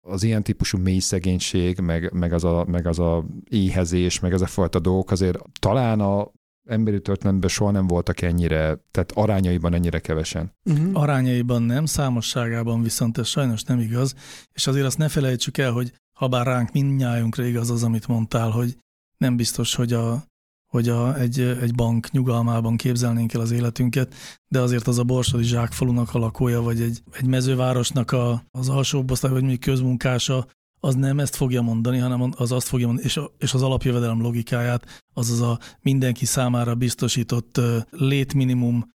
az 0.08 0.24
ilyen 0.24 0.44
típusú 0.44 0.78
mély 0.78 1.00
szegénység, 1.00 1.80
meg, 1.80 2.14
meg, 2.14 2.34
az 2.34 2.44
a, 2.44 2.66
meg 2.68 2.88
az 2.88 3.00
a 3.00 3.26
éhezés, 3.50 4.20
meg 4.20 4.34
ez 4.34 4.42
a 4.42 4.46
fajta 4.46 4.80
dolgok 4.80 5.12
azért 5.12 5.40
talán 5.60 6.00
a 6.00 6.32
emberi 6.66 7.02
történelemben 7.02 7.50
soha 7.50 7.72
nem 7.72 7.88
voltak 7.88 8.22
ennyire, 8.22 8.60
tehát 8.92 9.12
arányaiban 9.14 9.74
ennyire 9.74 10.00
kevesen. 10.00 10.54
Uh-huh. 10.64 11.02
Arányaiban 11.02 11.62
nem, 11.62 11.86
számosságában 11.86 12.82
viszont 12.82 13.18
ez 13.18 13.28
sajnos 13.28 13.64
nem 13.64 13.80
igaz, 13.80 14.16
és 14.54 14.68
azért 14.68 14.86
azt 14.86 14.98
ne 14.98 15.10
felejtsük 15.10 15.58
el, 15.58 15.72
hogy 15.72 15.94
ha 16.16 16.28
bár 16.28 16.46
ránk 16.46 16.72
mindnyájunkra 16.72 17.44
igaz 17.44 17.70
az, 17.70 17.84
amit 17.84 18.08
mondtál, 18.08 18.50
hogy 18.50 18.78
nem 19.18 19.36
biztos, 19.36 19.76
hogy, 19.76 19.94
a, 19.94 20.24
hogy 20.72 20.90
a, 20.90 21.18
egy, 21.18 21.40
egy 21.40 21.76
bank 21.76 22.12
nyugalmában 22.12 22.78
képzelnénk 22.78 23.34
el 23.34 23.42
az 23.42 23.52
életünket, 23.52 24.14
de 24.48 24.60
azért 24.60 24.88
az 24.88 25.00
a 25.00 25.04
borsodi 25.04 25.44
zsákfalunak 25.44 26.14
a 26.14 26.20
lakója, 26.20 26.62
vagy 26.62 26.82
egy, 26.82 27.04
egy 27.12 27.26
mezővárosnak 27.26 28.12
a, 28.12 28.44
az 28.52 28.70
alsóbb 28.70 29.12
osztály, 29.12 29.32
vagy 29.32 29.44
még 29.44 29.60
közmunkása, 29.60 30.48
az 30.80 30.96
nem 30.96 31.20
ezt 31.20 31.36
fogja 31.36 31.62
mondani, 31.62 31.98
hanem 31.98 32.32
az 32.38 32.52
azt 32.52 32.68
fogja 32.68 32.86
mondani, 32.86 33.08
és, 33.08 33.18
a, 33.18 33.32
és 33.38 33.54
az 33.54 33.62
alapjövedelem 33.62 34.22
logikáját, 34.22 35.04
azaz 35.14 35.42
a 35.42 35.60
mindenki 35.82 36.26
számára 36.26 36.76
biztosított 36.76 37.62
létminimum 37.90 38.94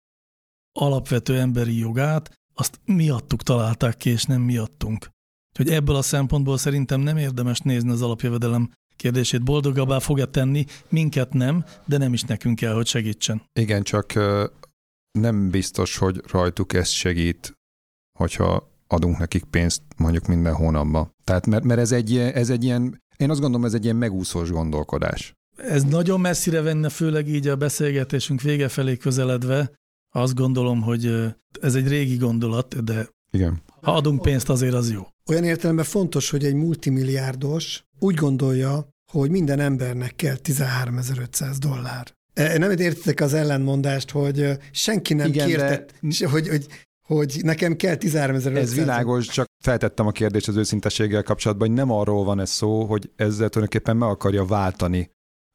alapvető 0.80 1.40
emberi 1.40 1.78
jogát, 1.78 2.40
azt 2.54 2.80
miattuk 2.86 3.44
találták 3.44 3.98
ki, 3.98 4.10
és 4.10 4.24
nem 4.24 4.42
miattunk. 4.42 5.10
Hogy 5.58 5.70
ebből 5.70 5.96
a 5.96 6.02
szempontból 6.02 6.58
szerintem 6.58 7.02
nem 7.02 7.18
érdemes 7.18 7.60
nézni 7.60 7.90
az 7.90 8.02
alapjövedelem 8.02 8.72
kérdését. 8.96 9.44
Boldogabbá 9.44 10.00
fogja 10.00 10.26
tenni, 10.26 10.66
minket 10.90 11.34
nem, 11.34 11.66
de 11.86 11.98
nem 11.98 12.14
is 12.14 12.24
nekünk 12.24 12.56
kell, 12.56 12.74
hogy 12.74 12.88
segítsen. 12.88 13.42
Igen, 13.60 13.84
csak 13.84 14.14
nem 15.12 15.50
biztos, 15.50 15.98
hogy 15.98 16.22
rajtuk 16.32 16.74
ez 16.74 16.90
segít, 16.90 17.54
hogyha 18.18 18.72
adunk 18.88 19.18
nekik 19.18 19.44
pénzt 19.44 19.82
mondjuk 19.98 20.26
minden 20.28 20.54
hónapban. 20.54 21.14
Tehát 21.24 21.46
mert, 21.46 21.64
mert 21.64 21.80
ez, 21.80 21.92
egy, 21.92 22.18
ez 22.18 22.50
egy 22.50 22.64
ilyen, 22.64 23.02
én 23.18 23.30
azt 23.30 23.40
gondolom, 23.40 23.66
ez 23.66 23.74
egy 23.74 23.84
ilyen 23.84 23.96
megúszós 23.96 24.50
gondolkodás. 24.50 25.34
Ez 25.58 25.84
nagyon 25.84 26.20
messzire 26.20 26.62
venne, 26.62 26.90
főleg 26.90 27.28
így 27.28 27.48
a 27.48 27.56
beszélgetésünk 27.56 28.42
vége 28.42 28.68
felé 28.68 28.98
közeledve. 28.98 29.72
Azt 30.16 30.36
gondolom, 30.36 30.82
hogy 30.82 31.06
ez 31.62 31.76
egy 31.76 31.88
régi 31.88 32.16
gondolat, 32.16 32.84
de 32.84 33.08
Igen. 33.32 33.62
ha 33.82 33.94
adunk 33.94 34.22
pénzt, 34.22 34.50
azért 34.50 34.74
az 34.74 34.92
jó. 34.92 35.08
Olyan 35.30 35.44
értelemben 35.44 35.86
fontos, 35.86 36.30
hogy 36.30 36.46
egy 36.46 36.54
multimilliárdos 36.54 37.84
úgy 38.00 38.16
gondolja, 38.16 38.88
hogy 39.12 39.30
minden 39.30 39.60
embernek 39.60 40.16
kell 40.16 40.36
13.500 40.44 41.56
dollár. 41.60 42.14
E, 42.34 42.58
nem 42.58 42.72
értitek 42.72 43.22
az 43.22 43.34
ellenmondást, 43.34 44.12
hogy 44.12 44.58
senki 44.72 45.14
nem 45.14 45.28
Igen, 45.28 45.48
kérte, 45.48 45.86
de... 46.02 46.28
hogy, 46.28 46.48
hogy 46.48 46.68
hogy 47.08 47.40
nekem 47.44 47.76
kell 47.76 47.96
13 47.96 48.36
ezer 48.36 48.56
Ez 48.56 48.76
világos, 48.76 49.28
csak 49.28 49.46
feltettem 49.64 50.08
a 50.08 50.12
kérdést 50.12 50.48
az 50.48 50.56
őszintességgel 50.56 51.24
kapcsolatban, 51.24 51.68
hogy 51.68 51.78
nem 51.78 51.92
arról 51.92 52.24
van 52.24 52.40
ez 52.40 52.50
szó, 52.50 52.86
hogy 52.86 53.10
ezzel 53.16 53.50
tulajdonképpen 53.50 53.98
meg 53.98 54.10
akarja 54.10 54.46
váltani 54.46 55.12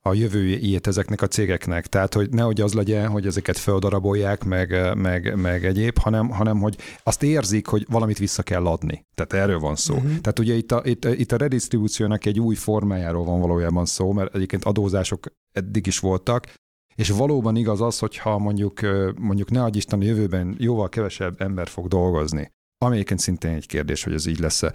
a 0.09 0.15
jövőjét 0.15 0.87
ezeknek 0.87 1.23
a 1.23 1.27
cégeknek. 1.27 1.87
Tehát, 1.87 2.15
hogy 2.15 2.31
nehogy 2.31 2.61
az 2.61 2.73
legyen, 2.73 3.09
hogy 3.09 3.27
ezeket 3.27 3.59
feldarabolják, 3.59 4.45
meg, 4.45 4.95
meg, 4.97 5.37
meg 5.37 5.65
egyéb, 5.65 5.99
hanem, 5.99 6.29
hanem, 6.29 6.61
hogy 6.61 6.77
azt 7.03 7.23
érzik, 7.23 7.67
hogy 7.67 7.87
valamit 7.89 8.19
vissza 8.19 8.43
kell 8.43 8.67
adni. 8.67 9.07
Tehát 9.15 9.33
erről 9.33 9.59
van 9.59 9.77
szó. 9.77 9.95
Uh-huh. 9.95 10.09
Tehát 10.09 10.39
ugye 10.39 10.55
itt 10.55 10.73
a, 10.73 10.83
itt, 10.85 11.05
itt 11.05 11.33
a 11.33 11.37
redistribúciónak 11.37 12.27
egy 12.27 12.41
új 12.41 12.55
formájáról 12.55 13.25
van 13.25 13.41
valójában 13.41 13.85
szó, 13.85 14.13
mert 14.13 14.35
egyébként 14.35 14.65
adózások 14.65 15.27
eddig 15.53 15.87
is 15.87 15.99
voltak, 15.99 16.55
és 16.95 17.11
valóban 17.11 17.57
igaz 17.57 17.81
az, 17.81 17.99
hogyha 17.99 18.39
mondjuk, 18.39 18.81
mondjuk 19.19 19.51
ne 19.51 19.63
adj 19.63 19.77
Isten 19.77 20.01
a 20.01 20.05
jövőben 20.05 20.55
jóval 20.59 20.89
kevesebb 20.89 21.41
ember 21.41 21.69
fog 21.69 21.89
dolgozni, 21.89 22.51
egyébként 22.79 23.21
szintén 23.21 23.55
egy 23.55 23.67
kérdés, 23.67 24.05
hogy 24.05 24.13
ez 24.13 24.27
így 24.27 24.39
lesz-e 24.39 24.73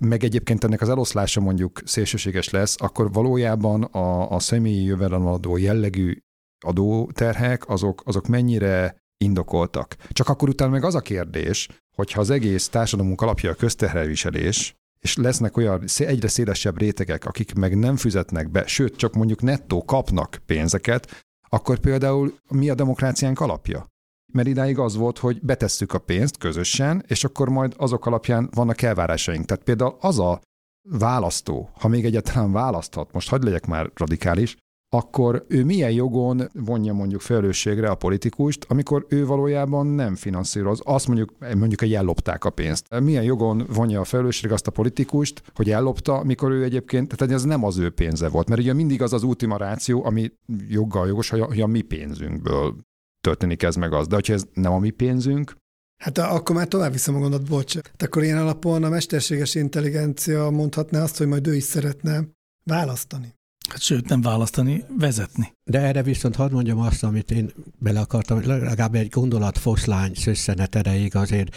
meg 0.00 0.24
egyébként 0.24 0.64
ennek 0.64 0.80
az 0.80 0.88
eloszlása 0.88 1.40
mondjuk 1.40 1.80
szélsőséges 1.84 2.50
lesz, 2.50 2.76
akkor 2.78 3.12
valójában 3.12 3.82
a, 3.82 4.30
a 4.30 4.38
személyi 4.38 4.84
jövedelemadó 4.84 5.56
jellegű 5.56 6.16
adóterhek, 6.64 7.68
azok, 7.68 8.02
azok 8.04 8.26
mennyire 8.26 8.96
indokoltak. 9.24 9.96
Csak 10.08 10.28
akkor 10.28 10.48
utána 10.48 10.70
meg 10.70 10.84
az 10.84 10.94
a 10.94 11.00
kérdés, 11.00 11.68
hogyha 11.96 12.20
az 12.20 12.30
egész 12.30 12.68
társadalmunk 12.68 13.20
alapja 13.20 13.50
a 13.50 13.54
közterhelviselés, 13.54 14.74
és 15.00 15.16
lesznek 15.16 15.56
olyan 15.56 15.84
egyre 15.96 16.28
szélesebb 16.28 16.78
rétegek, 16.78 17.24
akik 17.24 17.54
meg 17.54 17.78
nem 17.78 17.96
fizetnek 17.96 18.50
be, 18.50 18.66
sőt, 18.66 18.96
csak 18.96 19.14
mondjuk 19.14 19.42
nettó 19.42 19.84
kapnak 19.84 20.38
pénzeket, 20.46 21.24
akkor 21.48 21.78
például 21.78 22.34
mi 22.48 22.70
a 22.70 22.74
demokráciánk 22.74 23.40
alapja? 23.40 23.89
Mert 24.32 24.48
idáig 24.48 24.78
az 24.78 24.96
volt, 24.96 25.18
hogy 25.18 25.40
betesszük 25.42 25.92
a 25.92 25.98
pénzt 25.98 26.38
közösen, 26.38 27.04
és 27.06 27.24
akkor 27.24 27.48
majd 27.48 27.74
azok 27.76 28.06
alapján 28.06 28.48
vannak 28.54 28.82
elvárásaink. 28.82 29.44
Tehát 29.44 29.64
például 29.64 29.96
az 30.00 30.18
a 30.18 30.40
választó, 30.88 31.70
ha 31.78 31.88
még 31.88 32.04
egyáltalán 32.04 32.52
választhat, 32.52 33.12
most 33.12 33.28
hagyd 33.28 33.44
legyek 33.44 33.66
már 33.66 33.90
radikális, 33.94 34.56
akkor 34.92 35.44
ő 35.48 35.64
milyen 35.64 35.90
jogon 35.90 36.48
vonja 36.52 36.92
mondjuk 36.92 37.20
felelősségre 37.20 37.88
a 37.90 37.94
politikust, 37.94 38.64
amikor 38.68 39.06
ő 39.08 39.26
valójában 39.26 39.86
nem 39.86 40.14
finanszíroz. 40.14 40.80
Azt 40.84 41.06
mondjuk, 41.06 41.34
mondjuk, 41.38 41.80
hogy 41.80 41.94
ellopták 41.94 42.44
a 42.44 42.50
pénzt. 42.50 43.00
Milyen 43.00 43.22
jogon 43.22 43.66
vonja 43.74 44.00
a 44.00 44.04
felelősségre 44.04 44.54
azt 44.54 44.66
a 44.66 44.70
politikust, 44.70 45.42
hogy 45.54 45.70
ellopta, 45.70 46.22
mikor 46.24 46.50
ő 46.50 46.62
egyébként, 46.62 47.16
tehát 47.16 47.34
ez 47.34 47.44
nem 47.44 47.64
az 47.64 47.78
ő 47.78 47.90
pénze 47.90 48.28
volt. 48.28 48.48
Mert 48.48 48.60
ugye 48.60 48.72
mindig 48.72 49.02
az 49.02 49.12
az 49.12 49.22
ultima 49.22 49.56
ráció, 49.56 50.04
ami 50.04 50.32
joggal 50.68 51.06
jogos, 51.06 51.28
hogy 51.28 51.60
a 51.60 51.66
mi 51.66 51.80
pénzünkből 51.80 52.74
történik 53.20 53.62
ez 53.62 53.74
meg 53.74 53.92
az. 53.92 54.06
De 54.06 54.14
hogyha 54.14 54.32
ez 54.32 54.44
nem 54.54 54.72
a 54.72 54.78
mi 54.78 54.90
pénzünk, 54.90 55.58
Hát 56.00 56.18
akkor 56.18 56.56
már 56.56 56.68
tovább 56.68 56.92
viszem 56.92 57.14
a 57.14 57.18
gondot, 57.18 57.48
bocs. 57.48 57.72
Tehát 57.72 58.02
akkor 58.02 58.22
ilyen 58.22 58.38
alapon 58.38 58.84
a 58.84 58.88
mesterséges 58.88 59.54
intelligencia 59.54 60.50
mondhatná 60.50 61.02
azt, 61.02 61.16
hogy 61.16 61.26
majd 61.26 61.46
ő 61.46 61.54
is 61.54 61.64
szeretne 61.64 62.24
választani. 62.64 63.34
Hát 63.68 63.80
sőt, 63.80 64.08
nem 64.08 64.20
választani, 64.20 64.84
vezetni. 64.98 65.52
De 65.64 65.80
erre 65.80 66.02
viszont 66.02 66.36
hadd 66.36 66.52
mondjam 66.52 66.78
azt, 66.78 67.04
amit 67.04 67.30
én 67.30 67.52
bele 67.78 68.00
akartam, 68.00 68.46
legalább 68.46 68.94
egy 68.94 69.08
gondolat 69.08 69.58
foszlány 69.58 70.14
szösszenet 70.14 70.74
erejéig 70.74 71.16
azért 71.16 71.56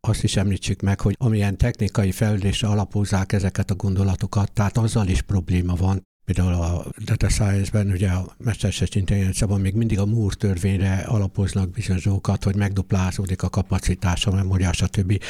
azt 0.00 0.22
is 0.22 0.36
említsük 0.36 0.80
meg, 0.80 1.00
hogy 1.00 1.14
amilyen 1.18 1.56
technikai 1.56 2.12
fejlődésre 2.12 2.68
alapozzák 2.68 3.32
ezeket 3.32 3.70
a 3.70 3.74
gondolatokat, 3.74 4.52
tehát 4.52 4.76
azzal 4.76 5.08
is 5.08 5.22
probléma 5.22 5.74
van, 5.74 6.02
Például 6.24 6.52
a 6.52 6.84
data 7.04 7.28
science-ben, 7.28 7.90
ugye 7.90 8.08
a 8.08 8.34
mesterséges 8.38 8.94
intelligenciában 8.94 9.60
még 9.60 9.74
mindig 9.74 9.98
a 9.98 10.06
Moore 10.06 10.34
törvényre 10.34 10.94
alapoznak 10.94 11.70
bizonyos 11.70 12.02
dolgokat, 12.02 12.44
hogy 12.44 12.56
megduplázódik 12.56 13.42
a 13.42 13.48
kapacitás, 13.48 14.26
a 14.26 14.30
memória, 14.30 14.72
stb. 14.72 15.22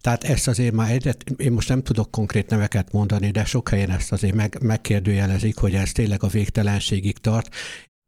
Tehát 0.00 0.24
ezt 0.24 0.48
azért 0.48 0.74
már 0.74 0.90
egyet, 0.90 1.24
én 1.36 1.52
most 1.52 1.68
nem 1.68 1.82
tudok 1.82 2.10
konkrét 2.10 2.50
neveket 2.50 2.92
mondani, 2.92 3.30
de 3.30 3.44
sok 3.44 3.68
helyen 3.68 3.90
ezt 3.90 4.12
azért 4.12 4.34
meg, 4.34 4.58
megkérdőjelezik, 4.62 5.56
hogy 5.56 5.74
ez 5.74 5.92
tényleg 5.92 6.22
a 6.22 6.26
végtelenségig 6.26 7.18
tart, 7.18 7.54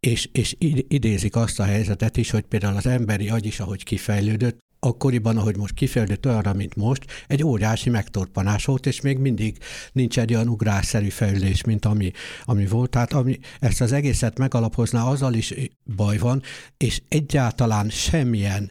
és, 0.00 0.28
és 0.32 0.56
idézik 0.88 1.36
azt 1.36 1.60
a 1.60 1.64
helyzetet 1.64 2.16
is, 2.16 2.30
hogy 2.30 2.44
például 2.44 2.76
az 2.76 2.86
emberi 2.86 3.28
agy 3.28 3.46
is, 3.46 3.60
ahogy 3.60 3.84
kifejlődött, 3.84 4.58
akkoriban, 4.78 5.36
ahogy 5.36 5.56
most 5.56 5.74
kifejlődött 5.74 6.26
olyanra, 6.26 6.52
mint 6.52 6.74
most, 6.74 7.04
egy 7.26 7.44
óriási 7.44 7.90
megtorpanás 7.90 8.64
volt, 8.64 8.86
és 8.86 9.00
még 9.00 9.18
mindig 9.18 9.58
nincs 9.92 10.18
egy 10.18 10.34
olyan 10.34 10.48
ugrásszerű 10.48 11.08
fejlődés, 11.08 11.64
mint 11.64 11.84
ami, 11.84 12.10
ami 12.44 12.66
volt. 12.66 12.90
Tehát 12.90 13.12
ami 13.12 13.38
ezt 13.60 13.80
az 13.80 13.92
egészet 13.92 14.38
megalapozná, 14.38 15.02
azzal 15.02 15.34
is 15.34 15.54
baj 15.96 16.18
van, 16.18 16.42
és 16.76 17.02
egyáltalán 17.08 17.88
semmilyen 17.90 18.70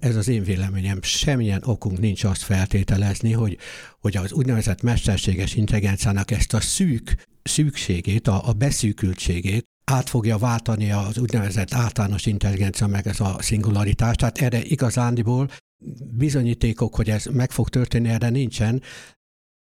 ez 0.00 0.16
az 0.16 0.28
én 0.28 0.42
véleményem, 0.42 1.02
semmilyen 1.02 1.62
okunk 1.64 1.98
nincs 1.98 2.24
azt 2.24 2.42
feltételezni, 2.42 3.32
hogy, 3.32 3.58
hogy 4.00 4.16
az 4.16 4.32
úgynevezett 4.32 4.82
mesterséges 4.82 5.54
intelligenciának 5.54 6.30
ezt 6.30 6.54
a 6.54 6.60
szűk 6.60 7.28
szűkségét, 7.42 8.28
a, 8.28 8.48
a 8.48 8.52
beszűkültségét 8.52 9.64
át 9.90 10.08
fogja 10.08 10.38
váltani 10.38 10.92
az 10.92 11.18
úgynevezett 11.18 11.74
általános 11.74 12.26
intelligencia 12.26 12.86
meg 12.86 13.06
ez 13.06 13.20
a 13.20 13.36
szingularitás. 13.38 14.16
Tehát 14.16 14.38
erre 14.38 14.62
igazándiból 14.62 15.48
bizonyítékok, 16.16 16.94
hogy 16.94 17.10
ez 17.10 17.24
meg 17.24 17.50
fog 17.50 17.68
történni, 17.68 18.08
erre 18.08 18.28
nincsen. 18.28 18.82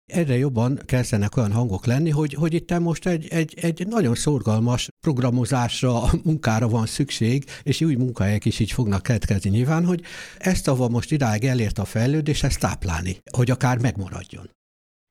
Egyre 0.06 0.38
jobban 0.38 0.80
kezdenek 0.86 1.38
olyan 1.38 1.52
hangok 1.52 1.86
lenni, 1.86 2.10
hogy, 2.10 2.34
hogy 2.34 2.54
itt 2.54 2.80
most 2.80 3.06
egy, 3.06 3.28
egy, 3.28 3.54
egy 3.62 3.88
nagyon 3.88 4.16
szorgalmas 4.16 4.90
programozásra, 5.00 6.02
munkára 6.24 6.68
van 6.68 6.86
szükség, 6.86 7.46
és 7.64 7.82
új 7.82 7.96
munkahelyek 7.96 8.46
is 8.46 8.60
így 8.60 8.72
fognak 8.72 9.04
keletkezni 9.04 9.50
nyilván, 9.50 9.86
hogy 9.86 10.02
ezt, 10.38 10.68
ahol 10.68 10.90
most 10.90 11.12
idáig 11.12 11.44
elért 11.44 11.80
a 11.80 11.86
fejlődés, 11.86 12.44
ezt 12.44 12.60
táplálni, 12.60 13.18
hogy 13.32 13.52
akár 13.52 13.78
megmaradjon. 13.78 14.50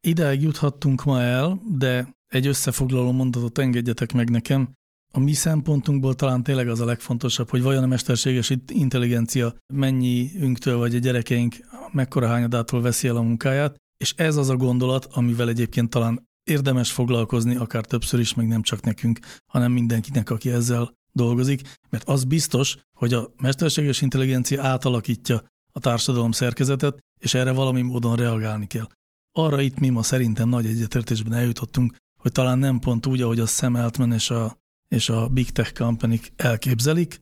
Idáig 0.07 0.43
juthattunk 0.43 1.05
ma 1.05 1.21
el, 1.21 1.63
de 1.79 2.15
egy 2.29 2.47
összefoglaló 2.47 3.13
mondatot 3.13 3.59
engedjetek 3.59 4.13
meg 4.13 4.31
nekem. 4.31 4.73
A 5.15 5.19
mi 5.19 5.33
szempontunkból 5.33 6.15
talán 6.15 6.43
tényleg 6.43 6.69
az 6.69 6.81
a 6.81 6.85
legfontosabb, 6.85 7.51
hogy 7.51 7.63
vajon 7.63 7.83
a 7.83 7.87
mesterséges 7.87 8.53
intelligencia 8.67 9.55
mennyiünktől 9.75 10.77
vagy 10.77 10.95
a 10.95 10.99
gyerekeink 10.99 11.57
mekkora 11.91 12.27
hányadától 12.27 12.81
veszi 12.81 13.09
el 13.09 13.17
a 13.17 13.23
munkáját, 13.23 13.77
és 13.97 14.15
ez 14.17 14.37
az 14.37 14.49
a 14.49 14.57
gondolat, 14.57 15.05
amivel 15.05 15.49
egyébként 15.49 15.91
talán 15.91 16.29
érdemes 16.51 16.93
foglalkozni, 16.93 17.57
akár 17.57 17.85
többször 17.85 18.21
is, 18.21 18.35
meg 18.35 18.47
nem 18.47 18.63
csak 18.63 18.83
nekünk, 18.83 19.19
hanem 19.47 19.73
mindenkinek, 19.73 20.31
aki 20.31 20.51
ezzel 20.51 20.93
dolgozik, 21.13 21.61
mert 21.91 22.09
az 22.09 22.25
biztos, 22.25 22.77
hogy 22.97 23.15
a 23.15 23.31
mesterséges 23.37 24.01
intelligencia 24.01 24.63
átalakítja 24.63 25.43
a 25.73 25.81
társadalom 25.81 26.33
szerkezetet, 26.33 26.99
és 27.21 27.35
erre 27.35 27.53
valami 27.53 27.83
módon 27.83 28.17
reagálni 28.17 28.67
kell. 28.67 28.89
Arra 29.33 29.61
itt 29.61 29.79
mi 29.79 29.89
ma 29.89 30.03
szerintem 30.03 30.49
nagy 30.49 30.67
egyetértésben 30.67 31.33
eljutottunk, 31.33 31.97
hogy 32.21 32.33
talán 32.33 32.59
nem 32.59 32.79
pont 32.79 33.07
úgy, 33.07 33.23
ahogy 33.23 33.41
a 33.41 33.47
Sam 33.47 33.75
Altman 33.75 34.13
és 34.13 34.31
a 34.31 34.61
és 34.93 35.09
a 35.09 35.29
big 35.29 35.51
tech 35.51 35.73
company 35.73 36.21
elképzelik, 36.37 37.21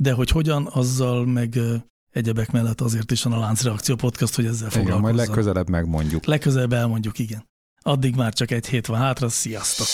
de 0.00 0.12
hogy 0.12 0.30
hogyan, 0.30 0.68
azzal 0.72 1.26
meg 1.26 1.58
egyebek 2.10 2.50
mellett 2.50 2.80
azért 2.80 3.10
is 3.10 3.22
van 3.22 3.32
a 3.32 3.38
Láncreakció 3.38 3.94
podcast, 3.94 4.34
hogy 4.34 4.46
ezzel 4.46 4.70
foglalkozzon. 4.70 5.00
majd 5.00 5.14
legközelebb 5.14 5.68
megmondjuk. 5.68 6.24
Legközelebb 6.24 6.72
elmondjuk, 6.72 7.18
igen. 7.18 7.44
Addig 7.80 8.14
már 8.14 8.32
csak 8.32 8.50
egy 8.50 8.66
hét 8.66 8.86
van 8.86 8.98
hátra, 8.98 9.28
sziasztok! 9.28 9.86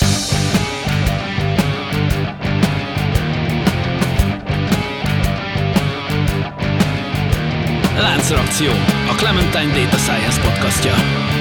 Láncreakció, 7.96 8.70
a 9.08 9.14
Clementine 9.16 9.72
Data 9.72 9.96
Science 9.96 10.40
podcastja. 10.40 11.37